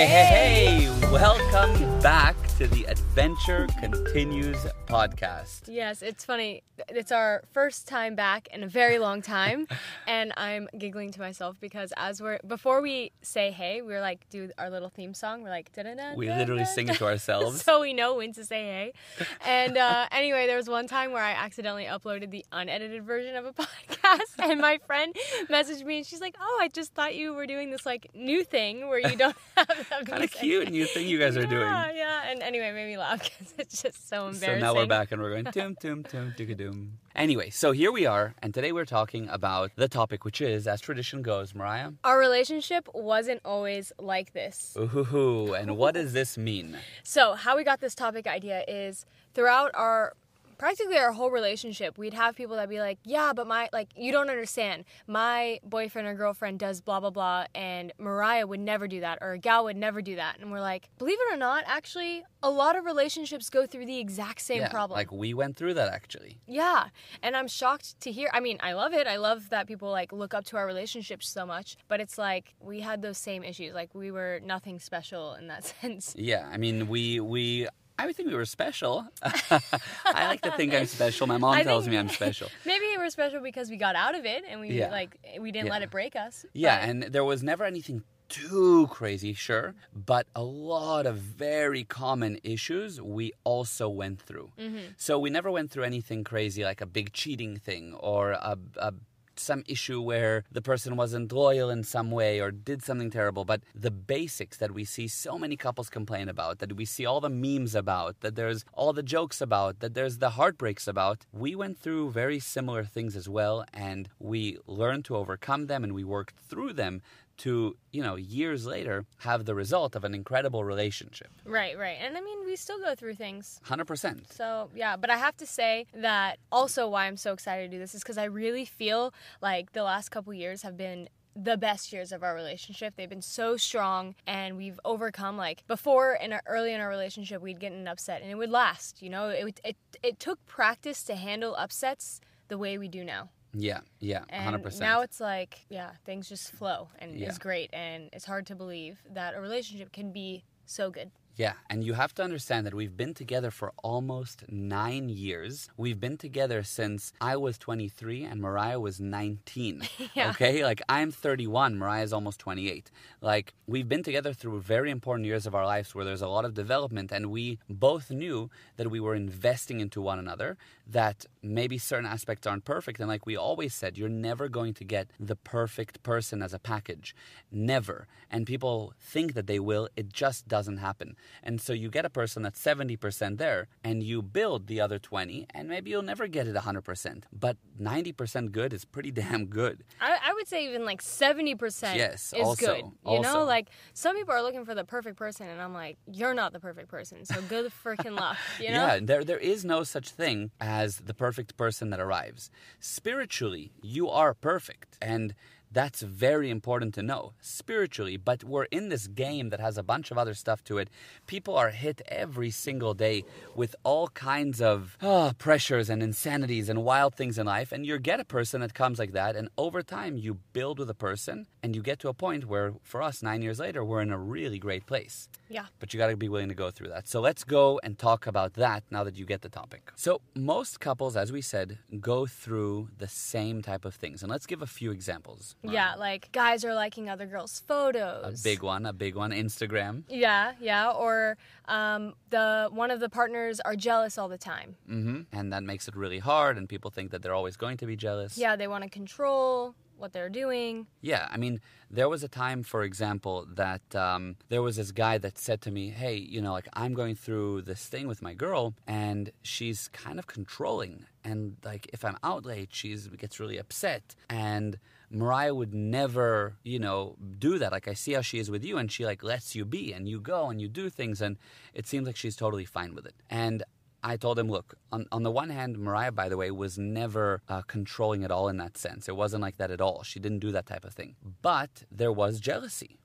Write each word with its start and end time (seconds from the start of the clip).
Hey, 0.00 0.06
hey, 0.06 0.86
hey! 0.86 1.10
Welcome 1.12 2.00
back 2.00 2.34
to 2.56 2.66
the 2.66 2.84
Adventure 2.84 3.09
Continues 3.20 4.56
podcast. 4.86 5.68
Yes, 5.68 6.00
it's 6.00 6.24
funny. 6.24 6.62
It's 6.88 7.12
our 7.12 7.42
first 7.52 7.86
time 7.86 8.14
back 8.14 8.48
in 8.50 8.62
a 8.62 8.66
very 8.66 8.98
long 8.98 9.20
time, 9.20 9.68
and 10.08 10.32
I'm 10.38 10.70
giggling 10.78 11.12
to 11.12 11.20
myself 11.20 11.56
because 11.60 11.92
as 11.98 12.22
we're 12.22 12.38
before 12.46 12.80
we 12.80 13.12
say 13.20 13.50
hey, 13.50 13.82
we're 13.82 14.00
like 14.00 14.26
do 14.30 14.50
our 14.56 14.70
little 14.70 14.88
theme 14.88 15.12
song. 15.12 15.42
We're 15.42 15.50
like 15.50 15.70
da-da-da, 15.72 16.14
We 16.14 16.30
literally 16.30 16.64
sing 16.64 16.88
it 16.88 16.96
to 16.96 17.04
ourselves. 17.04 17.62
so 17.64 17.82
we 17.82 17.92
know 17.92 18.16
when 18.16 18.32
to 18.32 18.44
say 18.44 18.64
hey. 18.64 19.26
And 19.46 19.76
uh, 19.76 20.06
anyway, 20.12 20.46
there 20.46 20.56
was 20.56 20.70
one 20.70 20.88
time 20.88 21.12
where 21.12 21.22
I 21.22 21.32
accidentally 21.32 21.84
uploaded 21.84 22.30
the 22.30 22.46
unedited 22.52 23.04
version 23.04 23.36
of 23.36 23.44
a 23.44 23.52
podcast, 23.52 24.50
and 24.50 24.62
my 24.62 24.78
friend 24.86 25.14
messaged 25.50 25.84
me, 25.84 25.98
and 25.98 26.06
she's 26.06 26.22
like, 26.22 26.36
"Oh, 26.40 26.58
I 26.62 26.68
just 26.68 26.94
thought 26.94 27.14
you 27.14 27.34
were 27.34 27.46
doing 27.46 27.70
this 27.70 27.84
like 27.84 28.08
new 28.14 28.44
thing 28.44 28.88
where 28.88 28.98
you 28.98 29.14
don't 29.14 29.36
have 29.58 29.86
kind 30.06 30.24
of 30.24 30.32
cute 30.32 30.70
new 30.70 30.86
thing 30.86 31.06
you 31.06 31.18
guys 31.18 31.36
are 31.36 31.44
doing. 31.44 31.66
Yeah, 31.66 31.92
yeah. 31.92 32.30
And 32.30 32.42
anyway, 32.42 32.72
made 32.72 32.86
me 32.86 32.96
laugh 32.96 33.09
because 33.18 33.54
it's 33.58 33.82
just 33.82 34.08
so 34.08 34.28
embarrassing. 34.28 34.60
So 34.60 34.66
now 34.66 34.74
we're 34.74 34.86
back 34.86 35.10
and 35.10 35.20
we're 35.20 35.30
going 35.30 35.44
tum 35.46 35.74
tum 35.74 36.04
tum 36.04 36.34
ticka 36.36 36.54
doom. 36.56 36.98
Anyway, 37.16 37.50
so 37.50 37.72
here 37.72 37.90
we 37.90 38.06
are, 38.06 38.34
and 38.40 38.54
today 38.54 38.70
we're 38.70 38.84
talking 38.84 39.28
about 39.28 39.72
the 39.74 39.88
topic, 39.88 40.24
which 40.24 40.40
is, 40.40 40.68
as 40.68 40.80
tradition 40.80 41.22
goes, 41.22 41.54
Mariah. 41.54 41.90
Our 42.04 42.18
relationship 42.18 42.88
wasn't 42.94 43.40
always 43.44 43.92
like 43.98 44.32
this. 44.32 44.76
Ooh, 44.78 45.54
and 45.54 45.76
what 45.76 45.94
does 45.94 46.12
this 46.12 46.38
mean? 46.38 46.76
So, 47.02 47.34
how 47.34 47.56
we 47.56 47.64
got 47.64 47.80
this 47.80 47.96
topic 47.96 48.28
idea 48.28 48.64
is 48.68 49.06
throughout 49.34 49.72
our 49.74 50.14
practically 50.60 50.98
our 50.98 51.12
whole 51.12 51.30
relationship, 51.30 51.96
we'd 51.96 52.12
have 52.12 52.36
people 52.36 52.56
that 52.56 52.68
be 52.68 52.80
like, 52.80 52.98
"Yeah, 53.02 53.32
but 53.34 53.46
my 53.46 53.70
like 53.72 53.88
you 53.96 54.12
don't 54.12 54.28
understand. 54.28 54.84
My 55.06 55.58
boyfriend 55.64 56.06
or 56.06 56.14
girlfriend 56.14 56.58
does 56.58 56.82
blah 56.82 57.00
blah 57.00 57.08
blah 57.08 57.46
and 57.54 57.94
Mariah 57.98 58.46
would 58.46 58.60
never 58.60 58.86
do 58.86 59.00
that 59.00 59.18
or 59.22 59.32
a 59.32 59.38
Gal 59.38 59.64
would 59.64 59.78
never 59.78 60.02
do 60.02 60.16
that." 60.16 60.38
And 60.38 60.52
we're 60.52 60.60
like, 60.60 60.90
"Believe 60.98 61.18
it 61.18 61.32
or 61.32 61.38
not, 61.38 61.64
actually, 61.66 62.24
a 62.42 62.50
lot 62.50 62.76
of 62.76 62.84
relationships 62.84 63.48
go 63.48 63.66
through 63.66 63.86
the 63.86 63.98
exact 63.98 64.42
same 64.42 64.60
yeah, 64.60 64.68
problem." 64.68 64.98
like 64.98 65.10
we 65.10 65.32
went 65.32 65.56
through 65.56 65.74
that 65.74 65.90
actually. 65.90 66.36
Yeah. 66.46 66.88
And 67.22 67.34
I'm 67.34 67.48
shocked 67.48 67.98
to 68.02 68.12
hear. 68.12 68.28
I 68.34 68.40
mean, 68.40 68.58
I 68.60 68.74
love 68.74 68.92
it. 68.92 69.06
I 69.06 69.16
love 69.16 69.48
that 69.48 69.66
people 69.66 69.90
like 69.90 70.12
look 70.12 70.34
up 70.34 70.44
to 70.46 70.58
our 70.58 70.66
relationships 70.66 71.26
so 71.26 71.46
much, 71.46 71.78
but 71.88 72.00
it's 72.00 72.18
like 72.18 72.54
we 72.60 72.80
had 72.80 73.00
those 73.00 73.16
same 73.16 73.42
issues. 73.42 73.72
Like 73.72 73.94
we 73.94 74.10
were 74.10 74.40
nothing 74.44 74.78
special 74.78 75.32
in 75.34 75.46
that 75.46 75.64
sense. 75.80 76.14
Yeah, 76.18 76.46
I 76.52 76.58
mean, 76.58 76.86
we 76.86 77.18
we. 77.18 77.66
I 78.00 78.06
would 78.06 78.16
think 78.16 78.28
we 78.28 78.34
were 78.34 78.44
special. 78.46 79.06
I 79.22 80.26
like 80.26 80.40
to 80.42 80.52
think 80.52 80.72
I'm 80.74 80.86
special. 80.86 81.26
My 81.26 81.36
mom 81.44 81.54
I 81.54 81.62
tells 81.62 81.86
me 81.88 81.96
I'm 81.98 82.08
special. 82.08 82.48
Maybe 82.64 82.84
we 82.86 82.96
were 82.98 83.10
special 83.10 83.40
because 83.42 83.68
we 83.70 83.76
got 83.76 83.94
out 83.96 84.14
of 84.14 84.24
it 84.24 84.42
and 84.48 84.60
we 84.60 84.68
Yeah. 84.70 84.90
like 84.90 85.18
we 85.40 85.52
didn't 85.52 85.66
Yeah. 85.66 85.72
let 85.72 85.82
it 85.82 85.90
break 85.90 86.16
us. 86.16 86.46
Yeah, 86.54 86.80
but- 86.80 86.88
and 86.88 87.02
there 87.14 87.24
was 87.24 87.42
never 87.42 87.64
anything 87.64 88.02
too 88.28 88.86
crazy, 88.92 89.34
sure, 89.34 89.74
but 89.92 90.24
a 90.36 90.42
lot 90.42 91.04
of 91.04 91.16
very 91.16 91.82
common 91.82 92.38
issues 92.44 93.00
we 93.00 93.32
also 93.42 93.88
went 93.88 94.20
through. 94.22 94.52
Mm-hmm. 94.56 94.78
So 94.96 95.18
we 95.18 95.30
never 95.30 95.50
went 95.50 95.72
through 95.72 95.82
anything 95.82 96.22
crazy 96.22 96.62
like 96.64 96.80
a 96.80 96.86
big 96.86 97.12
cheating 97.12 97.56
thing 97.56 97.92
or 97.94 98.30
a, 98.32 98.56
a 98.76 98.92
some 99.36 99.62
issue 99.66 100.00
where 100.00 100.44
the 100.50 100.62
person 100.62 100.96
wasn't 100.96 101.32
loyal 101.32 101.70
in 101.70 101.84
some 101.84 102.10
way 102.10 102.40
or 102.40 102.50
did 102.50 102.82
something 102.82 103.10
terrible 103.10 103.44
but 103.44 103.62
the 103.74 103.90
basics 103.90 104.56
that 104.58 104.72
we 104.72 104.84
see 104.84 105.08
so 105.08 105.38
many 105.38 105.56
couples 105.56 105.88
complain 105.88 106.28
about 106.28 106.58
that 106.58 106.76
we 106.76 106.84
see 106.84 107.06
all 107.06 107.20
the 107.20 107.28
memes 107.28 107.74
about 107.74 108.20
that 108.20 108.34
there's 108.34 108.64
all 108.72 108.92
the 108.92 109.02
jokes 109.02 109.40
about 109.40 109.80
that 109.80 109.94
there's 109.94 110.18
the 110.18 110.30
heartbreaks 110.30 110.86
about 110.86 111.26
we 111.32 111.54
went 111.54 111.78
through 111.78 112.10
very 112.10 112.38
similar 112.38 112.84
things 112.84 113.16
as 113.16 113.28
well 113.28 113.64
and 113.72 114.08
we 114.18 114.58
learned 114.66 115.04
to 115.04 115.16
overcome 115.16 115.66
them 115.66 115.84
and 115.84 115.92
we 115.94 116.04
worked 116.04 116.38
through 116.38 116.72
them 116.72 117.02
to 117.40 117.76
you 117.90 118.02
know 118.02 118.16
years 118.16 118.66
later 118.66 119.06
have 119.18 119.44
the 119.44 119.54
result 119.54 119.96
of 119.96 120.04
an 120.04 120.14
incredible 120.14 120.62
relationship 120.64 121.30
right, 121.44 121.76
right. 121.78 121.98
And 122.00 122.16
I 122.16 122.20
mean, 122.20 122.44
we 122.44 122.56
still 122.56 122.78
go 122.78 122.94
through 122.94 123.14
things. 123.14 123.60
100% 123.66 124.32
So, 124.32 124.70
yeah, 124.74 124.96
but 124.96 125.10
I 125.10 125.16
have 125.16 125.36
to 125.38 125.46
say 125.46 125.86
that 125.94 126.38
also 126.52 126.88
why 126.88 127.06
I'm 127.06 127.16
so 127.16 127.32
excited 127.32 127.70
to 127.70 127.76
do 127.76 127.78
this 127.78 127.94
is 127.94 128.04
cuz 128.04 128.18
I 128.18 128.24
really 128.24 128.64
feel 128.64 129.12
like 129.40 129.72
the 129.72 129.82
last 129.82 130.10
couple 130.10 130.32
years 130.34 130.62
have 130.62 130.76
been 130.76 131.08
the 131.36 131.56
best 131.56 131.92
years 131.92 132.12
of 132.12 132.22
our 132.22 132.34
relationship. 132.34 132.94
They've 132.96 133.08
been 133.16 133.22
so 133.22 133.56
strong 133.56 134.14
and 134.26 134.56
we've 134.56 134.80
overcome 134.84 135.36
like 135.36 135.66
before 135.66 136.14
in 136.14 136.32
our, 136.32 136.42
early 136.46 136.72
in 136.74 136.80
our 136.80 136.88
relationship 136.88 137.40
we'd 137.40 137.60
get 137.60 137.72
an 137.72 137.88
upset 137.88 138.20
and 138.22 138.30
it 138.30 138.34
would 138.34 138.50
last, 138.50 139.00
you 139.02 139.10
know? 139.10 139.28
It 139.28 139.60
it 139.64 139.76
it 140.02 140.18
took 140.18 140.44
practice 140.46 141.02
to 141.04 141.14
handle 141.14 141.54
upsets 141.56 142.20
the 142.48 142.58
way 142.58 142.76
we 142.78 142.88
do 142.88 143.04
now. 143.04 143.30
Yeah 143.52 143.80
yeah 144.00 144.24
And 144.28 144.56
100% 144.62 144.80
now 144.80 145.02
it's 145.02 145.20
like, 145.20 145.66
yeah, 145.68 145.90
things 146.04 146.28
just 146.28 146.52
flow 146.52 146.88
and 146.98 147.18
Yeah. 147.18 147.28
it's 147.28 147.38
great 147.38 147.70
and 147.72 148.08
it's 148.12 148.24
hard 148.24 148.46
to 148.46 148.54
believe 148.54 149.02
that 149.12 149.34
a 149.34 149.40
relationship 149.40 149.92
can 149.92 150.12
be 150.12 150.44
so 150.66 150.90
good. 150.90 151.10
Yeah, 151.36 151.54
and 151.70 151.82
you 151.82 151.94
have 151.94 152.12
to 152.16 152.22
understand 152.22 152.66
that 152.66 152.74
we've 152.74 152.96
been 152.96 153.14
together 153.14 153.50
for 153.50 153.72
almost 153.82 154.44
nine 154.50 155.08
years. 155.08 155.70
We've 155.76 155.98
been 155.98 156.18
together 156.18 156.62
since 156.62 157.12
I 157.20 157.36
was 157.36 157.56
23 157.56 158.24
and 158.24 158.40
Mariah 158.42 158.78
was 158.78 159.00
19. 159.00 159.82
Yeah. 160.14 160.30
Okay, 160.30 160.64
like 160.64 160.82
I'm 160.88 161.10
31, 161.10 161.78
Mariah's 161.78 162.12
almost 162.12 162.40
28. 162.40 162.90
Like 163.22 163.54
we've 163.66 163.88
been 163.88 164.02
together 164.02 164.32
through 164.34 164.60
very 164.60 164.90
important 164.90 165.24
years 165.26 165.46
of 165.46 165.54
our 165.54 165.64
lives 165.64 165.94
where 165.94 166.04
there's 166.04 166.20
a 166.20 166.28
lot 166.28 166.44
of 166.44 166.52
development, 166.52 167.10
and 167.12 167.30
we 167.30 167.58
both 167.70 168.10
knew 168.10 168.50
that 168.76 168.90
we 168.90 169.00
were 169.00 169.14
investing 169.14 169.80
into 169.80 170.02
one 170.02 170.18
another, 170.18 170.58
that 170.92 171.26
maybe 171.42 171.78
certain 171.78 172.06
aspects 172.06 172.46
aren't 172.46 172.64
perfect. 172.64 173.00
And 173.00 173.08
like 173.08 173.26
we 173.26 173.36
always 173.36 173.74
said, 173.74 173.96
you're 173.96 174.08
never 174.08 174.48
going 174.48 174.74
to 174.74 174.84
get 174.84 175.10
the 175.18 175.36
perfect 175.36 176.02
person 176.02 176.42
as 176.42 176.52
a 176.52 176.58
package. 176.58 177.14
Never. 177.50 178.06
And 178.30 178.46
people 178.46 178.92
think 178.98 179.34
that 179.34 179.46
they 179.46 179.58
will, 179.58 179.88
it 179.96 180.12
just 180.12 180.48
doesn't 180.48 180.78
happen. 180.78 181.16
And 181.42 181.60
so 181.60 181.72
you 181.72 181.88
get 181.90 182.04
a 182.04 182.10
person 182.10 182.42
that's 182.42 182.60
70% 182.62 183.38
there 183.38 183.68
and 183.82 184.02
you 184.02 184.22
build 184.22 184.66
the 184.66 184.80
other 184.80 184.98
20 184.98 185.46
and 185.54 185.68
maybe 185.68 185.90
you'll 185.90 186.02
never 186.02 186.26
get 186.26 186.46
it 186.46 186.54
100%. 186.56 187.22
But 187.32 187.56
90% 187.80 188.52
good 188.52 188.72
is 188.72 188.84
pretty 188.84 189.10
damn 189.22 189.46
good. 189.46 189.84
I, 190.00 190.18
I 190.26 190.32
would 190.34 190.48
say 190.48 190.66
even 190.66 190.84
like 190.84 191.02
70% 191.02 191.96
Yes, 191.96 192.32
is 192.36 192.44
also, 192.44 192.66
good. 192.66 192.84
You 192.84 192.92
also. 193.18 193.22
know, 193.22 193.44
like 193.44 193.68
some 193.94 194.16
people 194.16 194.34
are 194.34 194.42
looking 194.42 194.64
for 194.64 194.74
the 194.74 194.84
perfect 194.84 195.16
person 195.16 195.48
and 195.48 195.60
I'm 195.60 195.72
like, 195.72 195.98
you're 196.06 196.34
not 196.34 196.52
the 196.52 196.60
perfect 196.60 196.88
person. 196.88 197.24
So 197.24 197.40
good 197.42 197.70
freaking 197.84 198.18
luck, 198.18 198.36
you 198.58 198.70
know? 198.70 198.86
Yeah, 198.86 198.98
there 199.02 199.24
there 199.24 199.38
is 199.38 199.64
no 199.64 199.82
such 199.84 200.10
thing 200.10 200.50
as 200.60 200.79
the 200.88 201.14
perfect 201.14 201.56
person 201.56 201.90
that 201.90 202.00
arrives. 202.00 202.50
Spiritually, 202.78 203.72
you 203.82 204.08
are 204.08 204.34
perfect 204.34 204.96
and 205.00 205.34
that's 205.72 206.02
very 206.02 206.50
important 206.50 206.94
to 206.94 207.02
know 207.02 207.32
spiritually, 207.40 208.16
but 208.16 208.42
we're 208.44 208.64
in 208.64 208.88
this 208.88 209.06
game 209.06 209.50
that 209.50 209.60
has 209.60 209.78
a 209.78 209.82
bunch 209.82 210.10
of 210.10 210.18
other 210.18 210.34
stuff 210.34 210.64
to 210.64 210.78
it. 210.78 210.88
People 211.26 211.54
are 211.56 211.70
hit 211.70 212.00
every 212.08 212.50
single 212.50 212.94
day 212.94 213.24
with 213.54 213.76
all 213.84 214.08
kinds 214.08 214.60
of 214.60 214.96
ah, 215.02 215.32
pressures 215.38 215.88
and 215.88 216.02
insanities 216.02 216.68
and 216.68 216.84
wild 216.84 217.14
things 217.14 217.38
in 217.38 217.46
life, 217.46 217.70
and 217.72 217.86
you 217.86 217.98
get 217.98 218.20
a 218.20 218.24
person 218.24 218.60
that 218.60 218.74
comes 218.74 218.98
like 218.98 219.12
that, 219.12 219.36
and 219.36 219.48
over 219.56 219.82
time 219.82 220.16
you 220.16 220.38
build 220.52 220.78
with 220.78 220.90
a 220.90 220.94
person, 220.94 221.46
and 221.62 221.76
you 221.76 221.82
get 221.82 221.98
to 222.00 222.08
a 222.08 222.14
point 222.14 222.46
where, 222.46 222.72
for 222.82 223.02
us, 223.02 223.22
nine 223.22 223.42
years 223.42 223.58
later, 223.60 223.84
we're 223.84 224.00
in 224.00 224.10
a 224.10 224.18
really 224.18 224.58
great 224.58 224.86
place 224.86 225.28
Yeah. 225.48 225.66
but 225.78 225.92
you 225.92 225.98
got 225.98 226.08
to 226.08 226.16
be 226.16 226.28
willing 226.28 226.48
to 226.48 226.54
go 226.54 226.70
through 226.70 226.88
that. 226.88 227.06
So 227.06 227.20
let's 227.20 227.44
go 227.44 227.78
and 227.82 227.98
talk 227.98 228.26
about 228.26 228.54
that 228.54 228.82
now 228.90 229.04
that 229.04 229.16
you 229.16 229.24
get 229.26 229.42
the 229.42 229.48
topic. 229.48 229.92
So, 229.96 230.20
most 230.34 230.80
couples, 230.80 231.16
as 231.16 231.30
we 231.32 231.42
said, 231.42 231.78
go 232.00 232.26
through 232.26 232.88
the 232.98 233.08
same 233.08 233.62
type 233.62 233.84
of 233.84 233.94
things. 233.94 234.22
And 234.22 234.30
let's 234.30 234.46
give 234.46 234.62
a 234.62 234.66
few 234.66 234.90
examples. 234.90 235.54
Yeah, 235.62 235.94
like 235.96 236.32
guys 236.32 236.64
are 236.64 236.74
liking 236.74 237.08
other 237.08 237.26
girls' 237.26 237.62
photos. 237.66 238.40
A 238.40 238.42
big 238.42 238.62
one, 238.62 238.86
a 238.86 238.92
big 238.92 239.14
one, 239.14 239.30
Instagram. 239.30 240.04
Yeah, 240.08 240.52
yeah, 240.60 240.90
or 240.90 241.36
um, 241.66 242.14
the 242.30 242.68
one 242.70 242.90
of 242.90 243.00
the 243.00 243.08
partners 243.08 243.60
are 243.60 243.76
jealous 243.76 244.16
all 244.18 244.28
the 244.28 244.38
time. 244.38 244.76
hmm 244.86 245.20
And 245.32 245.52
that 245.52 245.62
makes 245.62 245.88
it 245.88 245.94
really 245.96 246.18
hard, 246.18 246.56
and 246.56 246.68
people 246.68 246.90
think 246.90 247.10
that 247.10 247.22
they're 247.22 247.34
always 247.34 247.56
going 247.56 247.76
to 247.78 247.86
be 247.86 247.96
jealous. 247.96 248.38
Yeah, 248.38 248.56
they 248.56 248.68
want 248.68 248.84
to 248.84 248.90
control 248.90 249.74
what 249.98 250.14
they're 250.14 250.30
doing. 250.30 250.86
Yeah, 251.02 251.28
I 251.30 251.36
mean, 251.36 251.60
there 251.90 252.08
was 252.08 252.22
a 252.24 252.28
time, 252.28 252.62
for 252.62 252.82
example, 252.84 253.46
that 253.54 253.94
um, 253.94 254.36
there 254.48 254.62
was 254.62 254.76
this 254.76 254.92
guy 254.92 255.18
that 255.18 255.36
said 255.36 255.60
to 255.62 255.70
me, 255.70 255.90
Hey, 255.90 256.16
you 256.16 256.40
know, 256.40 256.52
like 256.52 256.68
I'm 256.72 256.94
going 256.94 257.14
through 257.16 257.62
this 257.62 257.86
thing 257.86 258.08
with 258.08 258.22
my 258.22 258.32
girl, 258.32 258.72
and 258.86 259.30
she's 259.42 259.88
kind 259.88 260.18
of 260.18 260.26
controlling. 260.26 261.04
And 261.22 261.56
like 261.64 261.90
if 261.92 262.02
I'm 262.02 262.16
out 262.24 262.46
late, 262.46 262.70
she 262.72 262.96
gets 263.18 263.38
really 263.38 263.58
upset. 263.58 264.14
And 264.30 264.78
Mariah 265.10 265.54
would 265.54 265.74
never, 265.74 266.56
you 266.62 266.78
know, 266.78 267.16
do 267.38 267.58
that. 267.58 267.72
Like 267.72 267.88
I 267.88 267.94
see 267.94 268.12
how 268.12 268.20
she 268.20 268.38
is 268.38 268.50
with 268.50 268.64
you, 268.64 268.78
and 268.78 268.90
she 268.90 269.04
like 269.04 269.22
lets 269.22 269.54
you 269.54 269.64
be, 269.64 269.92
and 269.92 270.08
you 270.08 270.20
go 270.20 270.48
and 270.48 270.60
you 270.60 270.68
do 270.68 270.88
things, 270.88 271.20
and 271.20 271.36
it 271.74 271.86
seems 271.86 272.06
like 272.06 272.16
she's 272.16 272.36
totally 272.36 272.64
fine 272.64 272.94
with 272.94 273.06
it. 273.06 273.14
And 273.28 273.62
I 274.02 274.16
told 274.16 274.38
him, 274.38 274.48
look, 274.48 274.76
on, 274.92 275.06
on 275.12 275.24
the 275.24 275.30
one 275.30 275.50
hand, 275.50 275.78
Mariah, 275.78 276.12
by 276.12 276.28
the 276.28 276.36
way, 276.36 276.50
was 276.50 276.78
never 276.78 277.42
uh, 277.48 277.62
controlling 277.62 278.24
at 278.24 278.30
all 278.30 278.48
in 278.48 278.56
that 278.56 278.78
sense. 278.78 279.08
It 279.08 279.16
wasn't 279.16 279.42
like 279.42 279.58
that 279.58 279.70
at 279.70 279.80
all. 279.80 280.02
She 280.04 280.18
didn't 280.20 280.38
do 280.38 280.52
that 280.52 280.66
type 280.66 280.84
of 280.86 280.94
thing. 280.94 281.16
But 281.42 281.84
there 281.90 282.12
was 282.12 282.40
jealousy. 282.40 282.98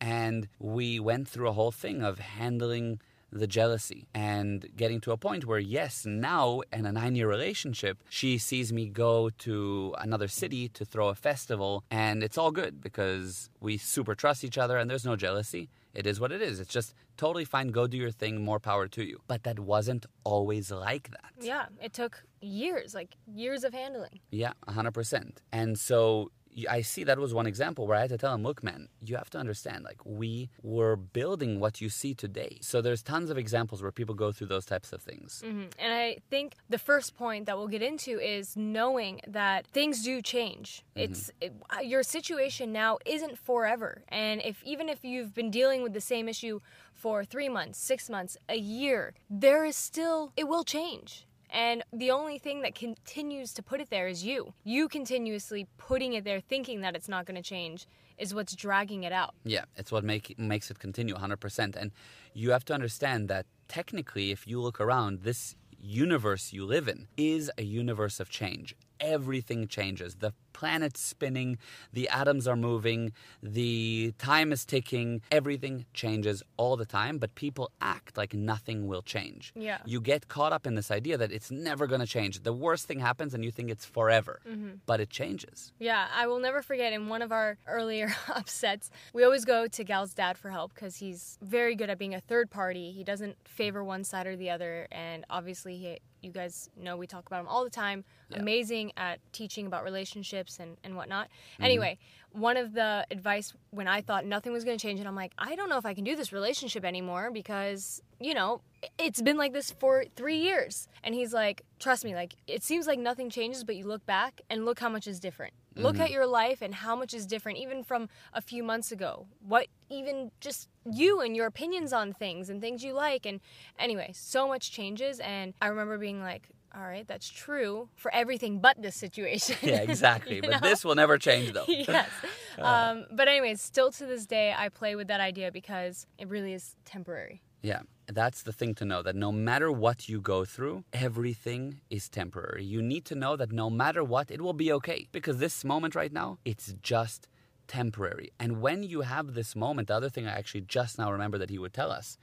And 0.00 0.48
we 0.58 1.00
went 1.00 1.28
through 1.28 1.48
a 1.48 1.52
whole 1.52 1.72
thing 1.72 2.02
of 2.02 2.18
handling 2.18 3.00
the 3.30 3.46
jealousy 3.46 4.06
and 4.14 4.68
getting 4.76 5.00
to 5.02 5.12
a 5.12 5.16
point 5.16 5.44
where, 5.44 5.58
yes, 5.58 6.06
now 6.06 6.62
in 6.72 6.86
a 6.86 6.92
nine 6.92 7.14
year 7.14 7.28
relationship, 7.28 7.98
she 8.08 8.38
sees 8.38 8.72
me 8.72 8.88
go 8.88 9.30
to 9.30 9.94
another 9.98 10.28
city 10.28 10.68
to 10.70 10.84
throw 10.84 11.08
a 11.08 11.14
festival, 11.14 11.84
and 11.90 12.22
it's 12.22 12.38
all 12.38 12.50
good 12.50 12.80
because 12.80 13.50
we 13.60 13.76
super 13.76 14.14
trust 14.14 14.44
each 14.44 14.58
other 14.58 14.76
and 14.78 14.90
there's 14.90 15.04
no 15.04 15.16
jealousy. 15.16 15.68
It 15.94 16.06
is 16.06 16.20
what 16.20 16.30
it 16.30 16.40
is. 16.40 16.60
It's 16.60 16.72
just 16.72 16.94
totally 17.16 17.44
fine. 17.44 17.68
Go 17.68 17.86
do 17.86 17.96
your 17.96 18.10
thing. 18.10 18.44
More 18.44 18.60
power 18.60 18.86
to 18.88 19.04
you. 19.04 19.18
But 19.26 19.42
that 19.44 19.58
wasn't 19.58 20.06
always 20.22 20.70
like 20.70 21.10
that. 21.10 21.32
Yeah, 21.40 21.66
it 21.82 21.92
took 21.92 22.22
years, 22.40 22.94
like 22.94 23.16
years 23.26 23.64
of 23.64 23.74
handling. 23.74 24.20
Yeah, 24.30 24.52
100%. 24.68 25.38
And 25.50 25.78
so 25.78 26.30
I 26.68 26.80
see 26.82 27.04
that 27.04 27.18
was 27.18 27.34
one 27.34 27.46
example 27.46 27.86
where 27.86 27.96
I 27.96 28.00
had 28.00 28.10
to 28.10 28.18
tell 28.18 28.34
him, 28.34 28.42
look, 28.42 28.62
man, 28.64 28.88
you 29.00 29.16
have 29.16 29.30
to 29.30 29.38
understand, 29.38 29.84
like, 29.84 30.00
we 30.04 30.50
were 30.62 30.96
building 30.96 31.60
what 31.60 31.80
you 31.80 31.88
see 31.88 32.14
today. 32.14 32.58
So 32.62 32.80
there's 32.80 33.02
tons 33.02 33.30
of 33.30 33.36
examples 33.38 33.82
where 33.82 33.92
people 33.92 34.14
go 34.14 34.32
through 34.32 34.48
those 34.48 34.64
types 34.64 34.92
of 34.92 35.02
things. 35.02 35.42
Mhm. 35.44 35.72
And 35.78 35.92
I 35.92 36.18
think 36.30 36.54
the 36.68 36.78
first 36.78 37.16
point 37.16 37.46
that 37.46 37.56
we'll 37.58 37.68
get 37.68 37.82
into 37.82 38.18
is 38.18 38.56
knowing 38.56 39.20
that 39.26 39.66
things 39.66 40.02
do 40.02 40.22
change. 40.22 40.84
It's 40.94 41.30
it, 41.40 41.52
uh, 41.70 41.80
your 41.80 42.02
situation 42.02 42.72
now 42.72 42.98
isn't 43.04 43.38
forever, 43.38 44.02
and 44.08 44.40
if 44.42 44.62
even 44.64 44.88
if 44.88 45.04
you've 45.04 45.34
been 45.34 45.50
dealing 45.50 45.82
with 45.82 45.92
the 45.92 46.00
same 46.00 46.28
issue 46.28 46.60
for 46.92 47.24
three 47.24 47.48
months, 47.48 47.78
six 47.78 48.10
months, 48.10 48.36
a 48.48 48.56
year, 48.56 49.14
there 49.30 49.64
is 49.64 49.76
still 49.76 50.32
it 50.36 50.48
will 50.48 50.64
change. 50.64 51.27
And 51.50 51.82
the 51.92 52.10
only 52.10 52.38
thing 52.38 52.62
that 52.62 52.74
continues 52.74 53.52
to 53.54 53.62
put 53.62 53.80
it 53.80 53.90
there 53.90 54.08
is 54.08 54.24
you. 54.24 54.52
You 54.64 54.88
continuously 54.88 55.66
putting 55.78 56.12
it 56.12 56.24
there, 56.24 56.40
thinking 56.40 56.80
that 56.82 56.94
it's 56.94 57.08
not 57.08 57.26
going 57.26 57.36
to 57.36 57.42
change, 57.42 57.86
is 58.18 58.34
what's 58.34 58.54
dragging 58.54 59.04
it 59.04 59.12
out. 59.12 59.34
Yeah, 59.44 59.64
it's 59.76 59.90
what 59.90 60.04
make, 60.04 60.38
makes 60.38 60.70
it 60.70 60.78
continue 60.78 61.14
100%. 61.14 61.76
And 61.76 61.92
you 62.34 62.50
have 62.50 62.64
to 62.66 62.74
understand 62.74 63.28
that 63.28 63.46
technically, 63.68 64.30
if 64.30 64.46
you 64.46 64.60
look 64.60 64.80
around, 64.80 65.22
this 65.22 65.54
universe 65.80 66.52
you 66.52 66.64
live 66.66 66.88
in 66.88 67.06
is 67.16 67.50
a 67.56 67.62
universe 67.62 68.20
of 68.20 68.28
change. 68.28 68.74
Everything 69.00 69.68
changes. 69.68 70.16
The 70.16 70.32
planet's 70.58 71.00
spinning, 71.00 71.56
the 71.92 72.08
atoms 72.08 72.48
are 72.48 72.56
moving, 72.56 73.12
the 73.40 74.12
time 74.18 74.50
is 74.50 74.64
ticking, 74.64 75.22
everything 75.30 75.86
changes 75.94 76.42
all 76.56 76.76
the 76.76 76.84
time, 76.84 77.18
but 77.18 77.32
people 77.36 77.70
act 77.80 78.16
like 78.16 78.34
nothing 78.34 78.88
will 78.88 79.02
change. 79.02 79.52
Yeah. 79.54 79.78
You 79.86 80.00
get 80.00 80.26
caught 80.26 80.52
up 80.52 80.66
in 80.66 80.74
this 80.74 80.90
idea 80.90 81.16
that 81.16 81.30
it's 81.30 81.52
never 81.52 81.86
going 81.86 82.00
to 82.00 82.08
change. 82.08 82.42
The 82.42 82.52
worst 82.52 82.88
thing 82.88 82.98
happens 82.98 83.34
and 83.34 83.44
you 83.44 83.52
think 83.52 83.70
it's 83.70 83.84
forever, 83.84 84.40
mm-hmm. 84.48 84.70
but 84.84 84.98
it 85.00 85.10
changes. 85.10 85.72
Yeah, 85.78 86.08
I 86.12 86.26
will 86.26 86.40
never 86.40 86.60
forget 86.60 86.92
in 86.92 87.08
one 87.08 87.22
of 87.22 87.30
our 87.30 87.56
earlier 87.68 88.12
upsets, 88.28 88.90
we 89.12 89.22
always 89.22 89.44
go 89.44 89.68
to 89.68 89.84
Gal's 89.84 90.12
dad 90.12 90.36
for 90.36 90.50
help 90.50 90.74
because 90.74 90.96
he's 90.96 91.38
very 91.40 91.76
good 91.76 91.88
at 91.88 91.98
being 91.98 92.16
a 92.16 92.20
third 92.20 92.50
party. 92.50 92.90
He 92.90 93.04
doesn't 93.04 93.36
favor 93.46 93.84
one 93.84 94.02
side 94.02 94.26
or 94.26 94.34
the 94.34 94.50
other. 94.50 94.88
And 94.90 95.24
obviously, 95.30 95.76
he, 95.76 95.98
you 96.20 96.32
guys 96.32 96.68
know 96.76 96.96
we 96.96 97.06
talk 97.06 97.26
about 97.26 97.40
him 97.40 97.48
all 97.48 97.62
the 97.62 97.70
time. 97.70 98.04
Amazing 98.34 98.92
at 98.96 99.20
teaching 99.32 99.66
about 99.66 99.84
relationships 99.84 100.47
and, 100.58 100.76
and 100.82 100.96
whatnot. 100.96 101.26
Mm-hmm. 101.26 101.64
Anyway, 101.64 101.98
one 102.32 102.56
of 102.56 102.72
the 102.72 103.06
advice 103.10 103.54
when 103.70 103.88
I 103.88 104.00
thought 104.00 104.24
nothing 104.24 104.52
was 104.52 104.64
going 104.64 104.78
to 104.78 104.82
change, 104.82 105.00
and 105.00 105.08
I'm 105.08 105.14
like, 105.14 105.32
I 105.38 105.54
don't 105.54 105.68
know 105.68 105.78
if 105.78 105.86
I 105.86 105.94
can 105.94 106.04
do 106.04 106.16
this 106.16 106.32
relationship 106.32 106.84
anymore 106.84 107.30
because, 107.30 108.02
you 108.20 108.34
know, 108.34 108.60
it's 108.98 109.20
been 109.20 109.36
like 109.36 109.52
this 109.52 109.70
for 109.70 110.04
three 110.16 110.38
years. 110.38 110.88
And 111.02 111.14
he's 111.14 111.32
like, 111.32 111.62
trust 111.78 112.04
me, 112.04 112.14
like, 112.14 112.36
it 112.46 112.62
seems 112.62 112.86
like 112.86 112.98
nothing 112.98 113.30
changes, 113.30 113.64
but 113.64 113.76
you 113.76 113.84
look 113.84 114.04
back 114.06 114.40
and 114.48 114.64
look 114.64 114.78
how 114.78 114.88
much 114.88 115.06
is 115.06 115.20
different. 115.20 115.52
Look 115.74 115.94
mm-hmm. 115.94 116.02
at 116.02 116.10
your 116.10 116.26
life 116.26 116.60
and 116.60 116.74
how 116.74 116.96
much 116.96 117.14
is 117.14 117.24
different, 117.24 117.58
even 117.58 117.84
from 117.84 118.08
a 118.32 118.40
few 118.40 118.64
months 118.64 118.90
ago. 118.90 119.26
What, 119.46 119.68
even 119.88 120.32
just 120.40 120.68
you 120.90 121.20
and 121.20 121.36
your 121.36 121.46
opinions 121.46 121.92
on 121.92 122.12
things 122.12 122.50
and 122.50 122.60
things 122.60 122.82
you 122.82 122.92
like. 122.94 123.26
And 123.26 123.40
anyway, 123.78 124.10
so 124.12 124.48
much 124.48 124.72
changes. 124.72 125.20
And 125.20 125.54
I 125.62 125.68
remember 125.68 125.96
being 125.96 126.20
like, 126.20 126.48
all 126.78 126.86
right, 126.86 127.06
that's 127.08 127.28
true 127.28 127.88
for 127.96 128.14
everything 128.14 128.60
but 128.60 128.80
this 128.80 128.94
situation. 128.94 129.56
Yeah, 129.62 129.80
exactly. 129.80 130.40
But 130.48 130.50
know? 130.50 130.58
this 130.62 130.84
will 130.84 130.94
never 130.94 131.18
change, 131.18 131.52
though. 131.52 131.64
yes. 131.68 132.08
Um, 132.58 133.06
but 133.12 133.28
anyways, 133.28 133.60
still 133.60 133.92
to 133.92 134.04
this 134.04 134.26
day, 134.26 134.52
I 134.52 134.68
play 134.68 134.96
with 134.96 135.06
that 135.06 135.20
idea 135.20 135.52
because 135.52 136.08
it 136.18 136.26
really 136.26 136.54
is 136.54 136.74
temporary. 136.84 137.40
Yeah, 137.62 137.82
that's 138.08 138.42
the 138.42 138.52
thing 138.52 138.74
to 138.80 138.84
know 138.84 139.00
that 139.00 139.14
no 139.14 139.30
matter 139.30 139.70
what 139.70 140.08
you 140.08 140.20
go 140.20 140.44
through, 140.44 140.82
everything 140.92 141.80
is 141.88 142.08
temporary. 142.08 142.64
You 142.64 142.82
need 142.82 143.04
to 143.04 143.14
know 143.14 143.36
that 143.36 143.52
no 143.52 143.70
matter 143.70 144.02
what, 144.02 144.32
it 144.32 144.40
will 144.42 144.54
be 144.54 144.72
okay. 144.72 145.06
Because 145.12 145.38
this 145.38 145.64
moment 145.64 145.94
right 145.94 146.12
now, 146.12 146.38
it's 146.44 146.74
just 146.82 147.28
temporary. 147.68 148.32
And 148.40 148.60
when 148.60 148.82
you 148.82 149.02
have 149.02 149.34
this 149.34 149.54
moment, 149.54 149.86
the 149.86 149.94
other 149.94 150.08
thing 150.08 150.26
I 150.26 150.32
actually 150.32 150.62
just 150.62 150.98
now 150.98 151.12
remember 151.12 151.38
that 151.38 151.50
he 151.50 151.60
would 151.60 151.74
tell 151.74 151.92
us 151.92 152.18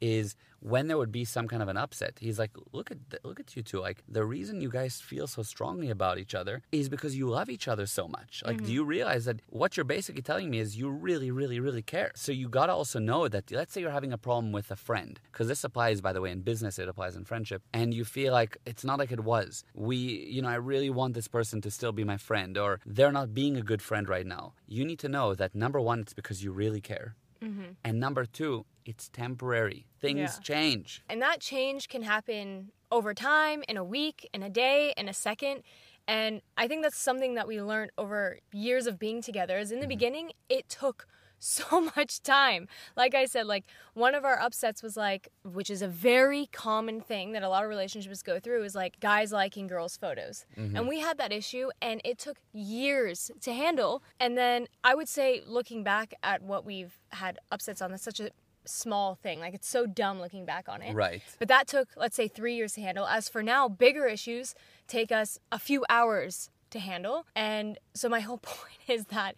is 0.00 0.36
when 0.60 0.88
there 0.88 0.98
would 0.98 1.12
be 1.12 1.24
some 1.24 1.48
kind 1.48 1.62
of 1.62 1.68
an 1.68 1.76
upset, 1.76 2.18
he's 2.20 2.38
like, 2.38 2.50
"Look 2.72 2.90
at 2.90 2.98
th- 3.10 3.24
look 3.24 3.40
at 3.40 3.56
you 3.56 3.62
two. 3.62 3.80
Like 3.80 4.02
the 4.08 4.24
reason 4.24 4.60
you 4.60 4.70
guys 4.70 5.00
feel 5.00 5.26
so 5.26 5.42
strongly 5.42 5.90
about 5.90 6.18
each 6.18 6.34
other 6.34 6.62
is 6.72 6.88
because 6.88 7.16
you 7.16 7.28
love 7.28 7.48
each 7.50 7.68
other 7.68 7.86
so 7.86 8.06
much. 8.06 8.42
Like, 8.46 8.58
do 8.58 8.64
mm-hmm. 8.64 8.72
you 8.72 8.84
realize 8.84 9.24
that 9.24 9.40
what 9.48 9.76
you're 9.76 9.84
basically 9.84 10.22
telling 10.22 10.50
me 10.50 10.58
is 10.58 10.76
you 10.76 10.90
really, 10.90 11.30
really, 11.30 11.60
really 11.60 11.82
care? 11.82 12.12
So 12.14 12.32
you 12.32 12.48
gotta 12.48 12.72
also 12.72 12.98
know 12.98 13.28
that. 13.28 13.50
Let's 13.50 13.72
say 13.72 13.80
you're 13.80 13.90
having 13.90 14.12
a 14.12 14.18
problem 14.18 14.52
with 14.52 14.70
a 14.70 14.76
friend, 14.76 15.18
because 15.32 15.48
this 15.48 15.64
applies, 15.64 16.00
by 16.00 16.12
the 16.12 16.20
way, 16.20 16.30
in 16.30 16.42
business. 16.42 16.78
It 16.78 16.88
applies 16.88 17.16
in 17.16 17.24
friendship, 17.24 17.62
and 17.72 17.92
you 17.94 18.04
feel 18.04 18.32
like 18.32 18.56
it's 18.66 18.84
not 18.84 18.98
like 18.98 19.12
it 19.12 19.24
was. 19.24 19.64
We, 19.74 19.96
you 19.96 20.42
know, 20.42 20.48
I 20.48 20.56
really 20.56 20.90
want 20.90 21.14
this 21.14 21.28
person 21.28 21.60
to 21.62 21.70
still 21.70 21.92
be 21.92 22.04
my 22.04 22.16
friend, 22.16 22.56
or 22.58 22.80
they're 22.84 23.12
not 23.12 23.34
being 23.34 23.56
a 23.56 23.62
good 23.62 23.82
friend 23.82 24.08
right 24.08 24.26
now. 24.26 24.54
You 24.66 24.84
need 24.84 24.98
to 25.00 25.08
know 25.08 25.34
that 25.34 25.54
number 25.54 25.80
one, 25.80 26.00
it's 26.00 26.14
because 26.14 26.44
you 26.44 26.52
really 26.52 26.80
care. 26.80 27.16
Mm-hmm. 27.42 27.72
And 27.84 28.00
number 28.00 28.24
two, 28.24 28.66
it's 28.84 29.08
temporary. 29.08 29.86
Things 30.00 30.18
Yeah. 30.18 30.42
change. 30.42 31.02
And 31.08 31.22
that 31.22 31.40
change 31.40 31.88
can 31.88 32.02
happen 32.02 32.72
over 32.90 33.14
time, 33.14 33.62
in 33.68 33.76
a 33.76 33.84
week, 33.84 34.28
in 34.32 34.42
a 34.42 34.50
day, 34.50 34.92
in 34.96 35.08
a 35.08 35.14
second. 35.14 35.62
And 36.08 36.42
I 36.56 36.66
think 36.66 36.82
that's 36.82 36.98
something 36.98 37.34
that 37.34 37.46
we 37.46 37.62
learned 37.62 37.92
over 37.96 38.38
years 38.52 38.86
of 38.86 38.98
being 38.98 39.22
together. 39.22 39.58
Is 39.58 39.70
in 39.70 39.78
the 39.78 39.84
mm-hmm. 39.84 39.88
beginning, 39.90 40.32
it 40.48 40.68
took 40.68 41.06
so 41.40 41.80
much 41.96 42.22
time. 42.22 42.68
Like 42.96 43.14
I 43.14 43.24
said, 43.24 43.46
like 43.46 43.64
one 43.94 44.14
of 44.14 44.24
our 44.24 44.38
upsets 44.38 44.82
was 44.82 44.96
like, 44.96 45.28
which 45.42 45.70
is 45.70 45.82
a 45.82 45.88
very 45.88 46.46
common 46.52 47.00
thing 47.00 47.32
that 47.32 47.42
a 47.42 47.48
lot 47.48 47.64
of 47.64 47.68
relationships 47.70 48.22
go 48.22 48.38
through, 48.38 48.62
is 48.62 48.76
like 48.76 49.00
guys 49.00 49.32
liking 49.32 49.66
girls' 49.66 49.96
photos. 49.96 50.46
Mm-hmm. 50.56 50.76
And 50.76 50.88
we 50.88 51.00
had 51.00 51.18
that 51.18 51.32
issue, 51.32 51.70
and 51.82 52.00
it 52.04 52.18
took 52.18 52.38
years 52.52 53.30
to 53.40 53.52
handle. 53.52 54.02
And 54.20 54.38
then 54.38 54.68
I 54.84 54.94
would 54.94 55.08
say, 55.08 55.42
looking 55.44 55.82
back 55.82 56.14
at 56.22 56.42
what 56.42 56.64
we've 56.64 56.98
had 57.10 57.38
upsets 57.50 57.82
on, 57.82 57.90
that's 57.90 58.04
such 58.04 58.20
a 58.20 58.30
small 58.64 59.14
thing. 59.14 59.40
Like 59.40 59.54
it's 59.54 59.68
so 59.68 59.86
dumb 59.86 60.20
looking 60.20 60.44
back 60.44 60.68
on 60.68 60.82
it. 60.82 60.94
Right. 60.94 61.22
But 61.38 61.48
that 61.48 61.66
took, 61.66 61.88
let's 61.96 62.16
say, 62.16 62.28
three 62.28 62.54
years 62.54 62.74
to 62.74 62.80
handle. 62.80 63.06
As 63.06 63.28
for 63.28 63.42
now, 63.42 63.68
bigger 63.68 64.06
issues 64.06 64.54
take 64.86 65.10
us 65.10 65.38
a 65.50 65.58
few 65.58 65.84
hours 65.88 66.50
to 66.70 66.78
handle. 66.78 67.26
And 67.34 67.78
so 67.94 68.08
my 68.08 68.20
whole 68.20 68.38
point 68.42 68.78
is 68.88 69.06
that 69.06 69.34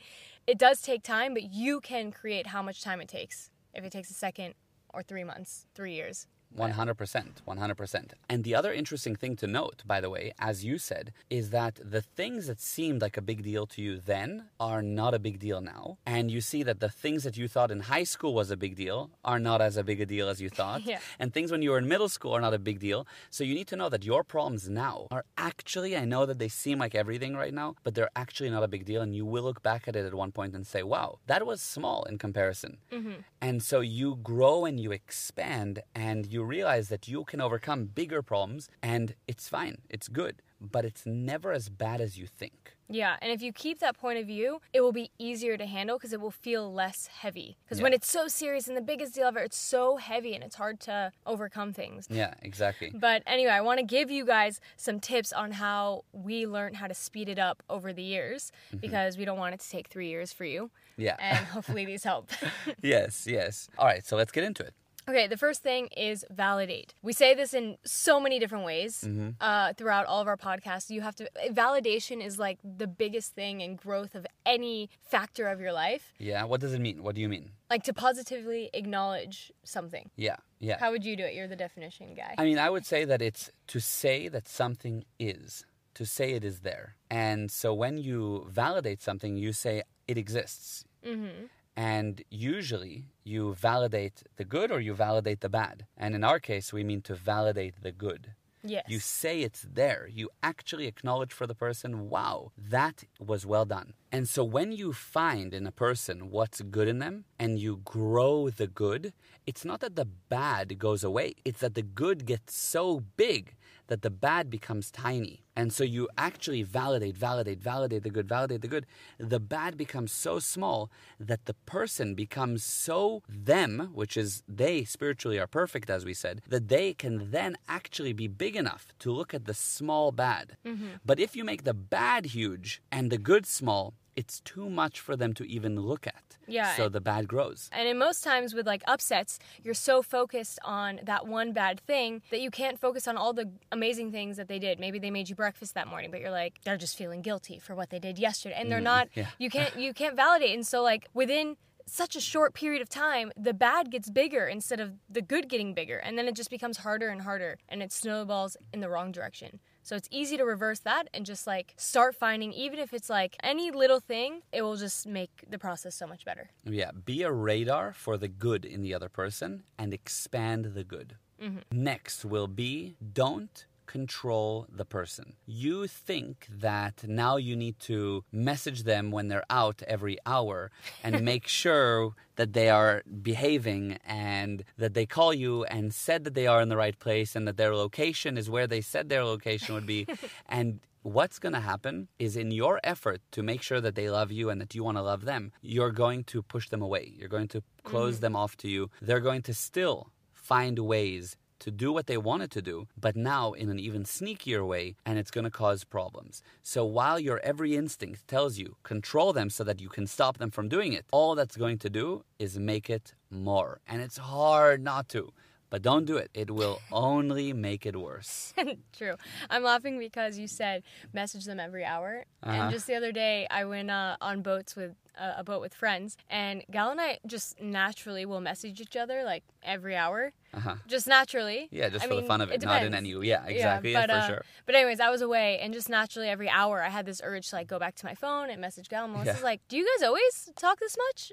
it 0.46 0.58
does 0.58 0.80
take 0.82 1.02
time, 1.02 1.34
but 1.34 1.44
you 1.44 1.80
can 1.80 2.10
create 2.10 2.48
how 2.48 2.62
much 2.62 2.82
time 2.82 3.00
it 3.00 3.08
takes. 3.08 3.50
If 3.74 3.84
it 3.84 3.92
takes 3.92 4.10
a 4.10 4.14
second 4.14 4.54
or 4.90 5.02
three 5.02 5.24
months, 5.24 5.66
three 5.74 5.94
years. 5.94 6.26
100%. 6.56 7.26
100%. 7.46 8.10
And 8.28 8.44
the 8.44 8.54
other 8.54 8.72
interesting 8.72 9.16
thing 9.16 9.36
to 9.36 9.46
note, 9.46 9.82
by 9.86 10.00
the 10.00 10.10
way, 10.10 10.32
as 10.38 10.64
you 10.64 10.78
said, 10.78 11.12
is 11.30 11.50
that 11.50 11.78
the 11.82 12.02
things 12.02 12.46
that 12.46 12.60
seemed 12.60 13.02
like 13.02 13.16
a 13.16 13.22
big 13.22 13.42
deal 13.42 13.66
to 13.66 13.82
you 13.82 13.98
then 13.98 14.46
are 14.60 14.82
not 14.82 15.14
a 15.14 15.18
big 15.18 15.38
deal 15.38 15.60
now. 15.60 15.98
And 16.06 16.30
you 16.30 16.40
see 16.40 16.62
that 16.62 16.80
the 16.80 16.88
things 16.88 17.24
that 17.24 17.36
you 17.36 17.48
thought 17.48 17.70
in 17.70 17.80
high 17.80 18.04
school 18.04 18.34
was 18.34 18.50
a 18.50 18.56
big 18.56 18.76
deal 18.76 19.10
are 19.24 19.38
not 19.38 19.60
as 19.60 19.76
a 19.76 19.84
big 19.84 20.00
a 20.00 20.06
deal 20.06 20.28
as 20.28 20.40
you 20.40 20.50
thought. 20.60 20.82
Yeah. 20.84 21.00
And 21.18 21.32
things 21.32 21.50
when 21.50 21.62
you 21.62 21.70
were 21.70 21.78
in 21.78 21.88
middle 21.88 22.08
school 22.08 22.32
are 22.32 22.40
not 22.40 22.54
a 22.54 22.58
big 22.58 22.78
deal. 22.78 23.06
So 23.30 23.44
you 23.44 23.54
need 23.54 23.68
to 23.68 23.76
know 23.76 23.88
that 23.88 24.04
your 24.04 24.24
problems 24.24 24.68
now 24.68 25.06
are 25.10 25.24
actually, 25.36 25.96
I 25.96 26.04
know 26.04 26.26
that 26.26 26.38
they 26.38 26.48
seem 26.48 26.78
like 26.78 26.94
everything 26.94 27.34
right 27.34 27.54
now, 27.54 27.74
but 27.82 27.94
they're 27.94 28.10
actually 28.16 28.50
not 28.50 28.62
a 28.62 28.68
big 28.68 28.84
deal. 28.84 29.02
And 29.02 29.14
you 29.14 29.24
will 29.24 29.42
look 29.42 29.62
back 29.62 29.88
at 29.88 29.96
it 29.96 30.06
at 30.06 30.14
one 30.14 30.32
point 30.32 30.54
and 30.54 30.66
say, 30.66 30.82
wow, 30.82 31.18
that 31.26 31.46
was 31.46 31.60
small 31.60 32.04
in 32.04 32.18
comparison. 32.18 32.78
Hmm. 32.90 33.12
And 33.40 33.62
so 33.62 33.80
you 33.80 34.16
grow 34.22 34.64
and 34.64 34.78
you 34.78 34.92
expand 34.92 35.82
and 35.94 36.26
you 36.26 36.41
realize 36.44 36.88
that 36.88 37.08
you 37.08 37.24
can 37.24 37.40
overcome 37.40 37.86
bigger 37.86 38.22
problems 38.22 38.68
and 38.82 39.14
it's 39.26 39.48
fine, 39.48 39.78
it's 39.88 40.08
good, 40.08 40.42
but 40.60 40.84
it's 40.84 41.04
never 41.06 41.52
as 41.52 41.68
bad 41.68 42.00
as 42.00 42.18
you 42.18 42.26
think. 42.26 42.76
Yeah, 42.88 43.16
and 43.22 43.32
if 43.32 43.40
you 43.40 43.52
keep 43.52 43.78
that 43.78 43.98
point 43.98 44.18
of 44.18 44.26
view, 44.26 44.60
it 44.72 44.82
will 44.82 44.92
be 44.92 45.10
easier 45.18 45.56
to 45.56 45.64
handle 45.64 45.96
because 45.96 46.12
it 46.12 46.20
will 46.20 46.30
feel 46.30 46.72
less 46.72 47.06
heavy. 47.06 47.56
Because 47.64 47.78
Yeah. 47.78 47.84
when 47.84 47.92
it's 47.94 48.10
so 48.10 48.28
serious 48.28 48.68
and 48.68 48.76
the 48.76 48.82
biggest 48.82 49.14
deal 49.14 49.26
ever, 49.26 49.38
it's 49.38 49.56
so 49.56 49.96
heavy 49.96 50.34
and 50.34 50.44
it's 50.44 50.56
hard 50.56 50.78
to 50.80 51.10
overcome 51.24 51.72
things. 51.72 52.06
Yeah, 52.10 52.34
exactly. 52.42 52.90
But 52.94 53.22
anyway, 53.26 53.52
I 53.52 53.62
want 53.62 53.78
to 53.78 53.84
give 53.86 54.10
you 54.10 54.26
guys 54.26 54.60
some 54.76 55.00
tips 55.00 55.32
on 55.32 55.52
how 55.52 56.04
we 56.12 56.46
learned 56.46 56.76
how 56.76 56.86
to 56.86 56.94
speed 56.94 57.30
it 57.30 57.38
up 57.38 57.62
over 57.70 57.92
the 57.94 58.02
years 58.02 58.52
mm-hmm. 58.68 58.78
because 58.78 59.16
we 59.16 59.24
don't 59.24 59.38
want 59.38 59.54
it 59.54 59.60
to 59.60 59.70
take 59.70 59.88
three 59.88 60.08
years 60.08 60.32
for 60.32 60.44
you. 60.44 60.70
Yeah. 60.98 61.16
And 61.18 61.46
hopefully 61.46 61.86
these 61.86 62.04
help. 62.04 62.30
yes, 62.82 63.26
yes. 63.26 63.68
All 63.78 63.86
right, 63.86 64.04
so 64.04 64.16
let's 64.16 64.32
get 64.32 64.44
into 64.44 64.62
it. 64.62 64.74
Okay, 65.08 65.26
the 65.26 65.36
first 65.36 65.62
thing 65.62 65.88
is 65.88 66.24
validate. 66.30 66.94
We 67.02 67.12
say 67.12 67.34
this 67.34 67.52
in 67.54 67.76
so 67.84 68.20
many 68.20 68.38
different 68.38 68.64
ways 68.64 69.02
Mm-hmm. 69.04 69.30
uh, 69.40 69.72
throughout 69.74 70.06
all 70.06 70.20
of 70.20 70.28
our 70.28 70.36
podcasts. 70.36 70.90
You 70.90 71.00
have 71.00 71.16
to, 71.16 71.28
validation 71.50 72.24
is 72.24 72.38
like 72.38 72.58
the 72.62 72.86
biggest 72.86 73.34
thing 73.34 73.60
in 73.60 73.76
growth 73.76 74.14
of 74.14 74.26
any 74.46 74.90
factor 75.02 75.48
of 75.48 75.60
your 75.60 75.72
life. 75.72 76.12
Yeah. 76.18 76.44
What 76.44 76.60
does 76.60 76.72
it 76.72 76.80
mean? 76.80 77.02
What 77.02 77.14
do 77.16 77.20
you 77.20 77.28
mean? 77.28 77.50
Like 77.70 77.82
to 77.84 77.92
positively 77.92 78.70
acknowledge 78.72 79.50
something. 79.64 80.10
Yeah. 80.16 80.36
Yeah. 80.60 80.78
How 80.78 80.90
would 80.92 81.04
you 81.04 81.16
do 81.16 81.24
it? 81.24 81.34
You're 81.34 81.48
the 81.48 81.56
definition 81.56 82.14
guy. 82.14 82.34
I 82.38 82.44
mean, 82.44 82.58
I 82.58 82.70
would 82.70 82.86
say 82.86 83.04
that 83.04 83.20
it's 83.20 83.50
to 83.68 83.80
say 83.80 84.28
that 84.28 84.46
something 84.46 85.04
is, 85.18 85.64
to 85.94 86.06
say 86.06 86.32
it 86.32 86.44
is 86.44 86.60
there. 86.60 86.96
And 87.10 87.50
so 87.50 87.74
when 87.74 87.98
you 87.98 88.46
validate 88.48 89.02
something, 89.02 89.36
you 89.36 89.52
say 89.52 89.82
it 90.06 90.16
exists. 90.18 90.84
mm-hmm. 91.04 91.46
And 91.76 92.22
usually 92.30 93.06
you 93.24 93.54
validate 93.54 94.22
the 94.36 94.44
good 94.44 94.70
or 94.70 94.80
you 94.80 94.94
validate 94.94 95.40
the 95.40 95.48
bad. 95.48 95.86
And 95.96 96.14
in 96.14 96.22
our 96.24 96.38
case, 96.38 96.72
we 96.72 96.84
mean 96.84 97.00
to 97.02 97.14
validate 97.14 97.82
the 97.82 97.92
good. 97.92 98.34
Yes. 98.64 98.84
You 98.86 99.00
say 99.00 99.40
it's 99.40 99.66
there. 99.68 100.08
You 100.08 100.30
actually 100.42 100.86
acknowledge 100.86 101.32
for 101.32 101.46
the 101.48 101.54
person, 101.54 102.08
wow, 102.08 102.52
that 102.56 103.04
was 103.18 103.44
well 103.44 103.64
done. 103.64 103.94
And 104.12 104.28
so 104.28 104.44
when 104.44 104.70
you 104.70 104.92
find 104.92 105.52
in 105.52 105.66
a 105.66 105.72
person 105.72 106.30
what's 106.30 106.60
good 106.60 106.86
in 106.86 106.98
them 106.98 107.24
and 107.40 107.58
you 107.58 107.80
grow 107.84 108.50
the 108.50 108.68
good, 108.68 109.12
it's 109.46 109.64
not 109.64 109.80
that 109.80 109.96
the 109.96 110.04
bad 110.04 110.78
goes 110.78 111.02
away, 111.02 111.34
it's 111.44 111.60
that 111.60 111.74
the 111.74 111.82
good 111.82 112.24
gets 112.24 112.54
so 112.54 113.02
big 113.16 113.56
that 113.88 114.02
the 114.02 114.10
bad 114.10 114.50
becomes 114.50 114.90
tiny. 114.90 115.44
And 115.54 115.72
so 115.72 115.84
you 115.84 116.08
actually 116.16 116.62
validate, 116.62 117.16
validate, 117.16 117.60
validate 117.60 118.02
the 118.02 118.10
good, 118.10 118.28
validate 118.28 118.62
the 118.62 118.68
good. 118.68 118.86
The 119.18 119.40
bad 119.40 119.76
becomes 119.76 120.12
so 120.12 120.38
small 120.38 120.90
that 121.20 121.44
the 121.44 121.54
person 121.54 122.14
becomes 122.14 122.64
so 122.64 123.22
them, 123.28 123.90
which 123.92 124.16
is 124.16 124.42
they 124.48 124.84
spiritually 124.84 125.38
are 125.38 125.46
perfect, 125.46 125.90
as 125.90 126.04
we 126.04 126.14
said, 126.14 126.40
that 126.48 126.68
they 126.68 126.94
can 126.94 127.30
then 127.30 127.56
actually 127.68 128.12
be 128.12 128.28
big 128.28 128.56
enough 128.56 128.94
to 129.00 129.12
look 129.12 129.34
at 129.34 129.44
the 129.44 129.54
small 129.54 130.10
bad. 130.10 130.56
Mm-hmm. 130.64 130.86
But 131.04 131.20
if 131.20 131.36
you 131.36 131.44
make 131.44 131.64
the 131.64 131.74
bad 131.74 132.26
huge 132.26 132.82
and 132.90 133.10
the 133.10 133.18
good 133.18 133.44
small, 133.46 133.94
it's 134.16 134.40
too 134.40 134.68
much 134.68 135.00
for 135.00 135.16
them 135.16 135.32
to 135.34 135.44
even 135.48 135.80
look 135.80 136.06
at. 136.06 136.22
Yeah, 136.46 136.74
So 136.74 136.88
the 136.88 137.00
bad 137.00 137.28
grows. 137.28 137.70
And 137.72 137.88
in 137.88 137.98
most 137.98 138.24
times 138.24 138.54
with 138.54 138.66
like 138.66 138.82
upsets, 138.86 139.38
you're 139.62 139.74
so 139.74 140.02
focused 140.02 140.58
on 140.64 141.00
that 141.04 141.26
one 141.26 141.52
bad 141.52 141.80
thing 141.80 142.22
that 142.30 142.40
you 142.40 142.50
can't 142.50 142.78
focus 142.78 143.06
on 143.06 143.16
all 143.16 143.32
the 143.32 143.50
amazing 143.70 144.10
things 144.10 144.36
that 144.36 144.48
they 144.48 144.58
did. 144.58 144.78
Maybe 144.80 144.98
they 144.98 145.10
made 145.10 145.28
you 145.28 145.34
breakfast 145.34 145.74
that 145.74 145.88
morning, 145.88 146.10
but 146.10 146.20
you're 146.20 146.30
like 146.30 146.60
they're 146.64 146.76
just 146.76 146.96
feeling 146.96 147.22
guilty 147.22 147.58
for 147.58 147.74
what 147.74 147.90
they 147.90 147.98
did 147.98 148.18
yesterday, 148.18 148.56
and 148.58 148.70
they're 148.70 148.80
mm, 148.80 148.84
not. 148.84 149.08
yeah. 149.14 149.28
You 149.38 149.50
can't 149.50 149.76
you 149.78 149.94
can't 149.94 150.16
validate. 150.16 150.54
And 150.54 150.66
so 150.66 150.82
like 150.82 151.08
within 151.14 151.56
such 151.86 152.16
a 152.16 152.20
short 152.20 152.54
period 152.54 152.82
of 152.82 152.88
time, 152.88 153.32
the 153.36 153.54
bad 153.54 153.90
gets 153.90 154.08
bigger 154.10 154.46
instead 154.46 154.80
of 154.80 154.92
the 155.08 155.22
good 155.22 155.48
getting 155.48 155.74
bigger, 155.74 155.98
and 155.98 156.18
then 156.18 156.26
it 156.28 156.34
just 156.34 156.50
becomes 156.50 156.78
harder 156.78 157.08
and 157.08 157.22
harder, 157.22 157.58
and 157.68 157.82
it 157.82 157.92
snowballs 157.92 158.56
in 158.72 158.80
the 158.80 158.88
wrong 158.88 159.12
direction. 159.12 159.60
So 159.82 159.96
it's 159.96 160.08
easy 160.10 160.36
to 160.36 160.44
reverse 160.44 160.78
that 160.80 161.08
and 161.12 161.26
just 161.26 161.46
like 161.46 161.74
start 161.76 162.14
finding, 162.14 162.52
even 162.52 162.78
if 162.78 162.94
it's 162.94 163.10
like 163.10 163.36
any 163.42 163.70
little 163.70 164.00
thing, 164.00 164.42
it 164.52 164.62
will 164.62 164.76
just 164.76 165.06
make 165.06 165.44
the 165.48 165.58
process 165.58 165.94
so 165.94 166.06
much 166.06 166.24
better. 166.24 166.50
Yeah, 166.64 166.92
be 167.04 167.22
a 167.22 167.32
radar 167.32 167.92
for 167.92 168.16
the 168.16 168.28
good 168.28 168.64
in 168.64 168.82
the 168.82 168.94
other 168.94 169.08
person 169.08 169.64
and 169.78 169.92
expand 169.92 170.74
the 170.74 170.84
good. 170.84 171.16
Mm-hmm. 171.42 171.82
Next 171.82 172.24
will 172.24 172.46
be 172.46 172.94
don't 173.12 173.66
control 173.92 174.66
the 174.80 174.86
person. 174.86 175.34
You 175.44 175.86
think 175.86 176.46
that 176.50 176.96
now 177.06 177.36
you 177.36 177.54
need 177.54 177.78
to 177.80 178.24
message 178.32 178.84
them 178.84 179.10
when 179.10 179.28
they're 179.28 179.50
out 179.50 179.82
every 179.86 180.16
hour 180.24 180.70
and 181.04 181.22
make 181.32 181.46
sure 181.46 182.14
that 182.36 182.54
they 182.54 182.70
are 182.70 183.02
behaving 183.32 183.98
and 184.06 184.64
that 184.78 184.94
they 184.94 185.04
call 185.04 185.34
you 185.34 185.64
and 185.64 185.92
said 185.92 186.24
that 186.24 186.34
they 186.34 186.46
are 186.46 186.62
in 186.62 186.70
the 186.70 186.82
right 186.84 186.98
place 186.98 187.36
and 187.36 187.46
that 187.46 187.58
their 187.58 187.74
location 187.76 188.38
is 188.38 188.48
where 188.48 188.66
they 188.66 188.80
said 188.80 189.08
their 189.08 189.24
location 189.24 189.74
would 189.74 189.86
be. 189.86 190.06
and 190.48 190.80
what's 191.02 191.38
going 191.38 191.52
to 191.52 191.60
happen 191.72 192.08
is 192.18 192.34
in 192.34 192.50
your 192.50 192.80
effort 192.82 193.20
to 193.32 193.42
make 193.42 193.60
sure 193.60 193.80
that 193.82 193.94
they 193.94 194.08
love 194.08 194.32
you 194.32 194.48
and 194.48 194.58
that 194.60 194.74
you 194.74 194.82
want 194.82 194.96
to 194.96 195.02
love 195.02 195.24
them, 195.26 195.52
you're 195.60 195.96
going 196.04 196.24
to 196.24 196.42
push 196.42 196.70
them 196.70 196.80
away. 196.80 197.12
You're 197.18 197.28
going 197.36 197.48
to 197.48 197.62
close 197.84 198.14
mm-hmm. 198.14 198.22
them 198.22 198.36
off 198.36 198.56
to 198.58 198.68
you. 198.68 198.90
They're 199.02 199.20
going 199.20 199.42
to 199.42 199.54
still 199.54 200.12
find 200.32 200.78
ways 200.78 201.36
to 201.62 201.70
do 201.70 201.92
what 201.92 202.06
they 202.06 202.16
wanted 202.16 202.50
to 202.50 202.62
do, 202.62 202.88
but 203.00 203.16
now 203.16 203.52
in 203.52 203.70
an 203.70 203.78
even 203.78 204.02
sneakier 204.04 204.66
way, 204.66 204.96
and 205.06 205.18
it's 205.18 205.30
going 205.30 205.44
to 205.44 205.50
cause 205.50 205.84
problems. 205.84 206.42
So 206.62 206.84
while 206.84 207.20
your 207.20 207.38
every 207.44 207.76
instinct 207.76 208.26
tells 208.26 208.58
you 208.58 208.76
control 208.82 209.32
them 209.32 209.48
so 209.48 209.62
that 209.64 209.80
you 209.80 209.88
can 209.88 210.06
stop 210.06 210.38
them 210.38 210.50
from 210.50 210.68
doing 210.68 210.92
it, 210.92 211.06
all 211.12 211.34
that's 211.34 211.56
going 211.56 211.78
to 211.78 211.90
do 211.90 212.24
is 212.38 212.58
make 212.58 212.90
it 212.90 213.14
more. 213.30 213.80
And 213.86 214.02
it's 214.02 214.18
hard 214.18 214.82
not 214.82 215.08
to. 215.10 215.32
But 215.70 215.80
don't 215.80 216.04
do 216.04 216.18
it. 216.18 216.30
It 216.34 216.50
will 216.50 216.82
only 216.92 217.54
make 217.54 217.86
it 217.86 217.96
worse. 217.96 218.52
True. 218.98 219.14
I'm 219.48 219.62
laughing 219.62 219.98
because 219.98 220.38
you 220.38 220.46
said 220.46 220.82
message 221.14 221.46
them 221.46 221.58
every 221.58 221.84
hour. 221.84 222.26
Uh-huh. 222.42 222.54
And 222.54 222.70
just 222.70 222.86
the 222.86 222.94
other 222.94 223.10
day, 223.10 223.46
I 223.50 223.64
went 223.64 223.90
uh, 223.90 224.16
on 224.20 224.42
boats 224.42 224.76
with 224.76 224.94
uh, 225.18 225.34
a 225.36 225.44
boat 225.44 225.60
with 225.60 225.74
friends, 225.74 226.16
and 226.30 226.64
Gal 226.70 226.90
and 226.90 227.00
I 227.00 227.18
just 227.26 227.60
naturally 227.60 228.24
will 228.24 228.40
message 228.40 228.80
each 228.80 228.96
other 228.96 229.24
like 229.24 229.44
every 229.62 229.96
hour, 229.96 230.32
Uh-huh. 230.54 230.76
just 230.86 231.06
naturally. 231.06 231.68
Yeah, 231.70 231.88
just 231.88 232.04
I 232.04 232.08
for 232.08 232.14
the 232.14 232.22
fun 232.22 232.40
of 232.40 232.50
it, 232.50 232.62
not 232.62 232.82
in 232.82 232.94
any. 232.94 233.10
Yeah, 233.10 233.44
exactly. 233.46 233.92
Yeah, 233.92 234.00
but, 234.06 234.10
for 234.10 234.16
uh, 234.16 234.26
sure. 234.26 234.42
But 234.66 234.74
anyways, 234.74 235.00
I 235.00 235.10
was 235.10 235.22
away, 235.22 235.58
and 235.60 235.72
just 235.74 235.88
naturally 235.88 236.28
every 236.28 236.48
hour, 236.48 236.82
I 236.82 236.88
had 236.88 237.06
this 237.06 237.20
urge 237.24 237.48
to 237.50 237.56
like 237.56 237.66
go 237.68 237.78
back 237.78 237.94
to 237.96 238.06
my 238.06 238.14
phone 238.14 238.50
and 238.50 238.60
message 238.60 238.88
Gal. 238.88 239.04
And 239.04 239.14
Melissa's 239.14 239.38
Yeah. 239.38 239.44
like, 239.44 239.60
"Do 239.68 239.76
you 239.76 239.86
guys 239.96 240.06
always 240.06 240.48
talk 240.56 240.80
this 240.80 240.96
much?" 240.96 241.32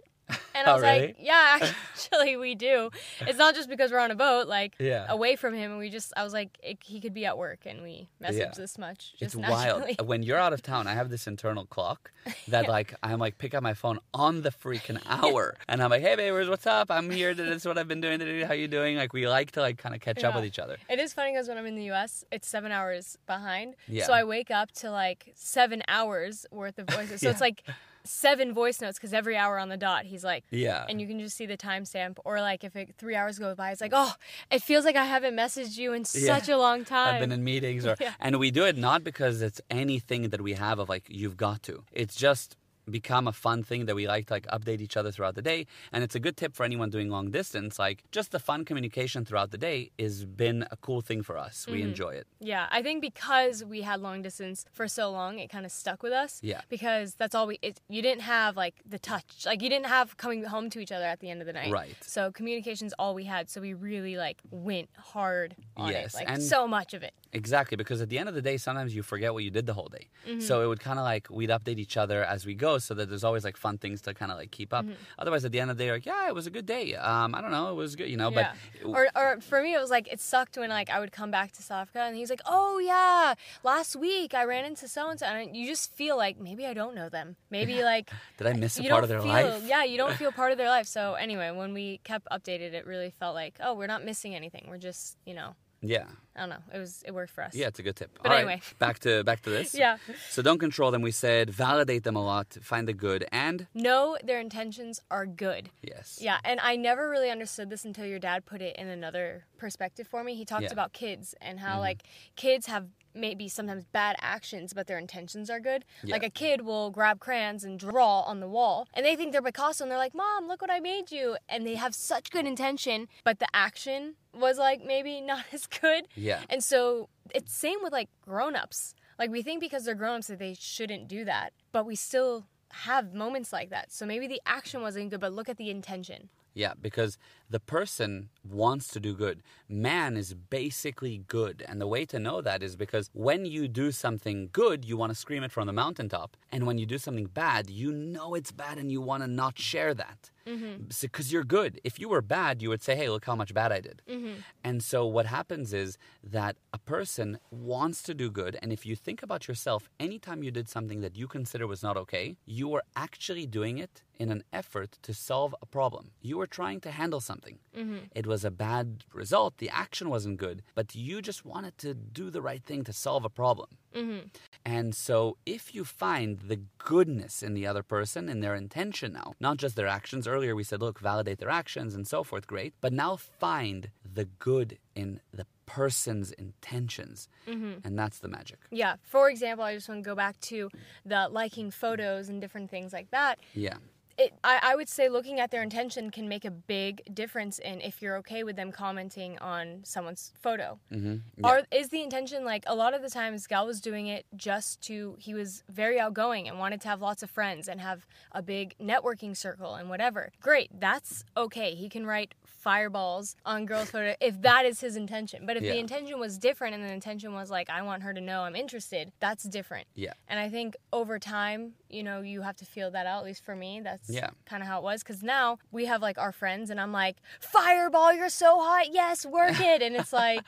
And 0.55 0.67
I 0.67 0.71
Oh, 0.71 0.73
was 0.75 0.81
really? 0.83 1.07
like, 1.07 1.15
"Yeah, 1.19 1.59
actually, 1.93 2.35
we 2.37 2.55
do. 2.55 2.89
It's 3.21 3.37
not 3.37 3.55
just 3.55 3.69
because 3.69 3.91
we're 3.91 3.99
on 3.99 4.11
a 4.11 4.15
boat, 4.15 4.47
like 4.47 4.75
Yeah. 4.79 5.05
away 5.09 5.35
from 5.35 5.53
him. 5.53 5.71
And 5.71 5.79
we 5.79 5.89
just, 5.89 6.13
I 6.17 6.23
was 6.23 6.33
like, 6.33 6.57
it, 6.61 6.77
he 6.83 6.99
could 7.01 7.13
be 7.13 7.25
at 7.25 7.37
work, 7.37 7.59
and 7.65 7.81
we 7.81 8.09
message 8.19 8.39
Yeah. 8.39 8.51
this 8.55 8.77
much. 8.77 9.13
It's 9.19 9.33
Just 9.33 9.35
wild. 9.35 9.83
Uh, 9.99 10.03
when 10.03 10.23
you're 10.23 10.37
out 10.37 10.53
of 10.53 10.61
town, 10.61 10.87
I 10.87 10.93
have 10.99 11.09
this 11.09 11.27
internal 11.27 11.65
clock 11.65 12.11
that 12.47 12.67
like 12.67 12.93
I'm 13.03 13.19
like 13.19 13.37
pick 13.37 13.53
up 13.53 13.63
my 13.63 13.73
phone 13.73 13.99
on 14.13 14.41
the 14.41 14.51
freaking 14.51 15.01
hour, 15.07 15.55
and 15.67 15.81
I'm 15.81 15.89
like, 15.89 16.01
hey 16.01 16.15
babers, 16.15 16.49
what's 16.49 16.67
up? 16.67 16.91
I'm 16.91 17.09
here. 17.09 17.33
This 17.33 17.61
is 17.61 17.65
what 17.65 17.77
I've 17.77 17.87
been 17.87 18.01
doing 18.01 18.19
today. 18.19 18.43
How 18.43 18.53
you 18.53 18.67
doing? 18.67 18.97
Like 18.97 19.13
we 19.13 19.27
like 19.27 19.51
to 19.53 19.61
like 19.61 19.77
kind 19.77 19.95
of 19.95 20.01
catch 20.01 20.23
up 20.23 20.35
with 20.35 20.45
each 20.45 20.59
other. 20.59 20.77
It 20.89 20.99
is 20.99 21.13
funny 21.13 21.31
because 21.31 21.47
when 21.47 21.57
I'm 21.57 21.65
in 21.65 21.75
the 21.75 21.85
U.S., 21.85 22.23
it's 22.31 22.47
seven 22.47 22.71
hours 22.71 23.17
behind. 23.25 23.75
Yeah. 23.87 24.05
So 24.05 24.13
I 24.13 24.23
wake 24.23 24.51
up 24.51 24.71
to 24.73 24.91
like 24.91 25.31
seven 25.35 25.81
hours 25.87 26.45
worth 26.51 26.77
of 26.79 26.87
voices. 26.87 27.21
So 27.21 27.29
it's 27.29 27.41
like 27.41 27.63
seven 28.09 28.53
voice 28.53 28.81
notes 28.81 28.97
because 28.97 29.13
every 29.13 29.37
hour 29.37 29.57
on 29.59 29.69
the 29.69 29.77
dot, 29.77 30.05
he's 30.05 30.23
like, 30.23 30.43
Yeah. 30.51 30.85
and 30.89 30.99
you 30.99 31.07
can 31.07 31.19
just 31.19 31.37
see 31.37 31.45
the 31.45 31.57
timestamp. 31.57 32.17
Or 32.25 32.41
like 32.41 32.63
if 32.63 32.75
it, 32.75 32.95
three 32.97 33.15
hours 33.15 33.37
go 33.39 33.53
by, 33.55 33.71
it's 33.71 33.81
like, 33.81 33.91
oh, 33.93 34.13
it 34.51 34.61
feels 34.63 34.83
like 34.85 34.95
I 34.95 35.05
haven't 35.05 35.35
messaged 35.35 35.77
you 35.77 35.93
in 35.93 36.03
Yeah. 36.13 36.37
such 36.37 36.49
a 36.49 36.57
long 36.57 36.85
time. 36.85 37.13
I've 37.15 37.21
been 37.21 37.31
in 37.31 37.43
meetings, 37.43 37.85
or 37.85 37.95
Yeah. 38.01 38.13
and 38.19 38.39
we 38.39 38.51
do 38.51 38.65
it 38.65 38.77
not 38.77 39.03
because 39.03 39.41
it's 39.41 39.61
anything 39.69 40.29
that 40.29 40.41
we 40.41 40.53
have 40.53 40.79
of 40.79 40.89
like 40.89 41.03
you've 41.07 41.37
got 41.37 41.63
to. 41.63 41.83
It's 41.91 42.15
just 42.15 42.55
become 42.89 43.27
a 43.27 43.33
fun 43.33 43.63
thing 43.63 43.85
that 43.85 43.95
we 43.95 44.07
like 44.07 44.27
to 44.27 44.33
like 44.33 44.47
update 44.47 44.81
each 44.81 44.97
other 44.97 45.11
throughout 45.11 45.35
the 45.35 45.41
day 45.41 45.65
and 45.91 46.03
it's 46.03 46.15
a 46.15 46.19
good 46.19 46.35
tip 46.37 46.55
for 46.55 46.63
anyone 46.63 46.89
doing 46.89 47.09
long 47.09 47.31
distance 47.31 47.77
like 47.79 48.03
just 48.11 48.31
the 48.31 48.39
fun 48.39 48.65
communication 48.65 49.23
throughout 49.25 49.51
the 49.51 49.57
day 49.57 49.91
has 49.99 50.25
been 50.25 50.65
a 50.71 50.77
cool 50.77 51.01
thing 51.01 51.21
for 51.23 51.37
us 51.37 51.65
we 51.67 51.79
Mm-hmm. 51.79 51.89
enjoy 51.89 52.09
it 52.21 52.27
Yeah, 52.39 52.67
I 52.71 52.81
think 52.81 53.01
because 53.01 53.63
we 53.63 53.81
had 53.81 54.01
long 54.01 54.21
distance 54.21 54.65
for 54.71 54.87
so 54.87 55.09
long, 55.11 55.39
it 55.39 55.49
kind 55.49 55.65
of 55.65 55.71
stuck 55.71 56.03
with 56.03 56.13
us. 56.13 56.39
Yeah. 56.41 56.61
Because 56.69 57.15
that's 57.15 57.35
all 57.35 57.47
we. 57.47 57.59
It, 57.61 57.81
you 57.89 58.01
didn't 58.01 58.21
have 58.21 58.55
like 58.55 58.75
the 58.85 58.99
touch, 58.99 59.45
like 59.45 59.61
you 59.61 59.69
didn't 59.69 59.85
have 59.87 60.17
coming 60.17 60.43
home 60.43 60.69
to 60.71 60.79
each 60.79 60.91
other 60.91 61.05
at 61.05 61.19
the 61.19 61.29
end 61.29 61.41
of 61.41 61.47
the 61.47 61.53
night. 61.53 61.71
Right. 61.71 61.95
So 62.01 62.31
communication's 62.31 62.93
all 62.99 63.13
we 63.13 63.25
had. 63.25 63.49
So 63.49 63.59
we 63.61 63.73
really 63.73 64.15
like 64.17 64.41
went 64.51 64.89
hard 64.97 65.55
on 65.77 65.91
Yes, 65.91 66.13
it, 66.13 66.17
like 66.17 66.29
and- 66.29 66.41
so 66.43 66.67
much 66.67 66.93
of 66.93 67.03
it. 67.03 67.13
Exactly, 67.31 67.77
because 67.77 68.01
at 68.01 68.09
the 68.09 68.17
end 68.17 68.27
of 68.27 68.35
the 68.35 68.41
day, 68.41 68.57
sometimes 68.57 68.95
you 68.95 69.03
forget 69.03 69.33
what 69.33 69.43
you 69.43 69.51
did 69.51 69.65
the 69.65 69.73
whole 69.73 69.87
day. 69.87 70.07
Mm-hmm. 70.27 70.39
So 70.39 70.63
it 70.63 70.67
would 70.67 70.79
kind 70.79 70.97
of 70.97 71.05
like 71.05 71.27
we'd 71.29 71.51
update 71.51 71.77
each 71.77 71.95
other 71.95 72.23
as 72.23 72.45
we 72.45 72.55
go, 72.55 72.79
so 72.79 72.93
that 72.95 73.09
there's 73.09 73.23
always 73.23 73.43
like 73.43 73.57
fun 73.57 73.77
things 73.77 74.01
to 74.01 74.13
kind 74.13 74.31
of 74.31 74.37
like 74.37 74.51
keep 74.51 74.73
up. 74.73 74.85
Mm-hmm. 74.85 74.93
Otherwise, 75.19 75.45
at 75.45 75.51
the 75.51 75.59
end 75.59 75.69
of 75.69 75.77
the 75.77 75.83
day, 75.83 75.91
like 75.91 76.05
yeah, 76.05 76.27
it 76.27 76.33
was 76.33 76.47
a 76.47 76.49
good 76.49 76.65
day. 76.65 76.95
Um, 76.95 77.35
I 77.35 77.41
don't 77.41 77.51
know, 77.51 77.69
it 77.69 77.75
was 77.75 77.95
good, 77.95 78.09
you 78.09 78.17
know. 78.17 78.31
yeah. 78.31 78.53
But 78.81 78.89
or, 78.89 79.07
or 79.15 79.41
for 79.41 79.61
me, 79.61 79.75
it 79.75 79.79
was 79.79 79.91
like 79.91 80.11
it 80.11 80.19
sucked 80.19 80.57
when 80.57 80.69
like 80.69 80.89
I 80.89 80.99
would 80.99 81.11
come 81.11 81.29
back 81.29 81.51
to 81.53 81.61
South 81.61 81.81
Africa 81.83 82.01
and 82.01 82.15
he's 82.15 82.29
like, 82.29 82.41
"Oh 82.45 82.79
yeah, 82.79 83.35
last 83.63 83.95
week 83.95 84.33
I 84.33 84.43
ran 84.45 84.65
into 84.65 84.87
so 84.87 85.09
and 85.09 85.19
so," 85.19 85.27
and 85.27 85.55
you 85.55 85.67
just 85.67 85.93
feel 85.93 86.17
like 86.17 86.39
maybe 86.39 86.65
I 86.65 86.73
don't 86.73 86.95
know 86.95 87.09
them. 87.09 87.35
Maybe 87.51 87.83
like 87.83 88.09
did 88.37 88.47
I 88.47 88.53
miss 88.53 88.79
a 88.79 88.83
part 88.83 89.03
of 89.03 89.09
their 89.09 89.21
feel, 89.21 89.29
life? 89.29 89.63
Yeah, 89.65 89.83
you 89.83 89.97
don't 89.97 90.13
feel 90.21 90.31
part 90.31 90.51
of 90.51 90.57
their 90.57 90.69
life. 90.69 90.87
So 90.87 91.13
anyway, 91.13 91.51
when 91.51 91.73
we 91.73 91.99
kept 92.03 92.27
updated, 92.31 92.73
it 92.73 92.87
really 92.87 93.11
felt 93.11 93.35
like, 93.35 93.55
oh, 93.59 93.75
we're 93.75 93.87
not 93.87 94.03
missing 94.03 94.35
anything. 94.35 94.65
We're 94.67 94.77
just, 94.77 95.17
you 95.25 95.33
know, 95.33 95.55
Yeah, 95.81 96.05
I 96.35 96.39
don't 96.41 96.49
know. 96.49 96.63
It 96.73 96.77
was 96.77 97.03
it 97.07 97.11
worked 97.13 97.31
for 97.31 97.43
us. 97.43 97.55
yeah, 97.55 97.67
it's 97.67 97.79
a 97.79 97.83
good 97.83 97.95
tip. 97.95 98.11
But 98.21 98.25
All 98.27 98.31
right, 98.33 98.39
anyway. 98.45 98.61
back 98.79 98.99
to 98.99 99.23
back 99.23 99.41
to 99.43 99.49
this. 99.49 99.73
Yeah. 99.83 99.97
So 100.29 100.41
don't 100.41 100.59
control 100.59 100.91
them. 100.91 101.01
We 101.01 101.11
said 101.11 101.49
validate 101.49 102.03
them 102.03 102.15
a 102.17 102.23
lot, 102.23 102.57
find 102.61 102.87
the 102.87 102.93
good, 102.93 103.25
and 103.31 103.67
Know 103.73 104.17
their 104.23 104.39
intentions 104.41 105.01
are 105.09 105.25
good. 105.25 105.69
yes, 105.81 106.19
Yeah, 106.21 106.39
and 106.43 106.59
I 106.59 106.75
never 106.75 107.09
really 107.09 107.29
understood 107.31 107.69
this 107.69 107.85
until 107.85 108.05
your 108.05 108.19
dad 108.19 108.45
put 108.45 108.61
it 108.61 108.75
in 108.75 108.87
another 108.89 109.45
perspective 109.57 110.07
for 110.07 110.23
me. 110.23 110.35
He 110.35 110.43
talked 110.45 110.63
Yeah. 110.63 110.67
Mm-hmm. 110.69 110.73
about 110.79 110.93
kids 110.93 111.33
and 111.41 111.59
how 111.59 111.79
like 111.79 112.03
kids 112.35 112.65
have 112.67 112.87
maybe 113.13 113.47
sometimes 113.47 113.85
bad 113.85 114.15
actions, 114.19 114.73
but 114.73 114.87
their 114.87 114.97
intentions 114.97 115.49
are 115.49 115.59
good. 115.59 115.85
Yeah. 116.03 116.13
Like 116.13 116.23
a 116.23 116.29
kid 116.29 116.61
will 116.61 116.91
grab 116.91 117.19
crayons 117.19 117.63
and 117.63 117.79
draw 117.79 118.21
on 118.21 118.39
the 118.39 118.47
wall, 118.47 118.87
and 118.93 119.05
they 119.05 119.15
think 119.15 119.31
they're 119.31 119.41
Picasso, 119.41 119.83
and 119.83 119.91
they're 119.91 119.97
like, 119.97 120.15
"Mom, 120.15 120.47
look 120.47 120.61
what 120.61 120.71
I 120.71 120.79
made 120.79 121.11
you," 121.11 121.37
and 121.47 121.65
they 121.65 121.75
have 121.75 121.95
such 121.95 122.31
good 122.31 122.45
intention, 122.45 123.07
but 123.23 123.39
the 123.39 123.47
action 123.53 124.15
was 124.33 124.57
like 124.57 124.83
maybe 124.83 125.21
not 125.33 125.45
as 125.51 125.67
good. 125.67 126.07
Yeah. 126.15 126.41
And 126.49 126.63
so 126.63 127.09
it's 127.33 127.53
same 127.53 127.79
with 127.81 127.93
like 127.93 128.09
grown-ups. 128.21 128.95
Like 129.17 129.31
we 129.31 129.41
think 129.41 129.59
because 129.59 129.85
they're 129.85 129.95
grown-ups 129.95 130.27
that 130.27 130.39
they 130.39 130.55
shouldn't 130.57 131.07
do 131.07 131.25
that, 131.25 131.53
but 131.71 131.85
we 131.85 131.95
still 131.95 132.45
have 132.71 133.13
moments 133.13 133.51
like 133.51 133.69
that. 133.69 133.91
So 133.91 134.05
maybe 134.05 134.27
the 134.27 134.41
action 134.45 134.81
wasn't 134.81 135.09
good, 135.09 135.19
but 135.19 135.33
look 135.33 135.49
at 135.49 135.57
the 135.57 135.69
intention. 135.69 136.29
Yeah, 136.53 136.73
because 136.79 137.17
the 137.49 137.59
person 137.59 138.29
wants 138.47 138.87
to 138.89 138.99
do 138.99 139.15
good. 139.15 139.41
Man 139.67 140.15
is 140.15 140.33
basically 140.33 141.23
good. 141.27 141.63
And 141.67 141.81
the 141.81 141.87
way 141.87 142.05
to 142.05 142.19
know 142.19 142.41
that 142.41 142.61
is 142.61 142.75
because 142.75 143.09
when 143.13 143.45
you 143.45 143.67
do 143.67 143.91
something 143.91 144.49
good, 144.51 144.85
you 144.85 144.97
want 144.97 145.11
to 145.11 145.15
scream 145.15 145.43
it 145.43 145.51
from 145.51 145.67
the 145.67 145.73
mountaintop. 145.73 146.37
And 146.51 146.65
when 146.65 146.77
you 146.77 146.85
do 146.85 146.97
something 146.97 147.25
bad, 147.25 147.69
you 147.69 147.91
know 147.91 148.35
it's 148.35 148.51
bad 148.51 148.77
and 148.77 148.91
you 148.91 149.01
want 149.01 149.23
to 149.23 149.27
not 149.27 149.57
share 149.57 149.93
that. 149.95 150.29
Mm-hmm. 150.47 150.85
Because 151.01 151.31
you're 151.31 151.43
good. 151.43 151.79
If 151.83 151.99
you 151.99 152.09
were 152.09 152.21
bad, 152.21 152.61
you 152.61 152.69
would 152.69 152.81
say, 152.81 152.95
hey, 152.95 153.09
look 153.09 153.25
how 153.25 153.35
much 153.35 153.53
bad 153.53 153.71
I 153.71 153.81
did. 153.81 154.01
Mm-hmm. 154.09 154.33
And 154.63 154.81
so 154.81 155.05
what 155.05 155.27
happens 155.27 155.73
is 155.73 155.97
that 156.23 156.55
a 156.73 156.79
person 156.79 157.39
wants 157.51 158.01
to 158.03 158.13
do 158.13 158.31
good. 158.31 158.57
And 158.61 158.73
if 158.73 158.85
you 158.85 158.95
think 158.95 159.21
about 159.21 159.47
yourself, 159.47 159.89
anytime 159.99 160.43
you 160.43 160.51
did 160.51 160.67
something 160.67 161.01
that 161.01 161.15
you 161.15 161.27
consider 161.27 161.67
was 161.67 161.83
not 161.83 161.97
okay, 161.97 162.35
you 162.45 162.67
were 162.67 162.83
actually 162.95 163.45
doing 163.45 163.77
it 163.77 164.01
in 164.17 164.31
an 164.31 164.43
effort 164.51 164.97
to 165.03 165.13
solve 165.13 165.55
a 165.61 165.65
problem. 165.65 166.11
You 166.21 166.37
were 166.37 166.47
trying 166.47 166.81
to 166.81 166.91
handle 166.91 167.21
something. 167.21 167.38
Mm-hmm. 167.75 167.97
It 168.13 168.27
was 168.27 168.43
a 168.43 168.51
bad 168.51 169.03
result. 169.13 169.57
The 169.57 169.69
action 169.69 170.09
wasn't 170.09 170.37
good, 170.37 170.63
but 170.75 170.95
you 170.95 171.21
just 171.21 171.45
wanted 171.45 171.77
to 171.79 171.93
do 171.93 172.29
the 172.29 172.41
right 172.41 172.63
thing 172.63 172.83
to 172.83 172.93
solve 172.93 173.25
a 173.25 173.29
problem. 173.29 173.69
Mm-hmm. 173.95 174.27
And 174.65 174.93
so, 174.93 175.37
if 175.45 175.73
you 175.73 175.83
find 175.83 176.39
the 176.39 176.61
goodness 176.77 177.41
in 177.41 177.53
the 177.53 177.65
other 177.65 177.83
person, 177.83 178.29
in 178.29 178.39
their 178.41 178.55
intention 178.55 179.13
now, 179.13 179.33
not 179.39 179.57
just 179.57 179.75
their 179.75 179.87
actions, 179.87 180.27
earlier 180.27 180.55
we 180.55 180.63
said, 180.63 180.81
look, 180.81 180.99
validate 180.99 181.39
their 181.39 181.49
actions 181.49 181.95
and 181.95 182.07
so 182.07 182.23
forth, 182.23 182.45
great, 182.47 182.73
but 182.81 182.93
now 182.93 183.15
find 183.15 183.89
the 184.03 184.25
good 184.25 184.77
in 184.95 185.21
the 185.33 185.45
person's 185.65 186.31
intentions. 186.31 187.29
Mm-hmm. 187.47 187.85
And 187.85 187.97
that's 187.97 188.19
the 188.19 188.27
magic. 188.27 188.59
Yeah. 188.71 188.95
For 189.03 189.29
example, 189.29 189.63
I 189.63 189.75
just 189.75 189.87
want 189.87 190.03
to 190.03 190.09
go 190.09 190.15
back 190.15 190.39
to 190.41 190.69
the 191.05 191.27
liking 191.29 191.69
photos 191.71 192.27
and 192.27 192.41
different 192.41 192.71
things 192.71 192.91
like 192.91 193.11
that. 193.11 193.39
Yeah. 193.53 193.77
It, 194.19 194.33
I, 194.43 194.59
I 194.61 194.75
would 194.75 194.89
say 194.89 195.07
looking 195.07 195.39
at 195.39 195.49
their 195.49 195.63
intention 195.63 196.11
can 196.11 196.27
make 196.27 196.43
a 196.43 196.51
big 196.51 197.01
difference 197.15 197.57
in 197.57 197.79
if 197.79 198.01
you're 198.01 198.17
okay 198.17 198.43
with 198.43 198.57
them 198.57 198.71
commenting 198.73 199.39
on 199.39 199.79
someone's 199.83 200.33
photo. 200.41 200.77
hmm 200.91 201.15
Or 201.41 201.61
is 201.71 201.87
the 201.87 202.03
intention 202.03 202.43
like 202.43 202.65
a 202.67 202.75
lot 202.75 202.93
of 202.93 203.01
the 203.01 203.09
times 203.09 203.47
Gal 203.47 203.65
was 203.65 203.79
doing 203.79 204.07
it 204.07 204.25
just 204.35 204.81
to 204.81 205.15
he 205.19 205.33
was 205.33 205.63
very 205.69 205.99
outgoing 205.99 206.49
and 206.49 206.59
wanted 206.59 206.81
to 206.81 206.89
have 206.89 207.01
lots 207.01 207.23
of 207.23 207.29
friends 207.29 207.69
and 207.69 207.79
have 207.79 208.05
a 208.33 208.41
big 208.41 208.75
networking 208.77 209.37
circle 209.37 209.75
and 209.75 209.89
whatever. 209.89 210.33
Great, 210.41 210.69
that's 210.77 211.23
okay. 211.37 211.73
He 211.73 211.87
can 211.87 212.05
write 212.05 212.35
fireballs 212.59 213.35
on 213.45 213.65
girls' 213.65 213.89
photo 213.91 214.15
if 214.19 214.41
that 214.41 214.65
is 214.65 214.81
his 214.81 214.95
intention. 214.95 215.45
But 215.45 215.57
if 215.57 215.63
Yeah. 215.63 215.71
the 215.73 215.79
intention 215.79 216.19
was 216.19 216.37
different 216.37 216.75
and 216.75 216.83
the 216.83 216.91
intention 216.93 217.33
was 217.33 217.49
like 217.49 217.69
I 217.69 217.81
want 217.81 218.03
her 218.03 218.13
to 218.13 218.21
know 218.21 218.41
I'm 218.41 218.55
interested, 218.55 219.11
that's 219.19 219.43
different. 219.45 219.87
Yeah. 219.95 220.13
And 220.27 220.39
I 220.39 220.49
think 220.49 220.75
over 220.93 221.19
time, 221.19 221.73
you 221.89 222.03
know, 222.03 222.21
you 222.21 222.41
have 222.41 222.57
to 222.57 222.65
feel 222.65 222.91
that 222.91 223.05
out. 223.07 223.19
At 223.19 223.25
least 223.25 223.43
for 223.43 223.55
me, 223.55 223.81
that's 223.81 224.09
Yeah. 224.09 224.29
kind 224.45 224.61
of 224.61 224.67
how 224.67 224.77
it 224.79 224.83
was. 224.83 225.01
Because 225.03 225.23
now 225.23 225.57
we 225.71 225.85
have 225.85 226.01
like 226.01 226.17
our 226.17 226.31
friends, 226.31 226.69
and 226.69 226.79
I'm 226.79 226.91
like, 226.91 227.17
"Fireball, 227.39 228.13
you're 228.13 228.29
so 228.29 228.59
hot! 228.59 228.91
Yes, 228.91 229.25
work 229.25 229.59
it!" 229.59 229.81
And 229.81 229.95
it's 229.95 230.13
like 230.13 230.41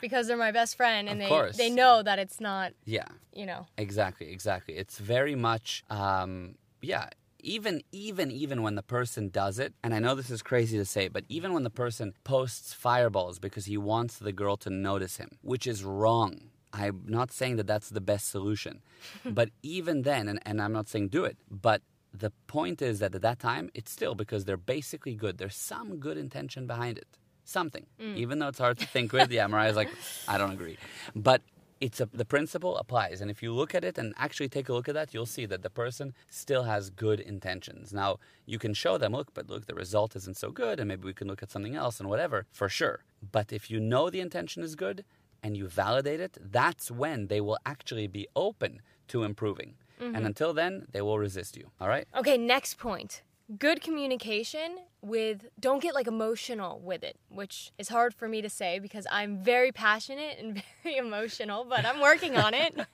because 0.00 0.26
they're 0.28 0.36
my 0.36 0.52
best 0.52 0.76
friend, 0.76 1.08
and 1.08 1.20
Of 1.20 1.24
they 1.24 1.28
course. 1.28 1.56
they 1.56 1.70
know 1.70 2.02
that 2.02 2.18
it's 2.18 2.40
not, 2.40 2.72
Yeah. 2.84 3.08
you 3.32 3.44
know. 3.46 3.66
Exactly, 3.76 4.30
exactly. 4.30 4.76
It's 4.76 4.98
very 4.98 5.34
much, 5.34 5.84
um, 5.90 6.56
yeah. 6.80 7.08
Even, 7.46 7.82
even, 7.92 8.32
even 8.32 8.62
when 8.64 8.74
the 8.74 8.82
person 8.82 9.28
does 9.28 9.60
it, 9.60 9.72
and 9.84 9.94
I 9.94 10.00
know 10.00 10.16
this 10.16 10.30
is 10.32 10.42
crazy 10.42 10.76
to 10.78 10.84
say, 10.84 11.06
but 11.06 11.22
even 11.28 11.52
when 11.52 11.62
the 11.62 11.70
person 11.70 12.12
posts 12.24 12.74
fireballs 12.74 13.38
because 13.38 13.66
he 13.66 13.76
wants 13.76 14.18
the 14.18 14.32
girl 14.32 14.56
to 14.58 14.68
notice 14.70 15.18
him, 15.18 15.30
which 15.42 15.64
is 15.64 15.84
wrong. 15.84 16.50
I'm 16.72 17.04
not 17.06 17.30
saying 17.30 17.54
that 17.56 17.68
that's 17.68 17.90
the 17.90 18.00
best 18.00 18.28
solution, 18.30 18.82
but 19.24 19.50
even 19.62 20.02
then, 20.02 20.28
and, 20.28 20.40
and 20.44 20.60
I'm 20.60 20.72
not 20.72 20.88
saying 20.88 21.08
do 21.08 21.24
it, 21.24 21.36
but 21.48 21.82
the 22.12 22.32
point 22.48 22.82
is 22.82 22.98
that 22.98 23.14
at 23.14 23.22
that 23.22 23.38
time, 23.38 23.70
it's 23.74 23.92
still 23.92 24.16
because 24.16 24.44
they're 24.44 24.56
basically 24.56 25.14
good. 25.14 25.38
There's 25.38 25.54
some 25.54 25.98
good 25.98 26.18
intention 26.18 26.66
behind 26.66 26.98
it, 26.98 27.06
something. 27.44 27.86
Mm. 28.00 28.16
Even 28.16 28.40
though 28.40 28.48
it's 28.48 28.58
hard 28.58 28.78
to 28.80 28.86
think 28.86 29.12
with, 29.12 29.30
yeah, 29.30 29.46
Mariah's 29.46 29.76
like, 29.76 29.90
I 30.28 30.36
don't 30.36 30.50
agree, 30.50 30.78
but 31.14 31.42
it's 31.80 32.00
a, 32.00 32.06
the 32.06 32.24
principle 32.24 32.76
applies. 32.76 33.20
And 33.20 33.30
if 33.30 33.42
you 33.42 33.52
look 33.52 33.74
at 33.74 33.84
it 33.84 33.98
and 33.98 34.14
actually 34.16 34.48
take 34.48 34.68
a 34.68 34.72
look 34.72 34.88
at 34.88 34.94
that 34.94 35.12
you'll 35.12 35.26
see 35.26 35.46
that 35.46 35.62
the 35.62 35.70
person 35.70 36.14
still 36.28 36.64
has 36.64 36.90
good 36.90 37.20
intentions. 37.20 37.92
Now 37.92 38.18
you 38.46 38.58
can 38.58 38.74
show 38.74 38.98
them 38.98 39.12
look 39.12 39.34
but 39.34 39.48
look 39.48 39.66
the 39.66 39.74
result 39.74 40.16
isn't 40.16 40.36
so 40.36 40.50
good 40.50 40.80
and 40.80 40.88
maybe 40.88 41.04
we 41.04 41.12
can 41.12 41.28
look 41.28 41.42
at 41.42 41.50
something 41.50 41.74
else 41.74 42.00
and 42.00 42.08
whatever 42.08 42.46
for 42.52 42.68
sure. 42.68 43.04
But 43.32 43.52
if 43.52 43.70
you 43.70 43.80
know 43.80 44.10
the 44.10 44.20
intention 44.20 44.62
is 44.62 44.74
good 44.74 45.04
and 45.42 45.56
you 45.56 45.68
validate 45.68 46.20
it 46.20 46.38
that's 46.40 46.90
when 46.90 47.26
they 47.26 47.40
will 47.40 47.58
actually 47.66 48.06
be 48.06 48.26
open 48.34 48.80
to 49.08 49.22
improving. 49.22 49.74
And 49.98 50.16
mm-hmm. 50.16 50.26
until 50.26 50.52
then 50.52 50.86
they 50.92 51.02
will 51.02 51.18
resist 51.18 51.56
you. 51.56 51.70
All 51.80 51.88
right? 51.88 52.06
Okay, 52.16 52.36
next 52.36 52.78
point. 52.78 53.22
Good 53.58 53.80
communication 53.80 54.78
with 55.02 55.46
don't 55.58 55.82
get 55.82 55.94
like 55.94 56.06
emotional 56.06 56.80
with 56.80 57.02
it, 57.02 57.16
which 57.28 57.72
is 57.78 57.88
hard 57.88 58.14
for 58.14 58.28
me 58.28 58.42
to 58.42 58.50
say 58.50 58.78
because 58.78 59.06
I'm 59.10 59.38
very 59.38 59.72
passionate 59.72 60.38
and 60.38 60.62
very 60.82 60.96
emotional, 60.96 61.64
but 61.64 61.84
I'm 61.84 62.00
working 62.00 62.36
on 62.36 62.54
it. 62.54 62.74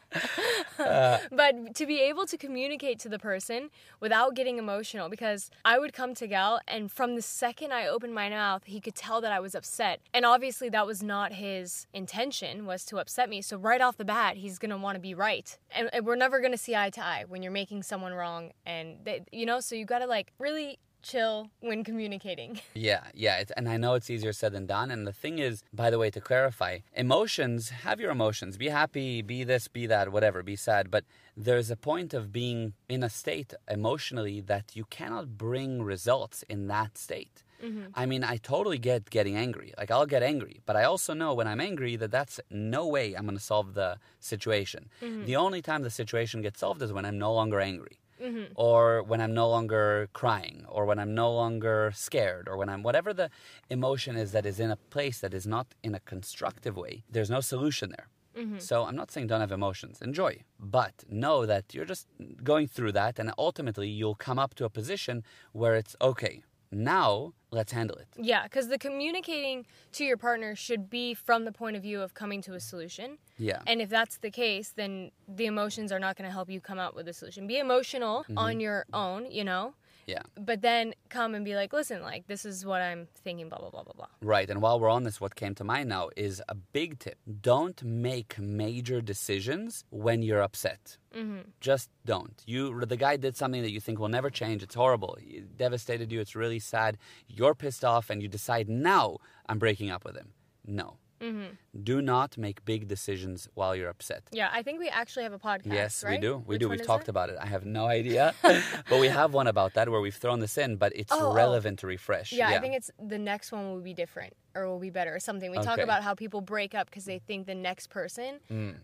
but 0.79 1.75
to 1.75 1.87
be 1.87 2.01
able 2.01 2.27
to 2.27 2.37
communicate 2.37 2.99
to 3.01 3.09
the 3.09 3.19
person 3.19 3.71
without 4.01 4.35
getting 4.35 4.59
emotional 4.59 5.09
because 5.09 5.51
I 5.65 5.79
would 5.79 5.93
come 5.93 6.15
to 6.15 6.27
Gal 6.27 6.61
and 6.69 6.91
from 6.91 7.15
the 7.15 7.23
second 7.23 7.73
I 7.73 7.87
opened 7.87 8.15
my 8.15 8.29
mouth, 8.29 8.65
he 8.65 8.81
could 8.81 8.95
tell 8.95 9.21
that 9.21 9.33
I 9.33 9.41
was 9.41 9.55
upset. 9.55 10.01
And 10.13 10.25
obviously 10.25 10.69
that 10.71 10.87
was 10.87 11.03
not 11.03 11.33
his 11.33 11.87
intention 11.93 12.67
was 12.67 12.85
to 12.87 12.99
upset 12.99 13.29
me. 13.29 13.43
So 13.43 13.57
right 13.57 13.81
off 13.81 13.97
the 13.97 14.05
bat, 14.05 14.37
he's 14.37 14.59
going 14.59 14.71
to 14.71 14.77
want 14.77 14.97
to 14.97 15.01
be 15.01 15.15
right. 15.15 15.57
And, 15.75 15.89
and 15.93 16.07
we're 16.07 16.17
never 16.17 16.41
going 16.41 16.53
to 16.53 16.59
see 16.59 16.77
eye 16.77 16.91
to 16.91 17.05
eye 17.05 17.25
when 17.29 17.43
you're 17.43 17.53
making 17.53 17.83
someone 17.83 18.13
wrong 18.13 18.53
and 18.67 18.99
they, 19.05 19.23
you 19.33 19.47
know, 19.47 19.61
so 19.61 19.75
you 19.75 19.85
got 19.85 20.01
to 20.01 20.07
like 20.07 20.33
really 20.39 20.79
chill 21.03 21.51
when 21.61 21.85
communicating. 21.85 22.61
Yeah, 22.75 23.03
yeah, 23.15 23.37
it's, 23.37 23.53
and 23.53 23.69
I 23.69 23.77
know 23.77 23.95
it's 23.95 24.11
easier 24.11 24.33
said 24.33 24.53
than 24.53 24.67
done. 24.67 24.91
And 24.91 25.07
the 25.07 25.13
thing 25.13 25.39
is, 25.39 25.63
by 25.73 25.91
the 25.91 25.99
way, 25.99 26.11
to 26.11 26.21
clarify, 26.21 26.79
emotions, 26.95 27.69
have 27.69 28.01
your 28.01 28.11
emotions. 28.11 28.57
Be 28.57 28.71
happy, 28.71 29.23
be 29.23 29.45
this, 29.45 29.69
be 29.69 29.87
that, 29.87 30.11
whatever, 30.11 30.43
be 30.43 30.57
sad. 30.57 30.91
But 30.91 31.05
there's 31.37 31.71
a 31.71 31.77
point 31.77 32.13
of 32.15 32.33
being 32.33 32.73
in 32.89 33.03
a 33.03 33.11
state 33.11 33.55
emotionally 33.69 34.41
that 34.41 34.75
you 34.75 34.85
cannot 34.85 35.39
bring 35.39 35.83
results 35.83 36.45
in 36.49 36.67
that 36.69 36.99
state. 36.99 37.45
Mm-hmm. 37.63 37.85
I 37.95 38.07
mean, 38.07 38.25
I 38.25 38.39
totally 38.39 38.79
get 38.79 39.11
getting 39.11 39.37
angry. 39.37 39.73
Like, 39.79 39.91
I'll 39.91 40.07
get 40.07 40.23
angry, 40.23 40.61
but 40.67 40.75
I 40.77 40.85
also 40.85 41.15
know 41.15 41.33
when 41.35 41.47
I'm 41.47 41.61
angry 41.61 41.95
that 41.97 42.11
that's 42.11 42.41
no 42.51 42.87
way 42.87 43.15
I'm 43.15 43.25
going 43.25 43.37
to 43.37 43.43
solve 43.43 43.75
the 43.75 43.99
situation. 44.19 44.89
Mm-hmm. 45.01 45.27
The 45.27 45.37
only 45.37 45.63
time 45.63 45.83
the 45.83 45.91
situation 45.91 46.43
gets 46.43 46.61
solved 46.61 46.83
is 46.83 46.93
when 46.93 47.05
I'm 47.05 47.19
no 47.19 47.33
longer 47.33 47.61
angry 47.61 48.02
Mm-hmm. 48.23 48.53
or 48.55 49.03
when 49.03 49.21
I'm 49.21 49.35
no 49.35 49.49
longer 49.51 50.09
crying, 50.13 50.65
or 50.69 50.87
when 50.87 50.99
I'm 51.01 51.13
no 51.13 51.33
longer 51.33 51.93
scared, 51.93 52.49
or 52.49 52.57
when 52.57 52.69
I'm 52.69 52.83
whatever 52.85 53.13
the 53.13 53.31
emotion 53.69 54.17
is 54.17 54.31
that 54.31 54.47
is 54.47 54.61
in 54.61 54.71
a 54.71 54.77
place 54.77 55.19
that 55.21 55.35
is 55.35 55.47
not 55.47 55.67
in 55.83 55.93
a 55.95 56.01
constructive 56.01 56.77
way, 56.77 57.03
there's 57.11 57.31
no 57.31 57.41
solution 57.41 57.91
there. 57.91 58.09
Mm-hmm. 58.37 58.59
So 58.59 58.85
I'm 58.85 58.97
not 58.97 59.11
saying 59.11 59.27
don't 59.27 59.41
have 59.41 59.53
emotions, 59.53 60.01
enjoy, 60.01 60.43
but 60.59 61.05
know 61.09 61.47
that 61.47 61.75
you're 61.75 61.85
just 61.85 62.07
going 62.43 62.69
through 62.69 62.93
that, 62.93 63.19
and 63.19 63.33
ultimately 63.37 63.89
you'll 63.89 64.15
come 64.15 64.39
up 64.39 64.55
to 64.55 64.65
a 64.65 64.71
position 64.71 65.25
where 65.53 65.75
it's 65.75 65.97
okay. 66.01 66.43
Now 66.73 67.35
let's 67.51 67.71
handle 67.71 67.97
it. 67.97 68.09
Yeah, 68.17 68.45
because 68.45 68.69
the 68.69 68.79
communicating 68.79 69.67
to 69.93 70.05
your 70.05 70.17
partner 70.17 70.57
should 70.57 70.89
be 70.89 71.13
from 71.15 71.45
the 71.45 71.53
point 71.53 71.77
of 71.77 71.83
view 71.83 72.01
of 72.01 72.15
coming 72.15 72.41
to 72.43 72.55
a 72.55 72.61
solution. 72.61 73.19
Yeah. 73.39 73.61
And 73.67 73.83
if 73.83 73.91
that's 73.91 74.17
the 74.17 74.31
case, 74.31 74.71
then 74.71 75.11
the 75.29 75.47
emotions 75.47 75.93
are 75.93 75.99
not 75.99 76.17
going 76.17 76.27
to 76.27 76.33
help 76.33 76.49
you 76.49 76.61
come 76.61 76.79
out 76.79 76.97
with 76.97 77.07
a 77.09 77.13
solution. 77.13 77.47
Be 77.47 77.59
emotional 77.59 78.21
mm-hmm. 78.21 78.39
on 78.39 78.59
your 78.59 78.87
own, 78.93 79.31
you 79.31 79.45
know, 79.45 79.75
Yeah. 80.07 80.23
but 80.35 80.63
then 80.63 80.95
come 81.09 81.35
and 81.35 81.45
be 81.45 81.55
like, 81.55 81.73
listen, 81.73 82.03
like, 82.03 82.27
this 82.27 82.45
is 82.45 82.67
what 82.67 82.83
I'm 82.83 83.07
thinking, 83.23 83.49
blah, 83.49 83.59
blah, 83.59 83.71
blah, 83.71 83.83
blah, 83.85 83.93
blah. 83.95 84.07
Right. 84.21 84.49
And 84.51 84.61
while 84.61 84.81
we're 84.81 84.89
on 84.89 85.05
this, 85.05 85.21
what 85.21 85.35
came 85.35 85.55
to 85.57 85.65
mind 85.65 85.89
now 85.89 86.11
is 86.17 86.43
a 86.49 86.55
big 86.55 86.99
tip. 86.99 87.19
Don't 87.41 87.83
make 87.85 88.39
major 88.39 89.01
decisions 89.01 89.85
when 89.91 90.23
you're 90.23 90.43
upset. 90.43 90.99
Mm-hmm. 91.15 91.51
Just 91.61 91.91
don't. 92.05 92.43
You, 92.47 92.85
the 92.85 92.97
guy 92.97 93.17
did 93.17 93.37
something 93.37 93.63
that 93.63 93.71
you 93.71 93.81
think 93.81 93.99
will 93.99 94.09
never 94.09 94.31
change. 94.31 94.63
It's 94.63 94.75
horrible. 94.75 95.17
It 95.21 95.57
devastated 95.57 96.11
you. 96.11 96.21
It's 96.21 96.35
really 96.35 96.59
sad. 96.59 96.99
You're 97.29 97.55
pissed 97.55 97.85
off, 97.85 98.11
and 98.11 98.23
you 98.23 98.29
decide 98.29 98.69
now 98.69 99.19
I'm 99.49 99.59
breaking 99.59 99.91
up 99.91 100.05
with 100.05 100.17
him. 100.17 100.33
No. 100.67 100.97
Mm-hmm. 101.23 101.83
Do 101.91 102.03
not 102.03 102.37
make 102.37 102.65
big 102.65 102.89
decisions 102.89 103.49
while 103.55 103.75
you're 103.77 103.89
upset. 103.89 104.23
Yeah, 104.33 104.49
I 104.53 104.63
think 104.63 104.79
we 104.81 104.89
actually 104.89 105.23
have 105.23 105.33
a 105.33 105.39
podcast. 105.39 105.73
Yes, 105.73 106.05
we 106.07 106.19
do. 106.19 106.33
We 106.39 106.55
Which 106.55 106.61
do. 106.61 106.69
We've 106.69 106.85
talked 106.85 107.05
it? 107.09 107.15
about 107.15 107.29
it. 107.31 107.37
I 107.41 107.47
have 107.47 107.65
no 107.65 107.87
idea, 107.87 108.35
but 108.43 108.99
we 109.01 109.09
have 109.09 109.33
one 109.33 109.47
about 109.47 109.75
that 109.75 109.89
where 109.89 110.01
we've 110.01 110.15
thrown 110.25 110.41
this 110.41 110.59
in, 110.59 110.77
but 110.77 110.93
it's 110.97 111.13
Oh, 111.13 111.31
oh. 111.31 111.35
relevant 111.35 111.79
to 111.81 111.87
refresh. 111.87 112.33
Yeah, 112.33 112.49
I 112.49 112.59
think 112.61 112.75
it's 112.75 112.91
the 112.99 113.19
next 113.19 113.53
one 113.53 113.71
will 113.71 113.81
be 113.81 113.95
different. 113.95 114.35
Or 114.55 114.69
will 114.69 114.79
be 114.79 114.91
better 114.91 115.15
or 115.15 115.21
something. 115.21 115.51
We 115.51 115.57
talk 115.59 115.75
Okay. 115.75 115.83
about 115.83 116.03
how 116.03 116.15
people 116.15 116.41
break 116.41 116.75
up 116.75 116.87
because 116.91 117.05
they 117.05 117.19
think 117.19 117.47
the 117.47 117.55
next 117.55 117.89
person 117.91 118.41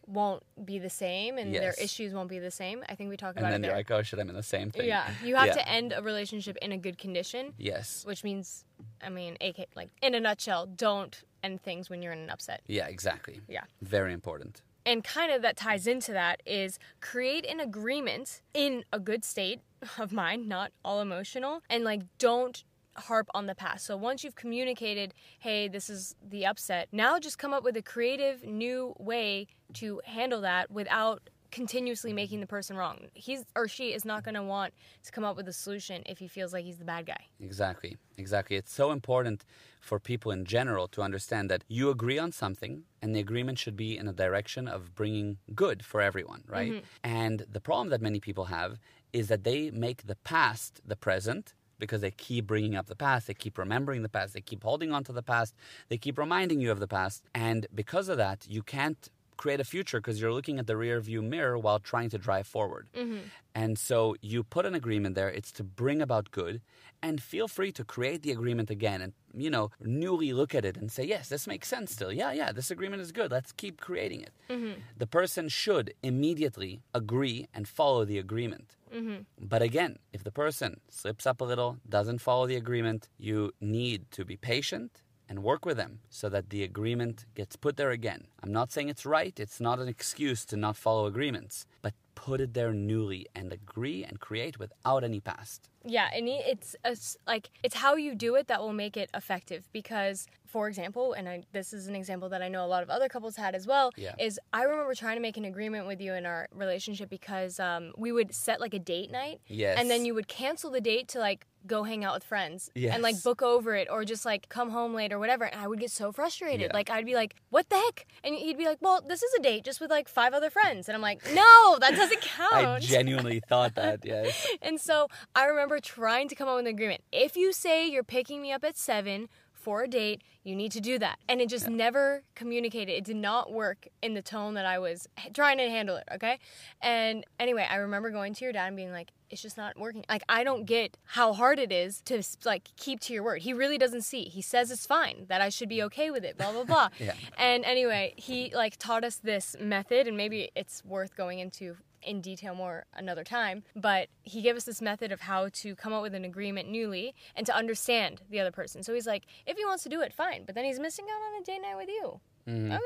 won't 0.07 0.42
be 0.64 0.78
the 0.78 0.90
same 0.90 1.38
and 1.38 1.54
their 1.54 1.72
Mm. 1.72 1.83
Issues 1.85 2.12
won't 2.14 2.28
be 2.28 2.38
the 2.38 2.50
same. 2.50 2.85
I 2.88 2.94
think 2.94 3.11
we 3.11 3.16
talk 3.16 3.37
about 3.37 3.52
it. 3.52 3.54
And 3.54 3.54
then 3.54 3.64
it 3.64 3.66
you're 3.68 3.83
there. 3.85 3.96
like, 3.96 4.00
oh 4.00 4.02
shit, 4.02 4.18
I'm 4.18 4.28
in 4.28 4.35
the 4.35 4.42
same 4.42 4.70
thing. 4.70 4.87
yeah, 4.87 5.11
you 5.22 5.37
have 5.37 5.48
Yeah. 5.48 5.52
to 5.54 5.68
end 5.68 5.92
a 5.96 6.02
relationship 6.02 6.57
in 6.62 6.72
a 6.72 6.78
good 6.78 6.98
condition, 6.98 7.54
Yes. 7.59 8.04
which 8.04 8.24
means, 8.24 8.64
I 9.02 9.09
mean, 9.09 9.37
AK, 9.40 9.66
like 9.74 9.90
in 10.02 10.14
a 10.14 10.20
nutshell, 10.20 10.66
don't 10.66 11.22
end 11.42 11.62
things 11.62 11.88
when 11.90 12.02
you're 12.02 12.12
in 12.12 12.18
an 12.20 12.31
upset. 12.31 12.62
Yeah, 12.66 12.87
exactly. 12.88 13.40
Yeah. 13.48 13.64
Very 13.83 14.12
important. 14.12 14.62
and 14.87 15.04
kind 15.04 15.31
of 15.31 15.42
that 15.42 15.54
ties 15.54 15.87
into 15.87 16.12
that 16.12 16.40
is 16.46 16.78
create 17.02 17.44
an 17.44 17.61
agreement 17.61 18.40
in 18.54 18.85
a 18.90 18.98
good 18.98 19.22
state 19.22 19.61
of 19.98 20.12
mind 20.12 20.48
not 20.48 20.72
all 20.83 21.02
emotional 21.02 21.62
and 21.68 21.85
like 21.85 22.00
don't 22.16 22.64
harp 22.98 23.28
on 23.34 23.46
the 23.46 23.54
past 23.54 23.87
so 23.87 23.96
once 23.96 24.24
you've 24.24 24.37
communicated 24.37 25.14
hey 25.38 25.68
this 25.68 25.88
is 25.88 26.14
the 26.26 26.44
upset 26.44 26.88
now 26.92 27.18
just 27.18 27.38
come 27.38 27.52
up 27.52 27.64
with 27.64 27.76
a 27.76 27.82
creative 27.82 28.44
new 28.44 28.94
way 28.98 29.46
to 29.72 30.00
handle 30.04 30.40
that 30.40 30.70
without 30.70 31.30
continuously 31.50 32.12
making 32.12 32.40
the 32.40 32.46
person 32.46 32.76
wrong 32.76 33.06
he's 33.14 33.44
or 33.56 33.66
she 33.66 33.94
is 33.94 34.04
not 34.04 34.22
going 34.22 34.34
to 34.34 34.42
want 34.42 34.74
to 35.02 35.11
come 35.11 35.24
up 35.24 35.37
with 35.37 35.48
a 35.48 35.52
solution 35.52 36.02
if 36.06 36.18
he 36.18 36.28
feels 36.28 36.52
like 36.52 36.64
he's 36.64 36.78
the 36.78 36.84
bad 36.84 37.06
guy 37.06 37.24
Exactly. 37.40 37.96
Exactly. 38.16 38.56
It's 38.56 38.72
so 38.72 38.90
important 38.90 39.44
for 39.80 39.98
people 39.98 40.32
in 40.32 40.44
general 40.44 40.88
to 40.88 41.02
understand 41.02 41.48
that 41.50 41.64
you 41.68 41.88
agree 41.90 42.18
on 42.18 42.32
something 42.32 42.84
and 43.00 43.14
the 43.14 43.20
agreement 43.20 43.58
should 43.58 43.76
be 43.76 43.96
in 43.96 44.08
a 44.08 44.12
direction 44.12 44.68
of 44.68 44.94
bringing 44.94 45.38
good 45.54 45.84
for 45.84 46.00
everyone, 46.00 46.42
right? 46.46 46.72
Mm-hmm. 46.72 47.11
And 47.22 47.46
the 47.50 47.61
problem 47.61 47.88
that 47.90 48.02
many 48.02 48.20
people 48.20 48.46
have 48.46 48.78
is 49.12 49.28
that 49.28 49.44
they 49.44 49.70
make 49.70 50.06
the 50.06 50.16
past 50.16 50.80
the 50.84 50.96
present 50.96 51.54
because 51.78 52.00
they 52.00 52.10
keep 52.10 52.46
bringing 52.46 52.74
up 52.74 52.86
the 52.86 52.96
past, 52.96 53.26
they 53.26 53.34
keep 53.34 53.58
remembering 53.58 54.02
the 54.02 54.08
past, 54.08 54.34
they 54.34 54.40
keep 54.40 54.62
holding 54.62 54.92
on 54.92 55.04
to 55.04 55.12
the 55.12 55.22
past, 55.22 55.54
they 55.88 55.98
keep 55.98 56.18
reminding 56.18 56.60
you 56.60 56.70
of 56.70 56.80
the 56.80 56.88
past. 56.88 57.22
And 57.34 57.66
because 57.74 58.08
of 58.08 58.16
that, 58.18 58.46
you 58.48 58.62
can't 58.62 59.08
create 59.38 59.61
a 59.61 59.64
future 59.64 59.98
because 59.98 60.20
you're 60.20 60.33
looking 60.33 60.59
at 60.59 60.66
the 60.66 60.77
rear 60.77 61.01
view 61.01 61.22
mirror 61.22 61.57
while 61.57 61.79
trying 61.79 62.11
to 62.11 62.18
drive 62.18 62.46
forward. 62.46 62.88
Mm-hmm. 62.94 63.20
And 63.55 63.79
so 63.79 64.14
you 64.20 64.44
put 64.44 64.66
an 64.66 64.74
agreement 64.74 65.14
there, 65.14 65.31
it's 65.31 65.51
to 65.53 65.64
bring 65.64 66.03
about 66.03 66.31
good, 66.31 66.61
and 67.03 67.22
feel 67.22 67.48
free 67.48 67.72
to 67.72 67.85
create 67.85 68.22
the 68.22 68.33
agreement 68.33 68.68
again 68.70 69.01
and, 69.01 69.12
you 69.35 69.51
know, 69.51 69.70
newly 69.81 70.33
look 70.33 70.55
at 70.55 70.64
it 70.64 70.77
and 70.77 70.92
say, 70.92 71.05
yes, 71.05 71.29
this 71.29 71.46
makes 71.46 71.68
sense 71.68 71.92
still. 71.92 72.12
Yeah, 72.12 72.33
yeah, 72.33 72.53
this 72.53 72.70
agreement 72.70 73.01
is 73.01 73.12
good. 73.12 73.31
Let's 73.31 73.53
keep 73.53 73.81
creating 73.81 74.20
it. 74.22 74.33
Mm-hmm. 74.51 74.81
The 74.96 75.07
person 75.07 75.48
should 75.48 75.94
immediately 76.03 76.83
agree 76.92 77.48
and 77.55 77.66
follow 77.66 78.05
the 78.05 78.18
agreement. 78.18 78.77
Mm-hmm. 78.94 79.22
But 79.40 79.62
again, 79.62 79.98
if 80.12 80.24
the 80.24 80.33
person 80.33 80.81
slips 80.90 81.27
up 81.27 81.40
a 81.40 81.44
little, 81.44 81.79
doesn't 81.88 82.18
follow 82.18 82.46
the 82.46 82.57
agreement, 82.57 83.09
you 83.18 83.53
need 83.61 84.11
to 84.12 84.24
be 84.24 84.37
patient 84.37 85.03
and 85.28 85.42
work 85.42 85.64
with 85.66 85.76
them 85.76 86.00
so 86.10 86.28
that 86.28 86.50
the 86.50 86.62
agreement 86.62 87.26
gets 87.34 87.56
put 87.56 87.76
there 87.76 87.90
again. 87.90 88.26
I'm 88.42 88.52
not 88.52 88.72
saying 88.72 88.88
it's 88.88 89.04
right, 89.06 89.38
it's 89.38 89.60
not 89.60 89.78
an 89.78 89.88
excuse 89.88 90.44
to 90.46 90.56
not 90.56 90.76
follow 90.76 91.06
agreements, 91.06 91.66
but 91.82 91.94
put 92.14 92.40
it 92.40 92.52
there 92.54 92.72
newly 92.72 93.26
and 93.34 93.52
agree 93.52 94.02
and 94.04 94.18
create 94.18 94.58
without 94.58 95.04
any 95.04 95.20
past. 95.20 95.68
Yeah, 95.84 96.08
and 96.12 96.28
it's 96.28 96.74
a 96.84 96.96
like 97.26 97.50
it's 97.62 97.76
how 97.76 97.94
you 97.94 98.14
do 98.14 98.34
it 98.34 98.48
that 98.48 98.60
will 98.60 98.72
make 98.72 98.96
it 98.96 99.08
effective. 99.14 99.68
Because, 99.72 100.26
for 100.44 100.66
example, 100.68 101.12
and 101.12 101.28
I, 101.28 101.44
this 101.52 101.72
is 101.72 101.86
an 101.86 101.94
example 101.94 102.28
that 102.30 102.42
I 102.42 102.48
know 102.48 102.64
a 102.64 102.66
lot 102.66 102.82
of 102.82 102.90
other 102.90 103.08
couples 103.08 103.36
had 103.36 103.54
as 103.54 103.66
well. 103.66 103.92
Yeah. 103.96 104.14
Is 104.18 104.40
I 104.52 104.64
remember 104.64 104.94
trying 104.94 105.16
to 105.16 105.22
make 105.22 105.36
an 105.36 105.44
agreement 105.44 105.86
with 105.86 106.00
you 106.00 106.12
in 106.14 106.26
our 106.26 106.48
relationship 106.52 107.08
because 107.08 107.60
um, 107.60 107.92
we 107.96 108.10
would 108.10 108.34
set 108.34 108.60
like 108.60 108.74
a 108.74 108.78
date 108.80 109.10
night, 109.12 109.40
Yes. 109.46 109.78
and 109.78 109.88
then 109.88 110.04
you 110.04 110.14
would 110.14 110.26
cancel 110.28 110.70
the 110.72 110.80
date 110.80 111.06
to 111.08 111.20
like 111.20 111.46
go 111.66 111.83
hang 111.83 112.05
out 112.05 112.14
with 112.14 112.25
friends 112.25 112.71
and 112.75 113.03
like 113.03 113.23
book 113.23 113.42
over 113.42 113.75
it 113.75 113.88
or 113.90 114.05
just 114.05 114.25
like 114.25 114.49
come 114.49 114.71
home 114.71 114.94
late 114.94 115.12
or 115.12 115.18
whatever. 115.18 115.44
And 115.44 115.61
I 115.61 115.66
would 115.66 115.81
get 115.81 115.90
so 115.90 116.12
frustrated. 116.12 116.68
Yeah. 116.68 116.75
Like 116.75 116.90
I'd 116.90 117.07
be 117.07 117.14
like, 117.14 117.35
"What 117.51 117.68
the 117.68 117.77
heck?" 117.77 118.07
And 118.25 118.35
he'd 118.35 118.59
be 118.59 118.66
like, 118.66 118.79
"Well, 118.81 119.03
this 119.07 119.23
is 119.23 119.33
a 119.35 119.42
date 119.42 119.64
just 119.64 119.81
with 119.81 119.90
like 119.90 120.09
five 120.09 120.33
other 120.35 120.51
friends," 120.51 120.88
and 120.88 120.97
I'm 120.97 121.03
like, 121.03 121.23
"No, 121.35 121.79
that 121.81 121.94
doesn't 121.94 122.21
count." 122.37 122.55
I 122.55 122.79
genuinely 122.81 123.40
thought 123.40 123.75
that, 123.75 124.05
yes. 124.05 124.47
And 124.62 124.81
so 124.81 125.09
I 125.35 125.47
remember 125.47 125.81
trying 125.81 126.29
to 126.29 126.35
come 126.35 126.49
up 126.49 126.57
with 126.57 126.66
an 126.66 126.75
agreement. 126.75 127.03
If 127.12 127.37
you 127.37 127.53
say 127.53 127.88
you're 127.88 128.05
picking 128.05 128.40
me 128.42 128.53
up 128.53 128.64
at 128.64 128.77
seven 128.77 129.29
for 129.68 129.83
a 129.83 129.87
date, 129.87 130.22
you 130.44 130.57
need 130.57 130.72
to 130.72 130.81
do 130.81 130.98
that. 130.98 131.18
And 131.28 131.42
it 131.42 131.50
just 131.50 131.68
never 131.68 132.22
communicated. 132.35 132.92
It 132.92 133.04
did 133.04 133.16
not 133.16 133.52
work 133.52 133.87
in 134.00 134.14
the 134.14 134.22
tone 134.22 134.54
that 134.54 134.64
I 134.64 134.78
was 134.78 135.07
trying 135.35 135.59
to 135.59 135.68
handle 135.68 135.96
it, 135.96 136.04
okay? 136.11 136.38
And 136.81 137.22
anyway, 137.38 137.66
I 137.70 137.76
remember 137.76 138.09
going 138.11 138.33
to 138.33 138.44
your 138.46 138.54
dad 138.54 138.68
and 138.68 138.74
being 138.74 138.90
like, 138.90 139.11
it's 139.28 139.42
just 139.42 139.59
not 139.59 139.78
working. 139.78 140.07
Like 140.09 140.22
I 140.26 140.44
don't 140.44 140.64
get 140.64 140.96
how 141.04 141.35
hard 141.35 141.59
it 141.59 141.70
is 141.70 142.00
to 142.07 142.22
like 142.46 142.70
keep 142.78 143.00
to 143.00 143.12
your 143.12 143.22
word. 143.22 143.42
He 143.42 143.52
really 143.52 143.76
doesn't 143.76 144.04
see. 144.04 144.22
He 144.22 144.40
says 144.40 144.70
it's 144.70 144.87
fine, 144.87 145.26
that 145.28 145.42
I 145.42 145.50
should 145.50 145.68
be 145.68 145.83
okay 145.83 146.11
with 146.11 146.24
it, 146.24 146.38
blah 146.38 146.52
blah 146.52 146.64
blah. 146.64 146.88
Yeah. 146.98 147.12
And 147.37 147.62
anyway, 147.66 148.14
he 148.16 148.50
like 148.54 148.78
taught 148.78 149.04
us 149.04 149.16
this 149.16 149.54
method 149.61 150.09
and 150.09 150.16
maybe 150.16 150.50
it's 150.57 150.83
worth 150.83 151.14
going 151.14 151.40
into 151.40 151.76
in 152.02 152.20
detail 152.20 152.54
more 152.54 152.87
another 152.94 153.24
time, 153.24 153.64
but 153.74 154.08
he 154.22 154.42
gave 154.42 154.56
us 154.56 154.64
this 154.64 154.80
method 154.80 155.12
of 155.12 155.22
how 155.22 155.48
to 155.52 155.74
come 155.74 155.92
up 155.92 156.02
with 156.02 156.14
an 156.14 156.24
agreement 156.24 156.68
newly 156.68 157.14
and 157.34 157.46
to 157.46 157.54
understand 157.54 158.22
the 158.30 158.40
other 158.40 158.52
person. 158.52 158.82
So 158.82 158.94
he's 158.94 159.06
like, 159.06 159.24
if 159.46 159.56
he 159.56 159.64
wants 159.64 159.82
to 159.84 159.88
do 159.88 160.00
it, 160.00 160.12
fine, 160.12 160.44
but 160.44 160.54
then 160.54 160.64
he's 160.64 160.80
missing 160.80 161.06
out 161.11 161.34
on 161.34 161.40
a 161.40 161.44
date 161.44 161.62
night 161.62 161.76
with 161.76 161.88
you. 161.88 162.20
Okay, 162.48 162.78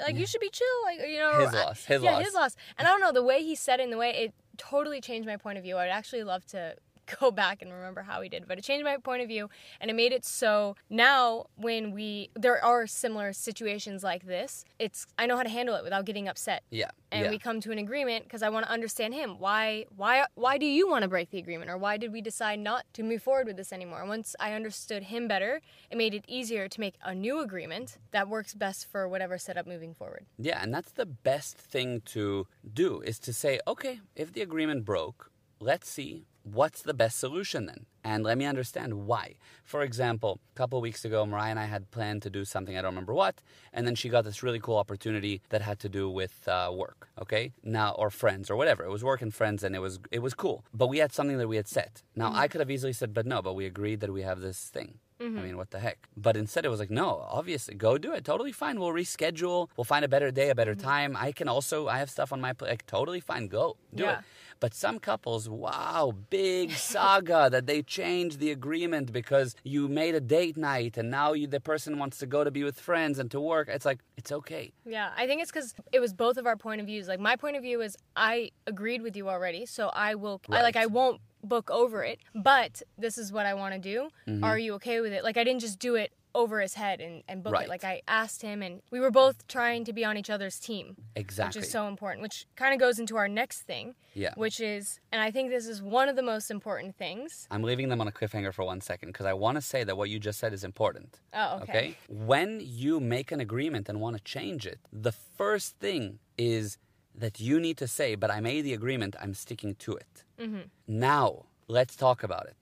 like 0.00 0.16
you 0.16 0.26
should 0.26 0.40
be 0.40 0.50
chill, 0.50 0.66
like 0.84 0.98
you 0.98 1.18
know. 1.18 1.30
Mm-hmm. 1.34 1.42
His 1.44 1.52
loss, 1.52 1.84
his 1.84 2.02
yeah, 2.02 2.14
loss. 2.14 2.24
his 2.24 2.34
loss. 2.34 2.56
And 2.76 2.88
I 2.88 2.90
don't 2.90 3.00
know 3.00 3.12
the 3.12 3.22
way 3.22 3.44
he 3.44 3.54
said 3.54 3.78
it, 3.78 3.84
and 3.84 3.92
the 3.92 3.96
way 3.96 4.10
it 4.10 4.34
totally 4.56 5.00
changed 5.00 5.28
my 5.28 5.36
point 5.36 5.56
of 5.56 5.62
view. 5.62 5.78
I'd 5.78 5.88
actually 5.88 6.24
love 6.24 6.44
to 6.46 6.74
go 7.20 7.30
back 7.30 7.62
and 7.62 7.72
remember 7.72 8.02
how 8.02 8.20
he 8.20 8.28
did, 8.28 8.46
but 8.48 8.58
it 8.58 8.64
changed 8.64 8.84
my 8.84 8.96
point 8.96 9.22
of 9.22 9.28
view, 9.28 9.48
and 9.80 9.90
it 9.90 9.94
made 9.94 10.12
it 10.12 10.24
so 10.24 10.76
now 10.90 11.46
when 11.56 11.92
we 11.92 12.30
there 12.34 12.62
are 12.64 12.86
similar 12.86 13.32
situations 13.32 14.02
like 14.02 14.26
this, 14.26 14.64
it's 14.78 15.06
I 15.18 15.26
know 15.26 15.36
how 15.36 15.42
to 15.42 15.48
handle 15.48 15.74
it 15.74 15.84
without 15.84 16.04
getting 16.04 16.28
upset 16.28 16.62
Yeah. 16.70 16.90
and 17.12 17.24
yeah. 17.24 17.30
we 17.30 17.38
come 17.38 17.60
to 17.60 17.72
an 17.72 17.78
agreement 17.78 18.24
because 18.24 18.42
I 18.42 18.48
want 18.48 18.66
to 18.66 18.72
understand 18.72 19.14
him. 19.14 19.38
Why 19.38 19.86
why 19.96 20.26
why 20.34 20.58
do 20.58 20.66
you 20.66 20.88
want 20.88 21.02
to 21.02 21.08
break 21.08 21.30
the 21.30 21.38
agreement 21.38 21.70
or 21.70 21.78
why 21.78 21.96
did 21.96 22.12
we 22.12 22.20
decide 22.20 22.58
not 22.58 22.84
to 22.94 23.02
move 23.02 23.22
forward 23.22 23.46
with 23.46 23.56
this 23.56 23.72
anymore? 23.72 24.04
Once 24.06 24.34
I 24.40 24.52
understood 24.52 25.04
him 25.04 25.28
better, 25.28 25.60
it 25.90 25.96
made 25.98 26.14
it 26.14 26.24
easier 26.28 26.68
to 26.68 26.80
make 26.80 26.94
a 27.02 27.14
new 27.14 27.40
agreement 27.40 27.98
that 28.12 28.28
works 28.28 28.54
best 28.54 28.90
for 28.90 29.08
whatever 29.08 29.38
setup 29.38 29.66
moving 29.66 29.94
forward. 29.94 30.26
Yeah, 30.38 30.62
and 30.62 30.72
that's 30.72 30.92
the 30.92 31.06
best 31.06 31.56
thing 31.56 32.00
to 32.06 32.46
do 32.72 33.00
is 33.00 33.18
to 33.20 33.32
say, 33.32 33.60
okay, 33.66 34.00
if 34.16 34.32
the 34.32 34.42
agreement 34.42 34.84
broke, 34.84 35.30
let's 35.60 35.88
see 35.88 36.26
what's 36.44 36.82
the 36.82 36.94
best 36.94 37.18
solution 37.18 37.66
then. 37.66 37.86
And 38.04 38.22
let 38.22 38.36
me 38.36 38.44
understand 38.44 39.06
why. 39.06 39.36
For 39.64 39.82
example, 39.82 40.40
a 40.54 40.56
couple 40.56 40.80
weeks 40.80 41.04
ago, 41.04 41.24
Mariah 41.24 41.50
and 41.50 41.58
I 41.58 41.64
had 41.64 41.90
planned 41.90 42.22
to 42.22 42.30
do 42.30 42.44
something, 42.44 42.76
I 42.76 42.82
don't 42.82 42.92
remember 42.92 43.14
what, 43.14 43.42
and 43.72 43.86
then 43.86 43.94
she 43.94 44.10
got 44.10 44.24
this 44.24 44.42
really 44.42 44.60
cool 44.60 44.76
opportunity 44.76 45.40
that 45.48 45.62
had 45.62 45.78
to 45.80 45.88
do 45.88 46.10
with 46.10 46.46
uh, 46.46 46.70
work, 46.72 47.08
okay? 47.20 47.52
Now, 47.62 47.92
or 47.92 48.10
friends 48.10 48.50
or 48.50 48.56
whatever. 48.56 48.84
It 48.84 48.90
was 48.90 49.02
work 49.02 49.22
and 49.22 49.34
friends, 49.34 49.64
and 49.64 49.74
it 49.74 49.78
was, 49.78 49.98
it 50.10 50.20
was 50.20 50.34
cool. 50.34 50.64
But 50.74 50.88
we 50.88 50.98
had 50.98 51.12
something 51.12 51.38
that 51.38 51.48
we 51.48 51.56
had 51.56 51.66
set. 51.66 52.02
Now, 52.14 52.28
mm-hmm. 52.28 52.40
I 52.40 52.48
could 52.48 52.60
have 52.60 52.70
easily 52.70 52.92
said, 52.92 53.14
but 53.14 53.26
no, 53.26 53.40
but 53.40 53.54
we 53.54 53.64
agreed 53.64 54.00
that 54.00 54.12
we 54.12 54.22
have 54.22 54.40
this 54.40 54.58
thing. 54.64 54.98
I 55.20 55.24
mm-hmm. 55.24 55.42
mean, 55.42 55.56
what 55.56 55.70
the 55.70 55.78
heck? 55.78 56.08
But 56.16 56.36
instead, 56.36 56.66
it 56.66 56.68
was 56.68 56.80
like, 56.80 56.90
no, 56.90 57.24
obviously, 57.30 57.74
go 57.76 57.96
do 57.96 58.12
it. 58.12 58.24
Totally 58.24 58.52
fine. 58.52 58.80
We'll 58.80 58.90
reschedule. 58.90 59.68
We'll 59.76 59.84
find 59.84 60.04
a 60.04 60.08
better 60.08 60.30
day, 60.30 60.50
a 60.50 60.54
better 60.54 60.74
mm-hmm. 60.74 60.86
time. 60.86 61.16
I 61.16 61.32
can 61.32 61.48
also, 61.48 61.86
I 61.88 61.98
have 61.98 62.10
stuff 62.10 62.32
on 62.32 62.40
my 62.40 62.52
plate. 62.52 62.70
Like, 62.70 62.86
totally 62.86 63.20
fine. 63.20 63.46
Go 63.46 63.76
do 63.94 64.02
Yeah. 64.02 64.18
it. 64.18 64.24
But 64.60 64.74
some 64.74 64.98
couples, 64.98 65.48
wow, 65.48 66.14
big 66.30 66.72
saga 66.92 67.48
that 67.50 67.66
they 67.66 67.82
changed 67.82 68.38
the 68.38 68.50
agreement 68.50 69.12
because 69.12 69.54
you 69.64 69.88
made 69.88 70.14
a 70.14 70.20
date 70.20 70.56
night 70.56 70.96
and 70.96 71.10
now 71.10 71.32
you, 71.32 71.46
the 71.46 71.60
person 71.60 71.98
wants 71.98 72.18
to 72.18 72.26
go 72.26 72.44
to 72.44 72.50
be 72.50 72.64
with 72.64 72.78
friends 72.80 73.18
and 73.18 73.30
to 73.30 73.40
work. 73.40 73.68
It's 73.68 73.84
like, 73.84 74.00
it's 74.16 74.32
okay. 74.32 74.72
Yeah, 74.84 75.10
I 75.16 75.26
think 75.26 75.42
it's 75.42 75.50
because 75.50 75.74
it 75.92 76.00
was 76.00 76.12
both 76.12 76.36
of 76.36 76.46
our 76.46 76.56
point 76.56 76.80
of 76.80 76.86
views. 76.86 77.08
Like 77.08 77.20
my 77.20 77.36
point 77.36 77.56
of 77.56 77.62
view 77.62 77.80
is 77.80 77.96
I 78.16 78.50
agreed 78.66 79.02
with 79.02 79.16
you 79.16 79.28
already, 79.28 79.66
so 79.66 79.88
I 79.88 80.14
will. 80.14 80.40
I 80.50 80.62
like 80.62 80.76
I 80.76 80.86
won't 80.86 81.20
book 81.42 81.70
over 81.70 82.02
it, 82.02 82.20
but 82.34 82.82
this 82.98 83.18
is 83.18 83.32
what 83.32 83.46
I 83.46 83.54
want 83.54 83.74
to 83.74 83.80
do. 83.80 84.08
Mm-hmm. 84.26 84.44
Are 84.44 84.58
you 84.58 84.74
okay 84.74 85.00
with 85.00 85.12
it? 85.12 85.24
Like 85.24 85.36
I 85.36 85.44
didn't 85.44 85.60
just 85.60 85.78
do 85.78 85.94
it 85.94 86.12
over 86.34 86.60
his 86.60 86.74
head 86.74 87.00
and, 87.00 87.22
and 87.28 87.42
book 87.42 87.52
Right. 87.52 87.66
it. 87.66 87.68
Like 87.68 87.84
I 87.84 88.02
asked 88.08 88.42
him, 88.42 88.62
and 88.62 88.82
we 88.90 88.98
were 89.00 89.10
both 89.10 89.46
trying 89.48 89.84
to 89.84 89.92
be 89.92 90.04
on 90.04 90.16
each 90.16 90.30
other's 90.30 90.58
team. 90.58 90.96
Exactly. 91.16 91.60
which 91.60 91.66
is 91.66 91.72
so 91.72 91.86
important 91.86 92.22
which 92.22 92.46
kind 92.56 92.72
of 92.74 92.80
goes 92.80 92.98
into 92.98 93.16
our 93.16 93.28
next 93.28 93.62
thing 93.62 93.94
Yeah. 94.14 94.34
which 94.36 94.58
is 94.60 94.98
and 95.12 95.20
i 95.22 95.30
think 95.30 95.50
this 95.50 95.66
is 95.66 95.80
one 95.80 96.08
of 96.08 96.16
the 96.16 96.22
most 96.22 96.50
important 96.50 96.96
things 96.96 97.46
I'm 97.50 97.62
leaving 97.62 97.88
them 97.88 98.00
on 98.00 98.08
a 98.08 98.12
cliffhanger 98.18 98.52
for 98.52 98.64
one 98.64 98.80
second 98.80 99.08
because 99.10 99.26
I 99.26 99.32
want 99.44 99.54
to 99.56 99.62
say 99.62 99.84
that 99.84 99.96
what 99.96 100.08
you 100.10 100.18
just 100.18 100.38
said 100.40 100.52
is 100.52 100.64
important. 100.64 101.20
oh 101.32 101.60
okay, 101.62 101.96
When 102.08 102.60
you 102.82 102.98
make 103.16 103.28
an 103.36 103.40
agreement 103.48 103.88
and 103.88 104.00
want 104.00 104.14
to 104.16 104.22
change 104.36 104.66
it, 104.66 104.78
the 105.08 105.12
first 105.12 105.76
thing 105.84 106.18
is 106.36 106.78
that 107.22 107.38
you 107.38 107.60
need 107.60 107.76
to 107.84 107.86
say, 107.98 108.16
but 108.16 108.28
I 108.36 108.40
made 108.40 108.62
the 108.62 108.74
agreement, 108.74 109.14
I'm 109.22 109.34
sticking 109.34 109.72
to 109.84 109.92
it. 110.04 110.24
Mm-hmm. 110.40 110.62
Now, 110.88 111.28
let's 111.68 111.94
talk 111.94 112.18
about 112.28 112.46
it. 112.52 112.60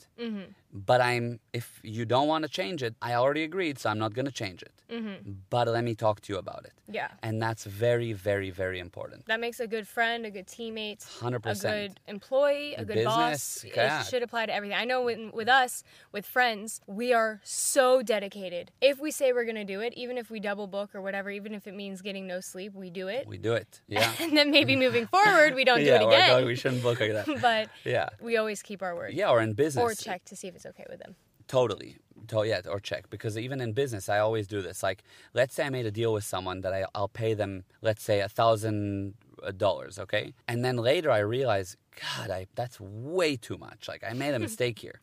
But 0.73 1.01
I'm 1.01 1.41
if 1.53 1.81
you 1.83 2.05
don't 2.05 2.29
want 2.29 2.45
to 2.45 2.49
change 2.51 2.83
it, 2.83 2.95
I 3.03 3.15
already 3.15 3.45
agreed, 3.45 3.79
so 3.79 3.91
I'm 3.91 3.99
not 3.99 4.15
going 4.15 4.27
to 4.27 4.33
change 4.33 4.63
it. 4.63 4.73
Mm-hmm. 4.93 5.33
But 5.49 5.69
let 5.69 5.85
me 5.85 5.95
talk 5.95 6.21
to 6.23 6.33
you 6.33 6.39
about 6.39 6.65
it. 6.65 6.73
Yeah. 6.91 7.09
And 7.23 7.41
that's 7.41 7.65
very, 7.65 8.13
very, 8.13 8.51
very 8.51 8.79
important. 8.79 9.25
That 9.27 9.41
makes 9.41 9.59
a 9.61 9.67
good 9.67 9.89
friend, 9.89 10.27
a 10.27 10.31
good 10.31 10.47
teammate, 10.47 10.99
100%. 11.21 11.65
a 11.65 11.69
good 11.89 12.01
employee, 12.07 12.75
a 12.75 12.85
good 12.85 13.05
boss. 13.05 13.65
Yeah. 13.65 14.01
It 14.01 14.07
should 14.07 14.23
apply 14.23 14.47
to 14.47 14.55
everything. 14.55 14.77
I 14.77 14.85
know 14.85 15.03
when, 15.03 15.31
with 15.33 15.49
us, 15.49 15.83
with 16.13 16.27
friends, 16.27 16.83
we 16.87 17.15
are 17.15 17.41
so 17.43 18.03
dedicated. 18.03 18.71
If 18.83 19.01
we 19.01 19.11
say 19.11 19.33
we're 19.33 19.45
going 19.45 19.55
to 19.57 19.65
do 19.65 19.81
it, 19.81 19.95
even 19.97 20.19
if 20.19 20.31
we 20.31 20.41
double 20.41 20.67
book 20.67 20.95
or 20.95 21.01
whatever, 21.01 21.31
even 21.31 21.55
if 21.55 21.67
it 21.67 21.75
means 21.75 22.03
getting 22.03 22.27
no 22.27 22.41
sleep, 22.41 22.75
we 22.75 22.91
do 22.91 23.09
it. 23.09 23.27
We 23.27 23.39
do 23.39 23.55
it. 23.55 23.81
Yeah. 23.89 24.11
and 24.21 24.37
then 24.37 24.51
maybe 24.51 24.75
moving 24.77 25.07
forward, 25.15 25.55
we 25.55 25.65
don't 25.65 25.81
do 25.81 25.85
yeah, 25.85 25.97
it 25.97 26.03
or 26.03 26.09
again. 26.13 26.41
no, 26.41 26.47
we 26.47 26.57
shouldn't 26.57 26.83
book 26.83 26.99
like 27.01 27.13
that. 27.13 27.29
but 27.43 27.69
Yeah. 27.85 28.09
we 28.21 28.37
always 28.37 28.63
keep 28.63 28.83
our 28.83 28.95
word. 28.95 29.13
Yeah, 29.15 29.31
or 29.31 29.41
in 29.43 29.53
business. 29.55 29.83
Or 29.83 29.95
check 29.95 30.25
to 30.27 30.37
see 30.37 30.49
if 30.49 30.55
it's 30.55 30.62
okay 30.67 30.85
with 30.89 31.01
them. 31.01 31.15
Totally. 31.49 31.97
To- 32.29 32.45
yeah, 32.45 32.61
or 32.69 32.81
check. 32.81 33.11
Because 33.11 33.37
even 33.37 33.61
in 33.61 33.73
business, 33.73 34.09
I 34.09 34.19
always 34.19 34.47
do 34.47 34.63
this. 34.63 34.83
Like, 34.83 35.03
let's 35.35 35.55
say 35.55 35.65
I 35.67 35.71
made 35.71 35.87
a 35.87 35.91
deal 35.91 36.13
with 36.13 36.25
someone 36.25 36.61
that 36.63 36.73
I, 36.73 36.85
I'll 36.95 37.09
pay 37.09 37.35
them, 37.35 37.65
let's 37.83 38.03
say, 38.03 38.21
a 38.21 38.29
thousand 38.29 39.15
dollars, 39.57 39.99
okay? 39.99 40.35
And 40.47 40.65
then 40.65 40.77
later 40.77 41.11
I 41.11 41.19
realize, 41.19 41.77
God, 42.01 42.31
I, 42.31 42.47
that's 42.55 42.79
way 42.81 43.37
too 43.37 43.59
much. 43.59 43.89
Like, 43.89 44.05
I 44.09 44.13
made 44.13 44.35
a 44.35 44.39
mistake 44.49 44.79
here. 44.79 45.01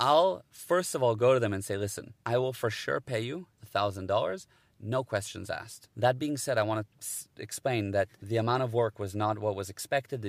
I'll 0.00 0.42
first 0.50 0.94
of 0.94 1.02
all 1.02 1.14
go 1.14 1.34
to 1.34 1.40
them 1.40 1.52
and 1.52 1.64
say, 1.64 1.76
listen, 1.76 2.14
I 2.26 2.38
will 2.38 2.52
for 2.52 2.70
sure 2.70 3.00
pay 3.00 3.20
you 3.20 3.46
a 3.62 3.66
thousand 3.66 4.06
dollars. 4.06 4.46
No 4.80 5.04
questions 5.04 5.48
asked. 5.50 5.88
That 5.96 6.18
being 6.18 6.36
said, 6.36 6.58
I 6.58 6.62
want 6.62 6.80
to 6.80 6.86
s- 7.06 7.28
explain 7.38 7.92
that 7.92 8.08
the 8.20 8.36
amount 8.38 8.64
of 8.64 8.74
work 8.74 8.98
was 8.98 9.14
not 9.14 9.38
what 9.38 9.54
was 9.54 9.70
expected. 9.70 10.22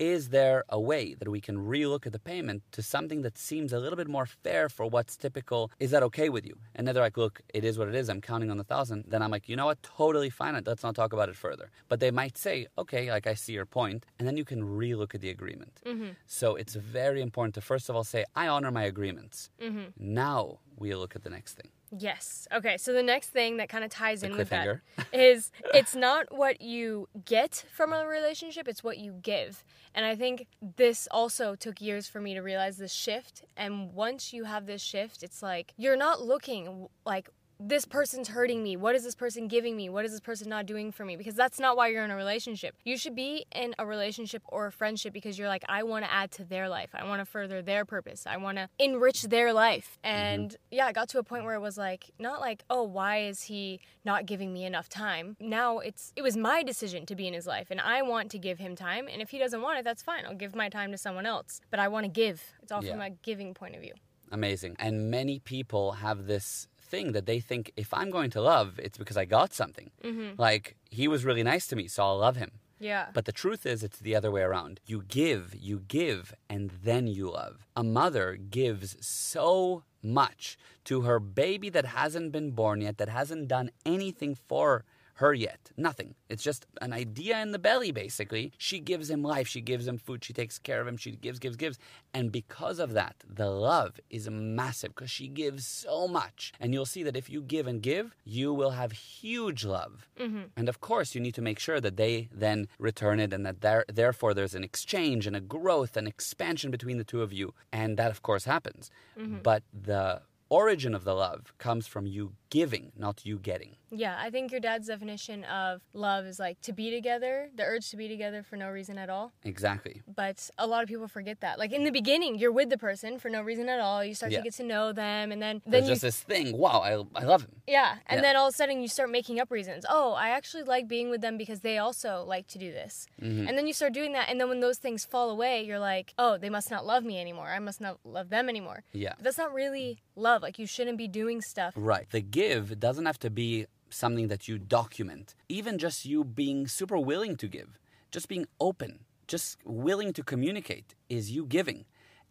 Is 0.00 0.30
there 0.30 0.64
a 0.68 0.80
way 0.80 1.14
that 1.14 1.28
we 1.28 1.40
can 1.40 1.58
relook 1.58 2.06
at 2.06 2.12
the 2.12 2.18
payment 2.18 2.62
to 2.72 2.82
something 2.82 3.20
that 3.22 3.36
seems 3.36 3.72
a 3.72 3.78
little 3.78 3.96
bit 3.96 4.08
more 4.08 4.26
fair 4.26 4.68
for 4.70 4.86
what's 4.86 5.14
typical? 5.16 5.70
Is 5.78 5.90
that 5.90 6.02
okay 6.04 6.28
with 6.30 6.46
you? 6.46 6.56
And 6.74 6.86
then 6.86 6.94
they're 6.94 7.04
like, 7.04 7.18
look, 7.18 7.42
it 7.52 7.64
is 7.64 7.76
what 7.76 7.88
it 7.88 7.94
is. 7.94 8.08
I'm 8.08 8.22
counting 8.22 8.50
on 8.50 8.56
the 8.56 8.64
thousand. 8.64 9.04
Then 9.08 9.20
I'm 9.22 9.30
like, 9.30 9.48
you 9.48 9.56
know 9.56 9.66
what? 9.66 9.82
Totally 9.82 10.30
fine. 10.30 10.60
Let's 10.64 10.82
not 10.82 10.94
talk 10.94 11.12
about 11.12 11.28
it 11.28 11.36
further. 11.36 11.70
But 11.88 12.00
they 12.00 12.10
might 12.10 12.38
say, 12.38 12.66
okay, 12.78 13.10
like 13.10 13.26
I 13.26 13.34
see 13.34 13.52
your 13.52 13.66
point. 13.66 13.80
point, 13.80 14.06
and 14.18 14.28
then 14.28 14.36
you 14.36 14.44
can 14.44 14.60
relook 14.62 15.14
at 15.14 15.20
the 15.20 15.30
agreement. 15.30 15.74
Mm-hmm. 15.86 16.10
So 16.26 16.56
it's 16.56 16.74
very 16.74 17.20
important 17.22 17.54
to 17.54 17.60
first 17.60 17.88
of 17.88 17.96
all 17.96 18.04
say, 18.04 18.24
I 18.42 18.44
honor 18.54 18.70
my 18.70 18.84
agreements. 18.94 19.50
Mm-hmm. 19.66 19.86
Now 19.98 20.58
we 20.76 20.94
look 20.94 21.16
at 21.16 21.22
the 21.22 21.30
next 21.30 21.52
thing. 21.54 21.70
Yes. 21.96 22.46
Okay. 22.52 22.76
So 22.76 22.92
the 22.92 23.02
next 23.02 23.28
thing 23.28 23.56
that 23.56 23.68
kind 23.68 23.82
of 23.82 23.90
ties 23.90 24.22
in 24.22 24.36
with 24.36 24.50
that 24.50 24.80
is 25.12 25.50
it's 25.74 25.94
not 25.94 26.26
what 26.36 26.60
you 26.60 27.08
get 27.24 27.64
from 27.72 27.92
a 27.92 28.06
relationship, 28.06 28.68
it's 28.68 28.84
what 28.84 28.98
you 28.98 29.12
give. 29.20 29.64
And 29.94 30.06
I 30.06 30.14
think 30.14 30.46
this 30.76 31.08
also 31.10 31.56
took 31.56 31.80
years 31.80 32.06
for 32.06 32.20
me 32.20 32.34
to 32.34 32.40
realize 32.40 32.76
this 32.76 32.92
shift. 32.92 33.42
And 33.56 33.92
once 33.92 34.32
you 34.32 34.44
have 34.44 34.66
this 34.66 34.82
shift, 34.82 35.22
it's 35.22 35.42
like 35.42 35.74
you're 35.76 35.96
not 35.96 36.22
looking 36.22 36.88
like 37.04 37.28
this 37.60 37.84
person's 37.84 38.28
hurting 38.28 38.62
me. 38.62 38.74
What 38.76 38.94
is 38.94 39.04
this 39.04 39.14
person 39.14 39.46
giving 39.46 39.76
me? 39.76 39.90
What 39.90 40.06
is 40.06 40.12
this 40.12 40.20
person 40.20 40.48
not 40.48 40.64
doing 40.64 40.90
for 40.90 41.04
me? 41.04 41.16
Because 41.16 41.34
that's 41.34 41.60
not 41.60 41.76
why 41.76 41.88
you're 41.88 42.04
in 42.04 42.10
a 42.10 42.16
relationship. 42.16 42.74
You 42.84 42.96
should 42.96 43.14
be 43.14 43.44
in 43.54 43.74
a 43.78 43.84
relationship 43.84 44.42
or 44.48 44.66
a 44.66 44.72
friendship 44.72 45.12
because 45.12 45.38
you're 45.38 45.48
like, 45.48 45.64
I 45.68 45.82
want 45.82 46.06
to 46.06 46.12
add 46.12 46.30
to 46.32 46.44
their 46.44 46.70
life. 46.70 46.90
I 46.94 47.04
want 47.06 47.20
to 47.20 47.26
further 47.26 47.60
their 47.60 47.84
purpose. 47.84 48.26
I 48.26 48.38
want 48.38 48.56
to 48.56 48.68
enrich 48.78 49.22
their 49.24 49.52
life. 49.52 49.98
Mm-hmm. 50.02 50.16
And 50.16 50.56
yeah, 50.70 50.86
I 50.86 50.92
got 50.92 51.10
to 51.10 51.18
a 51.18 51.22
point 51.22 51.44
where 51.44 51.54
it 51.54 51.60
was 51.60 51.76
like, 51.76 52.10
not 52.18 52.40
like, 52.40 52.64
oh, 52.70 52.82
why 52.82 53.18
is 53.18 53.42
he 53.42 53.80
not 54.06 54.24
giving 54.24 54.54
me 54.54 54.64
enough 54.64 54.88
time? 54.88 55.36
Now 55.38 55.80
it's, 55.80 56.14
it 56.16 56.22
was 56.22 56.38
my 56.38 56.62
decision 56.62 57.04
to 57.06 57.14
be 57.14 57.28
in 57.28 57.34
his 57.34 57.46
life 57.46 57.68
and 57.70 57.80
I 57.80 58.00
want 58.00 58.30
to 58.30 58.38
give 58.38 58.58
him 58.58 58.74
time. 58.74 59.06
And 59.06 59.20
if 59.20 59.28
he 59.28 59.38
doesn't 59.38 59.60
want 59.60 59.78
it, 59.78 59.84
that's 59.84 60.02
fine. 60.02 60.24
I'll 60.26 60.34
give 60.34 60.54
my 60.56 60.70
time 60.70 60.92
to 60.92 60.98
someone 60.98 61.26
else. 61.26 61.60
But 61.70 61.78
I 61.78 61.88
want 61.88 62.04
to 62.04 62.10
give. 62.10 62.42
It's 62.62 62.72
all 62.72 62.82
Yeah. 62.82 62.92
from 62.92 63.02
a 63.02 63.10
giving 63.10 63.52
point 63.52 63.74
of 63.74 63.82
view. 63.82 63.92
Amazing. 64.32 64.76
And 64.78 65.10
many 65.10 65.40
people 65.40 65.92
have 65.92 66.26
this 66.26 66.68
thing 66.90 67.12
that 67.12 67.26
they 67.26 67.40
think 67.40 67.72
if 67.76 67.94
I'm 67.94 68.10
going 68.10 68.30
to 68.30 68.40
love, 68.40 68.68
it's 68.78 68.98
because 68.98 69.16
I 69.16 69.24
got 69.24 69.52
something. 69.52 69.90
Mm-hmm. 70.04 70.40
Like, 70.46 70.76
he 70.90 71.06
was 71.08 71.24
really 71.24 71.42
nice 71.42 71.66
to 71.68 71.76
me, 71.76 71.88
so 71.88 72.02
I'll 72.04 72.18
love 72.18 72.36
him. 72.36 72.52
Yeah. 72.80 73.06
But 73.12 73.26
the 73.26 73.32
truth 73.32 73.66
is, 73.66 73.84
it's 73.84 73.98
the 73.98 74.16
other 74.16 74.30
way 74.30 74.42
around. 74.42 74.80
You 74.86 75.02
give, 75.06 75.54
you 75.54 75.76
give, 75.86 76.34
and 76.48 76.70
then 76.82 77.06
you 77.06 77.30
love. 77.30 77.66
A 77.76 77.84
mother 77.84 78.36
gives 78.36 78.96
so 79.00 79.84
much 80.02 80.56
to 80.84 81.02
her 81.02 81.20
baby 81.20 81.68
that 81.68 81.84
hasn't 81.84 82.32
been 82.32 82.52
born 82.52 82.80
yet, 82.80 82.96
that 82.96 83.10
hasn't 83.10 83.48
done 83.48 83.70
anything 83.84 84.34
for 84.34 84.84
her 85.20 85.34
yet. 85.34 85.70
Nothing. 85.76 86.14
It's 86.30 86.42
just 86.42 86.66
an 86.80 86.92
idea 86.92 87.40
in 87.42 87.52
the 87.52 87.58
belly, 87.58 87.92
basically. 87.92 88.52
She 88.56 88.80
gives 88.80 89.10
him 89.10 89.22
life. 89.22 89.46
She 89.46 89.60
gives 89.60 89.86
him 89.86 89.98
food. 89.98 90.24
She 90.24 90.32
takes 90.32 90.58
care 90.58 90.80
of 90.80 90.88
him. 90.88 90.96
She 90.96 91.12
gives, 91.12 91.38
gives, 91.38 91.56
gives. 91.56 91.78
And 92.14 92.32
because 92.32 92.78
of 92.78 92.94
that, 92.94 93.16
the 93.28 93.50
love 93.50 94.00
is 94.08 94.28
massive 94.30 94.94
because 94.94 95.10
she 95.10 95.28
gives 95.28 95.66
so 95.66 96.08
much. 96.08 96.52
And 96.58 96.72
you'll 96.72 96.86
see 96.86 97.02
that 97.02 97.16
if 97.16 97.28
you 97.28 97.42
give 97.42 97.66
and 97.66 97.82
give, 97.82 98.16
you 98.24 98.54
will 98.54 98.70
have 98.70 98.92
huge 98.92 99.64
love. 99.64 100.08
Mm-hmm. 100.18 100.44
And 100.56 100.68
of 100.70 100.80
course, 100.80 101.14
you 101.14 101.20
need 101.20 101.34
to 101.34 101.42
make 101.42 101.58
sure 101.58 101.80
that 101.80 101.98
they 101.98 102.30
then 102.32 102.68
return 102.78 103.20
it 103.20 103.32
and 103.34 103.44
that 103.44 103.60
there, 103.60 103.84
therefore 103.92 104.32
there's 104.32 104.54
an 104.54 104.64
exchange 104.64 105.26
and 105.26 105.36
a 105.36 105.40
growth 105.40 105.98
and 105.98 106.08
expansion 106.08 106.70
between 106.70 106.96
the 106.96 107.04
two 107.04 107.20
of 107.20 107.32
you. 107.32 107.52
And 107.72 107.98
that, 107.98 108.10
of 108.10 108.22
course, 108.22 108.46
happens. 108.46 108.90
Mm-hmm. 109.18 109.38
But 109.42 109.64
the 109.72 110.22
origin 110.48 110.94
of 110.94 111.04
the 111.04 111.14
love 111.14 111.52
comes 111.58 111.86
from 111.86 112.06
you 112.06 112.32
giving, 112.50 112.92
not 112.96 113.24
you 113.24 113.38
getting. 113.38 113.76
Yeah, 113.92 114.16
I 114.20 114.30
think 114.30 114.52
your 114.52 114.60
dad's 114.60 114.86
definition 114.86 115.42
of 115.44 115.80
love 115.94 116.24
is 116.24 116.38
like 116.38 116.60
to 116.62 116.72
be 116.72 116.90
together, 116.92 117.48
the 117.56 117.64
urge 117.64 117.90
to 117.90 117.96
be 117.96 118.06
together 118.08 118.44
for 118.44 118.56
no 118.56 118.68
reason 118.68 118.98
at 118.98 119.10
all. 119.10 119.32
Exactly. 119.44 120.02
But 120.06 120.48
a 120.58 120.66
lot 120.66 120.82
of 120.84 120.88
people 120.88 121.08
forget 121.08 121.40
that. 121.40 121.58
Like 121.58 121.72
in 121.72 121.82
the 121.82 121.90
beginning, 121.90 122.38
you're 122.38 122.52
with 122.52 122.70
the 122.70 122.78
person 122.78 123.18
for 123.18 123.28
no 123.30 123.42
reason 123.42 123.68
at 123.68 123.80
all. 123.80 124.04
You 124.04 124.14
start 124.14 124.30
Yeah. 124.30 124.38
to 124.38 124.44
get 124.44 124.54
to 124.54 124.62
know 124.64 124.92
them, 124.92 125.32
and 125.32 125.42
then 125.42 125.60
then 125.64 125.72
There's 125.72 125.84
you 125.88 125.90
just 125.94 126.02
this 126.02 126.20
thing. 126.20 126.56
Wow, 126.56 126.80
I, 126.82 126.92
I 127.20 127.24
love 127.24 127.42
him. 127.42 127.56
yeah, 127.66 127.96
and 128.06 128.18
Yeah. 128.18 128.22
then 128.22 128.36
all 128.36 128.46
of 128.48 128.54
a 128.54 128.56
sudden 128.56 128.80
you 128.80 128.86
start 128.88 129.10
making 129.10 129.40
up 129.40 129.50
reasons. 129.50 129.84
Oh, 129.88 130.12
I 130.12 130.28
actually 130.30 130.62
like 130.62 130.86
being 130.86 131.10
with 131.10 131.20
them 131.20 131.36
because 131.36 131.60
they 131.60 131.78
also 131.78 132.24
like 132.24 132.46
to 132.48 132.58
do 132.58 132.70
this. 132.70 133.08
Mm-hmm. 133.20 133.48
And 133.48 133.58
then 133.58 133.66
you 133.66 133.72
start 133.72 133.92
doing 133.92 134.12
that, 134.12 134.28
and 134.28 134.40
then 134.40 134.48
when 134.48 134.60
those 134.60 134.78
things 134.78 135.04
fall 135.04 135.30
away, 135.30 135.62
you're 135.64 135.80
like, 135.80 136.14
oh, 136.16 136.38
they 136.38 136.50
must 136.50 136.70
not 136.70 136.86
love 136.86 137.04
me 137.04 137.20
anymore. 137.20 137.48
I 137.48 137.58
must 137.58 137.80
not 137.80 137.98
love 138.04 138.28
them 138.30 138.48
anymore. 138.48 138.84
Yeah. 138.92 139.14
But 139.16 139.24
that's 139.24 139.38
not 139.38 139.52
really 139.52 139.98
love. 140.14 140.42
Like 140.42 140.60
you 140.60 140.66
shouldn't 140.66 140.96
be 140.98 141.08
doing 141.08 141.40
stuff. 141.40 141.74
Right. 141.76 142.08
The 142.10 142.20
give 142.40 142.80
doesn't 142.86 143.08
have 143.10 143.18
to 143.26 143.30
be 143.42 143.66
something 143.90 144.28
that 144.28 144.42
you 144.48 144.56
document. 144.58 145.26
Even 145.48 145.74
just 145.86 145.98
you 146.12 146.18
being 146.24 146.60
super 146.78 146.98
willing 147.10 147.34
to 147.42 147.46
give, 147.56 147.70
just 148.14 148.28
being 148.28 148.46
open, 148.68 148.92
just 149.26 149.58
willing 149.64 150.12
to 150.18 150.22
communicate 150.32 150.88
is 151.16 151.30
you 151.36 151.42
giving. 151.58 151.80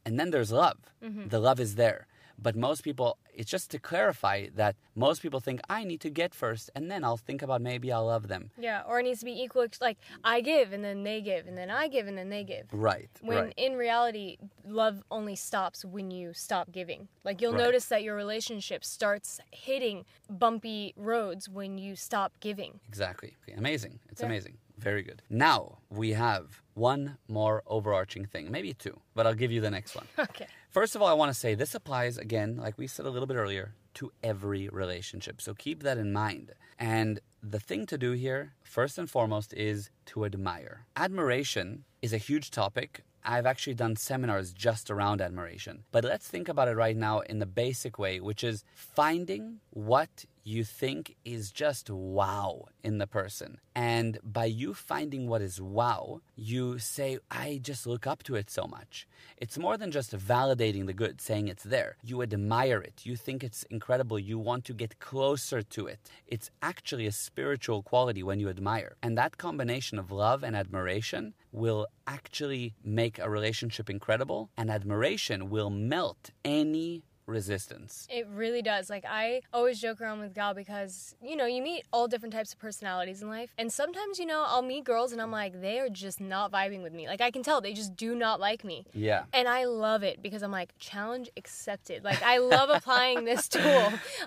And 0.06 0.20
then 0.20 0.30
there's 0.32 0.52
love. 0.52 0.80
Mm-hmm. 1.04 1.28
The 1.34 1.40
love 1.40 1.60
is 1.60 1.76
there. 1.76 2.02
But 2.42 2.56
most 2.56 2.84
people, 2.84 3.18
it's 3.34 3.50
just 3.50 3.70
to 3.72 3.80
clarify 3.80 4.48
that 4.56 4.76
most 4.96 5.22
people 5.22 5.40
think, 5.40 5.60
I 5.70 5.84
need 5.84 6.02
to 6.02 6.10
get 6.10 6.34
first, 6.34 6.70
and 6.76 6.90
then 6.90 7.04
I'll 7.04 7.18
think 7.18 7.42
about 7.42 7.62
maybe 7.62 7.92
I'll 7.92 8.06
love 8.06 8.28
them. 8.28 8.52
Yeah, 8.58 8.84
or 8.88 9.00
it 9.00 9.04
needs 9.04 9.20
to 9.20 9.26
be 9.26 9.42
equal. 9.42 9.68
Like 9.82 9.98
I 10.24 10.42
give, 10.42 10.72
and 10.74 10.84
then 10.84 11.04
they 11.04 11.22
give, 11.22 11.48
and 11.48 11.58
then 11.58 11.70
I 11.70 11.88
give, 11.88 12.08
and 12.08 12.18
then 12.18 12.30
they 12.30 12.44
give. 12.44 12.68
Right. 12.72 13.10
When 13.22 13.38
right. 13.38 13.54
in 13.58 13.74
reality, 13.76 14.38
love 14.66 15.04
only 15.12 15.36
stops 15.36 15.84
when 15.84 16.12
you 16.12 16.34
stop 16.34 16.72
giving. 16.72 17.08
Like 17.24 17.42
you'll 17.42 17.54
Right. 17.54 17.66
notice 17.66 17.86
that 17.88 18.04
your 18.04 18.16
relationship 18.16 18.84
starts 18.86 19.40
hitting 19.52 20.06
bumpy 20.30 20.94
roads 20.96 21.50
when 21.50 21.78
you 21.78 21.96
stop 21.96 22.34
giving. 22.40 22.80
Exactly. 22.88 23.36
Okay, 23.44 23.58
Amazing. 23.58 24.00
It's 24.12 24.22
Yeah. 24.22 24.28
amazing. 24.28 24.58
Very 24.78 25.04
good. 25.04 25.22
Now 25.30 25.80
we 25.90 26.12
have 26.14 26.62
one 26.74 27.18
more 27.28 27.64
overarching 27.68 28.26
thing, 28.26 28.50
maybe 28.50 28.74
two, 28.74 29.02
but 29.14 29.28
I'll 29.28 29.34
give 29.36 29.52
you 29.52 29.60
the 29.62 29.72
next 29.72 29.94
one. 29.96 30.08
Okay. 30.20 30.48
First 30.70 30.96
of 30.96 31.02
all, 31.02 31.08
I 31.08 31.14
want 31.14 31.34
to 31.34 31.40
say 31.40 31.56
this 31.56 31.74
applies 31.74 32.20
again, 32.20 32.56
like 32.58 32.78
we 32.78 32.86
said 32.86 33.08
a 33.08 33.10
little 33.10 33.26
bit 33.26 33.38
earlier, 33.38 33.74
to 33.96 34.12
every 34.22 34.70
relationship. 34.70 35.42
So 35.42 35.56
keep 35.56 35.82
that 35.82 35.98
in 35.98 36.14
mind. 36.14 36.52
And 36.78 37.20
the 37.42 37.60
thing 37.60 37.88
to 37.88 37.98
do 37.98 38.12
here, 38.12 38.54
first 38.62 39.00
and 39.00 39.10
foremost, 39.10 39.52
is 39.56 39.90
to 40.08 40.26
admire. 40.26 40.86
Admiration 40.96 41.86
is 42.04 42.14
a 42.14 42.18
huge 42.18 42.52
topic. 42.52 43.02
I've 43.26 43.48
actually 43.48 43.74
done 43.74 43.96
seminars 43.96 44.54
just 44.54 44.92
around 44.92 45.22
admiration. 45.22 45.86
But 45.92 46.04
let's 46.04 46.28
think 46.28 46.48
about 46.48 46.68
it 46.68 46.76
right 46.76 46.96
now 46.96 47.22
in 47.22 47.40
the 47.40 47.48
basic 47.48 47.98
way, 47.98 48.20
which 48.20 48.44
is 48.44 48.64
finding 48.76 49.62
what 49.72 50.26
you 50.44 50.64
think 50.64 51.16
is 51.26 51.52
just 51.52 51.90
wow 51.90 52.66
in 52.84 52.98
the 52.98 53.08
person. 53.08 53.60
And 53.76 54.20
by 54.24 54.46
you 54.46 54.74
finding 54.74 55.28
what 55.28 55.42
is 55.42 55.62
wow, 55.62 56.22
you 56.36 56.80
say, 56.80 57.20
I 57.30 57.60
just 57.62 57.86
look 57.86 58.08
up 58.08 58.24
to 58.24 58.36
it 58.36 58.50
so 58.50 58.66
much. 58.66 59.08
It's 59.38 59.58
more 59.58 59.78
than 59.78 59.92
just 59.92 60.16
validating 60.16 60.86
the 60.86 60.94
good, 60.94 61.22
saying 61.22 61.48
it's 61.48 61.64
there. 61.64 61.98
You 62.04 62.22
admire 62.22 62.80
it. 62.80 63.02
You 63.04 63.16
think 63.16 63.44
it's 63.44 63.64
incredible. 63.64 64.20
You 64.20 64.38
want 64.38 64.66
to 64.66 64.74
get 64.74 65.00
closer 65.00 65.62
to 65.62 65.88
it. 65.88 66.00
It's 66.28 66.52
actually 66.62 67.06
a 67.06 67.12
spiritual 67.12 67.84
quality 67.84 68.24
when 68.24 68.40
you 68.40 68.50
admire. 68.50 68.96
And 69.02 69.18
that 69.18 69.38
combination 69.38 70.00
of 70.00 70.12
love 70.12 70.44
and 70.44 70.56
admiration 70.56 71.34
will 71.52 71.88
actually 72.06 72.74
make 72.84 73.20
a 73.20 73.30
relationship 73.30 73.90
incredible, 73.90 74.50
and 74.58 74.70
admiration 74.70 75.50
will 75.50 75.70
melt 75.70 76.32
any 76.44 77.04
resistance. 77.30 78.08
It 78.10 78.28
really 78.28 78.62
does. 78.62 78.90
Like 78.90 79.06
I 79.08 79.42
always 79.54 79.80
joke 79.80 80.02
around 80.02 80.20
with 80.20 80.34
Gal 80.34 80.54
because 80.54 81.16
you 81.22 81.36
know 81.36 81.46
you 81.46 81.62
meet 81.62 81.86
all 81.94 82.08
different 82.08 82.34
types 82.34 82.54
of 82.54 82.60
personalities 82.60 83.22
in 83.22 83.30
life, 83.30 83.54
and 83.58 83.72
sometimes 83.72 84.20
you 84.20 84.26
know 84.26 84.44
I'll 84.48 84.62
meet 84.62 84.84
girls 84.84 85.12
and 85.12 85.22
I'm 85.22 85.32
like 85.32 85.62
they 85.62 85.80
are 85.80 85.90
just 85.90 86.20
not 86.20 86.52
vibing 86.52 86.84
with 86.84 86.94
me. 86.94 87.08
Like 87.08 87.22
I 87.22 87.32
can 87.32 87.44
tell 87.44 87.62
they 87.62 87.74
just 87.74 87.96
do 87.96 88.16
not 88.16 88.40
like 88.40 88.64
me. 88.64 88.86
Yeah. 88.94 89.24
And 89.34 89.48
I 89.48 89.66
love 89.66 90.04
it 90.04 90.22
because 90.22 90.44
I'm 90.44 90.52
like, 90.52 90.74
challenge 90.80 91.30
accepted. 91.38 92.04
Like, 92.04 92.22
I 92.24 92.38
love 92.38 92.70
applying 92.70 93.26
this 93.26 93.48
tool. 93.56 93.62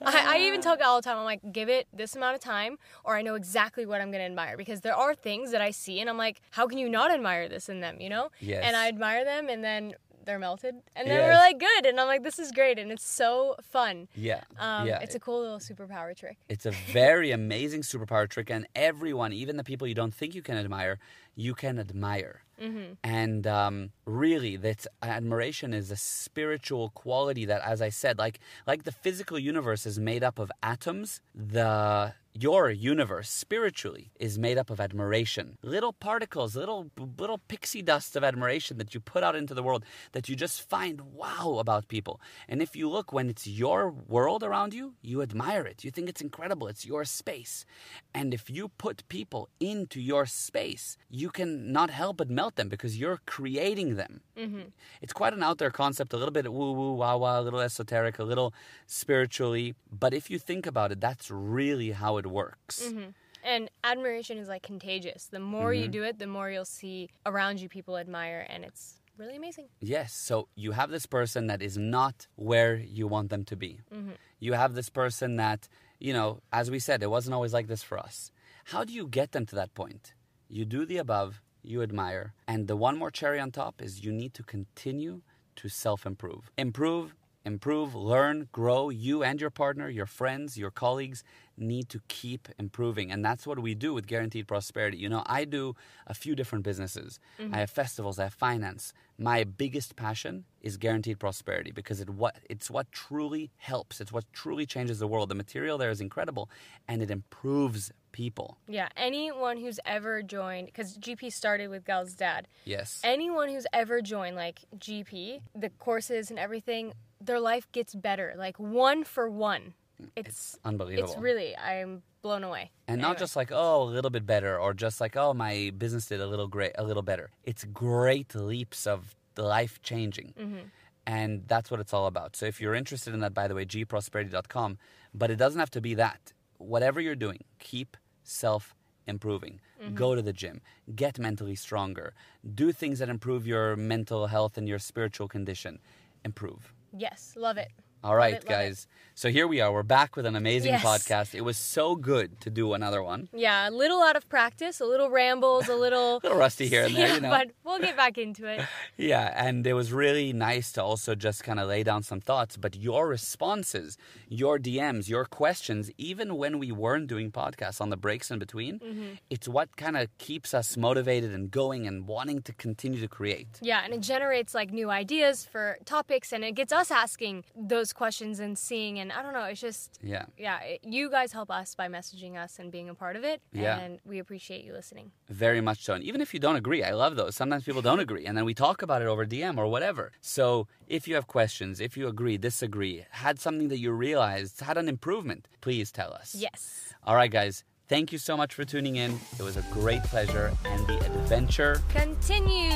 I, 0.05 0.37
I 0.37 0.39
even 0.41 0.61
tell 0.61 0.77
Gal 0.77 0.91
all 0.91 1.01
the 1.01 1.05
time, 1.05 1.19
I'm 1.19 1.25
like, 1.25 1.53
give 1.53 1.69
it 1.69 1.87
this 1.93 2.17
amount 2.17 2.35
of 2.35 2.41
time, 2.41 2.79
or 3.05 3.17
I 3.17 3.23
know 3.23 3.35
exactly 3.35 3.87
what 3.87 4.01
I'm 4.01 4.11
going 4.11 4.21
to 4.21 4.27
admire. 4.27 4.57
Because 4.57 4.81
there 4.81 4.97
are 4.97 5.15
things 5.15 5.51
that 5.53 5.61
I 5.61 5.71
see, 5.71 6.01
and 6.01 6.09
I'm 6.09 6.19
like, 6.19 6.41
how 6.51 6.67
can 6.67 6.79
you 6.79 6.89
not 6.89 7.11
admire 7.11 7.49
this 7.49 7.69
in 7.69 7.81
them, 7.81 8.01
you 8.01 8.09
know? 8.09 8.31
Yes. 8.41 8.63
And 8.65 8.77
I 8.77 8.89
admire 8.89 9.25
them, 9.25 9.49
and 9.49 9.63
then 9.63 9.95
they're 10.25 10.39
melted. 10.39 10.75
And 10.97 11.09
then 11.09 11.21
we're 11.21 11.35
like, 11.35 11.59
good. 11.59 11.87
And 11.87 11.99
I'm 12.01 12.07
like, 12.07 12.23
this 12.23 12.39
is 12.39 12.53
great. 12.53 12.79
And 12.79 12.91
it's 12.91 13.05
so 13.05 13.57
fun. 13.63 14.09
Yeah. 14.15 14.43
Um, 14.59 14.87
yeah. 14.87 15.01
It's 15.01 15.15
a 15.15 15.21
cool 15.21 15.41
little 15.41 15.59
superpower 15.59 16.17
trick. 16.17 16.39
It's 16.49 16.67
a 16.67 16.71
very 16.71 17.31
amazing 17.31 17.83
superpower 17.83 18.29
trick, 18.29 18.51
and 18.51 18.67
everyone, 18.75 19.33
even 19.33 19.57
the 19.57 19.65
people 19.65 19.87
you 19.87 19.95
don't 19.95 20.15
think 20.15 20.35
you 20.35 20.43
can 20.43 20.57
admire, 20.57 20.99
you 21.35 21.55
can 21.55 21.79
admire. 21.79 22.43
Mm-hmm. 22.61 22.93
And 23.03 23.47
um, 23.47 23.91
really, 24.05 24.57
that 24.57 24.87
admiration 25.03 25.75
is 25.75 25.91
a 25.91 25.97
spiritual 25.97 26.91
quality 26.91 27.45
that, 27.47 27.63
as 27.63 27.83
I 27.83 27.89
said, 27.89 28.19
like 28.19 28.39
like 28.67 28.85
the 28.85 28.93
physical 28.93 29.39
universe 29.39 29.87
is 29.87 29.99
made 29.99 30.23
up 30.23 30.39
of 30.39 30.51
atoms, 30.63 31.21
the 31.35 32.15
your 32.35 32.71
universe 32.71 33.29
spiritually 33.29 34.11
is 34.19 34.39
made 34.39 34.57
up 34.57 34.71
of 34.71 34.81
admiration. 34.81 35.59
Little 35.63 35.93
particles 35.93 36.57
little 36.57 36.91
little 37.19 37.39
pixie 37.49 37.83
dust 37.83 38.17
of 38.17 38.25
admiration 38.25 38.79
that 38.79 38.95
you 38.95 39.01
put 39.01 39.23
out 39.23 39.37
into 39.37 39.55
the 39.55 39.63
world 39.63 39.85
that 40.13 40.29
you 40.29 40.37
just 40.37 40.69
find 40.69 41.01
wow 41.01 41.57
about 41.59 41.89
people. 41.89 42.21
And 42.49 42.63
if 42.63 42.75
you 42.75 42.89
look 42.89 43.13
when 43.13 43.29
it's 43.29 43.47
your 43.47 43.91
world 43.91 44.43
around 44.43 44.73
you 44.73 44.95
you 45.03 45.21
admire 45.21 45.67
it. 45.67 45.85
You 45.85 45.91
think 45.91 46.09
it's 46.09 46.21
incredible. 46.23 46.69
It's 46.69 46.87
your 46.87 47.05
space. 47.05 47.67
And 48.15 48.33
if 48.33 48.49
you 48.49 48.69
put 48.69 49.07
people 49.09 49.49
into 49.61 50.01
your 50.01 50.27
space 50.27 50.97
you 51.11 51.29
can 51.29 51.73
not 51.73 51.91
help 51.91 52.17
but 52.17 52.31
melt 52.31 52.52
them 52.57 52.69
because 52.69 52.99
you're 52.99 53.21
creating 53.27 53.97
them 53.97 54.21
mm-hmm. 54.37 54.63
it's 55.01 55.13
quite 55.13 55.33
an 55.33 55.43
out 55.43 55.59
there 55.59 55.71
concept 55.71 56.13
a 56.13 56.17
little 56.17 56.33
bit 56.33 56.53
woo 56.53 56.73
woo 56.73 56.95
wah 56.95 57.17
wah 57.17 57.41
a 57.41 57.43
little 57.43 57.61
esoteric 57.61 58.19
a 58.19 58.25
little 58.25 58.53
spiritually 58.87 59.75
but 59.91 60.15
if 60.15 60.31
you 60.31 60.39
think 60.39 60.67
about 60.67 60.93
it 60.93 61.01
that's 61.01 61.31
really 61.31 61.91
how 61.93 62.17
it 62.17 62.27
works 62.27 62.83
mm-hmm. 62.83 63.11
And 63.45 63.71
admiration 63.83 64.39
is 64.39 64.49
like 64.49 64.63
contagious. 64.63 65.27
The 65.27 65.41
more 65.41 65.73
Mm-hmm. 65.73 65.83
you 65.83 65.89
do 65.89 66.03
it, 66.05 66.19
the 66.19 66.27
more 66.27 66.51
you'll 66.51 66.65
see 66.65 67.11
around 67.27 67.61
you 67.61 67.69
people 67.69 67.97
admire, 67.99 68.47
and 68.49 68.65
it's 68.65 69.01
really 69.19 69.37
amazing. 69.37 69.67
Yes. 69.81 70.15
So 70.15 70.49
you 70.55 70.73
have 70.73 70.91
this 70.91 71.07
person 71.07 71.47
that 71.49 71.63
is 71.63 71.77
not 71.77 72.27
where 72.37 72.77
you 72.77 73.07
want 73.07 73.31
them 73.31 73.45
to 73.47 73.57
be. 73.57 73.81
Mm-hmm. 73.93 74.13
You 74.39 74.53
have 74.55 74.75
this 74.75 74.91
person 74.91 75.37
that, 75.37 75.69
you 75.99 76.13
know, 76.13 76.41
as 76.53 76.71
we 76.71 76.79
said, 76.79 77.03
it 77.03 77.11
wasn't 77.11 77.35
always 77.35 77.53
like 77.53 77.69
this 77.69 77.83
for 77.83 77.99
us. 77.99 78.31
How 78.67 78.85
do 78.85 78.93
you 78.93 79.07
get 79.07 79.33
them 79.33 79.47
to 79.47 79.55
that 79.57 79.75
point? 79.75 80.15
You 80.49 80.65
do 80.65 80.85
the 80.85 80.99
above, 80.99 81.41
you 81.63 81.83
admire, 81.83 82.35
and 82.47 82.67
the 82.69 82.77
one 82.77 82.99
more 82.99 83.11
cherry 83.11 83.41
on 83.41 83.51
top 83.51 83.81
is 83.81 84.05
you 84.05 84.13
need 84.13 84.35
to 84.35 84.43
continue 84.43 85.23
to 85.57 85.69
self 85.69 86.07
improve. 86.07 86.51
Improve, 86.59 87.15
improve, 87.45 87.95
learn, 87.95 88.49
grow. 88.53 88.91
You 88.91 89.23
and 89.23 89.41
your 89.41 89.51
partner, 89.51 89.89
your 89.89 90.07
friends, 90.07 90.57
your 90.57 90.71
colleagues 90.71 91.25
need 91.57 91.89
to 91.91 92.01
keep 92.09 92.49
improving. 92.59 93.11
And 93.13 93.25
that's 93.25 93.47
what 93.47 93.59
we 93.59 93.75
do 93.75 93.95
with 93.95 94.07
Guaranteed 94.07 94.47
Prosperity. 94.49 94.97
You 94.99 95.09
know, 95.09 95.23
I 95.27 95.45
do 95.45 95.75
a 96.07 96.15
few 96.15 96.35
different 96.35 96.65
businesses. 96.65 97.21
Mm-hmm. 97.39 97.55
I 97.55 97.59
have 97.59 97.71
festivals, 97.71 98.19
I 98.19 98.25
have 98.25 98.35
finance. 98.35 98.93
My 99.19 99.45
biggest 99.45 99.95
passion 99.97 100.45
is 100.61 100.77
guaranteed 100.77 101.19
prosperity 101.19 101.71
because 101.71 102.01
it 102.01 102.11
what 102.11 102.37
it's 102.49 102.71
what 102.71 102.91
truly 102.93 103.51
helps. 103.57 104.01
It's 104.01 104.13
what 104.13 104.25
truly 104.33 104.67
changes 104.67 104.99
the 104.99 105.07
world. 105.07 105.29
The 105.29 105.35
material 105.35 105.79
there 105.79 105.91
is 105.91 106.01
incredible 106.01 106.51
and 106.89 107.03
it 107.03 107.11
improves 107.11 107.93
people. 108.13 108.59
Yeah, 108.69 108.89
anyone 108.97 109.57
who's 109.59 109.81
ever 109.85 110.23
joined, 110.23 110.67
because 110.67 110.97
GP 110.99 111.33
started 111.33 111.69
with 111.69 111.85
Gal's 111.85 112.15
dad, 112.15 112.47
Yes. 112.65 113.01
anyone 113.05 113.49
who's 113.49 113.67
ever 113.73 114.03
joined 114.03 114.37
like 114.37 114.61
GP, 114.77 115.41
the 115.55 115.71
courses 115.71 116.31
and 116.31 116.39
everything, 116.39 116.93
their 117.21 117.41
life 117.41 117.71
gets 117.73 117.95
better, 117.95 118.35
like 118.37 118.59
one 118.59 119.05
for 119.05 119.29
one. 119.31 119.75
It's 120.17 120.59
Unbelievable. 120.65 121.13
it's 121.13 121.21
really 121.21 121.57
I'm 121.57 122.03
blown 122.23 122.45
away. 122.45 122.71
and 122.87 123.01
not 123.01 123.19
just 123.19 123.35
like 123.37 123.51
oh 123.53 123.83
a 123.83 123.91
little 123.97 124.11
bit 124.11 124.27
better 124.27 124.59
or 124.59 124.75
just 124.75 125.01
like 125.01 125.17
oh 125.17 125.35
my 125.35 125.73
business 125.77 126.07
did 126.07 126.21
a 126.21 126.27
little 126.27 126.49
great 126.49 126.73
a 126.77 126.85
little 126.85 127.03
better. 127.03 127.31
It's 127.45 127.65
great 127.65 128.35
leaps 128.35 128.87
of 128.87 129.15
life 129.37 129.81
changing. 129.83 130.35
Mm-hmm. 130.39 130.67
And 131.05 131.43
that's 131.49 131.69
what 131.71 131.81
it's 131.81 131.93
all 131.93 132.07
about. 132.07 132.37
So 132.37 132.47
if 132.47 132.61
you're 132.61 132.75
interested 132.75 133.13
in 133.13 133.21
that 133.21 133.35
by 133.35 133.49
the 133.49 133.55
way 133.55 133.65
gprosperity.com 133.65 134.79
but 135.15 135.31
it 135.31 135.37
doesn't 135.37 135.59
have 135.59 135.71
to 135.71 135.81
be 135.81 135.95
that. 135.95 136.33
Whatever 136.59 137.01
you're 137.01 137.17
doing 137.17 137.45
keep 137.59 137.97
self 138.23 138.75
improving 139.07 139.61
mm-hmm. 139.83 139.95
go 139.95 140.15
to 140.15 140.23
the 140.23 140.33
gym. 140.33 140.61
Get 140.95 141.19
mentally 141.19 141.55
stronger. 141.55 142.15
Do 142.55 142.73
things 142.73 142.99
that 143.01 143.09
improve 143.09 143.47
your 143.47 143.77
mental 143.77 144.29
health 144.29 144.57
and 144.59 144.69
your 144.69 144.79
spiritual 144.79 145.29
condition. 145.29 145.81
Improve. 146.25 146.73
Yes, 146.97 147.35
love 147.37 147.57
it. 147.57 147.73
All 148.05 148.17
right, 148.17 148.35
it, 148.35 148.45
guys. 148.45 148.87
So 149.15 149.29
here 149.29 149.47
we 149.47 149.61
are. 149.61 149.71
We're 149.71 149.83
back 149.83 150.17
with 150.17 150.25
an 150.25 150.35
amazing 150.37 150.73
Yes. 150.73 150.83
podcast. 150.83 151.35
It 151.35 151.43
was 151.43 151.59
so 151.59 151.97
good 151.97 152.41
to 152.41 152.49
do 152.51 152.73
another 152.73 153.03
one. 153.03 153.29
Yeah, 153.35 153.69
a 153.69 153.71
little 153.71 154.01
out 154.03 154.17
of 154.17 154.27
practice, 154.31 154.81
a 154.81 154.87
little 154.87 155.11
rambles, 155.11 155.69
a 155.69 155.75
little 155.77 156.17
A 156.23 156.23
little 156.23 156.39
rusty 156.39 156.67
here 156.67 156.85
and 156.85 156.95
there, 156.97 157.09
yeah, 157.09 157.15
you 157.17 157.21
know. 157.21 157.29
but 157.29 157.51
we'll 157.63 157.79
get 157.79 157.95
back 157.97 158.17
into 158.17 158.47
it. 158.47 158.63
Yeah, 158.97 159.33
and 159.47 159.67
it 159.67 159.75
was 159.75 159.93
really 159.93 160.33
nice 160.33 160.73
to 160.73 160.83
also 160.83 161.15
just 161.15 161.43
kind 161.45 161.59
of 161.61 161.69
lay 161.69 161.83
down 161.83 162.03
some 162.03 162.21
thoughts. 162.21 162.57
But 162.57 162.75
your 162.77 163.07
responses, 163.09 163.99
your 164.29 164.59
DMs, 164.59 165.09
your 165.09 165.25
questions, 165.25 165.91
even 165.99 166.37
when 166.37 166.59
we 166.59 166.71
weren't 166.73 167.07
doing 167.09 167.31
podcasts 167.33 167.81
on 167.81 167.91
the 167.91 167.97
breaks 167.97 168.31
in 168.31 168.39
between, 168.39 168.79
Mm-hmm. 168.79 169.15
it's 169.29 169.47
what 169.49 169.77
kind 169.77 169.97
of 169.97 170.09
keeps 170.19 170.55
us 170.55 170.77
motivated 170.77 171.33
and 171.35 171.51
going 171.51 171.87
and 171.87 172.07
wanting 172.07 172.41
to 172.43 172.53
continue 172.55 173.01
to 173.01 173.09
create. 173.09 173.49
Yeah, 173.61 173.83
and 173.85 173.93
it 173.93 174.01
generates 174.01 174.55
like 174.55 174.71
new 174.73 174.89
ideas 174.91 175.45
for 175.51 175.79
topics, 175.85 176.33
and 176.33 176.43
it 176.45 176.53
gets 176.55 176.73
us 176.73 176.91
asking 176.91 177.45
those 177.55 177.92
questions 177.93 178.41
and 178.41 178.57
seeing, 178.59 178.99
and 178.99 179.13
I 179.13 179.23
don't 179.23 179.33
know, 179.33 179.45
it's 179.45 179.61
just 179.61 179.99
Yeah, 180.03 180.25
yeah, 180.39 180.61
it, 180.63 180.81
you 180.85 181.11
guys 181.11 181.33
help 181.33 181.51
us 181.51 181.75
by 181.75 181.89
messaging 181.89 182.37
us 182.37 182.59
and 182.59 182.71
being 182.71 182.89
a 182.89 182.95
part 182.95 183.17
of 183.17 183.25
it, 183.25 183.41
Yeah. 183.53 183.79
and 183.79 183.99
we 184.05 184.19
appreciate 184.19 184.65
you 184.65 184.73
listening. 184.73 185.13
very 185.29 185.61
much 185.61 185.85
so. 185.85 185.95
And 185.95 186.05
even 186.05 186.21
if 186.21 186.33
you 186.35 186.41
don't 186.41 186.57
agree, 186.57 186.83
I 186.85 186.93
love 186.93 187.17
those. 187.17 187.35
Sometimes 187.37 187.65
people 187.65 187.83
don't 187.83 188.01
agree, 188.01 188.27
and 188.27 188.37
then 188.37 188.45
we 188.45 188.55
talk 188.55 188.83
about 188.83 189.03
it 189.03 189.09
over 189.09 189.25
DM 189.27 189.59
or 189.59 189.67
whatever. 189.67 190.13
So 190.21 190.67
if 190.89 191.07
you 191.09 191.15
have 191.15 191.27
questions, 191.27 191.81
if 191.81 191.97
you 191.97 192.07
agree, 192.09 192.37
disagree, 192.39 193.05
had 193.11 193.39
something 193.41 193.69
that 193.69 193.79
you 193.79 193.93
realized, 193.93 194.61
had 194.61 194.77
an 194.79 194.89
improvement, 194.89 195.49
please 195.61 195.91
tell 195.93 196.13
us. 196.13 196.35
Yes. 196.35 196.93
All 197.05 197.15
right, 197.17 197.31
guys. 197.31 197.65
Thank 197.89 198.11
you 198.13 198.19
so 198.19 198.37
much 198.37 198.55
for 198.55 198.65
tuning 198.65 198.97
in. 198.97 199.19
It 199.39 199.43
was 199.43 199.57
a 199.59 199.63
great 199.71 200.03
pleasure, 200.05 200.53
and 200.65 200.87
the 200.87 200.97
adventure 201.05 201.83
Continue. 201.91 202.73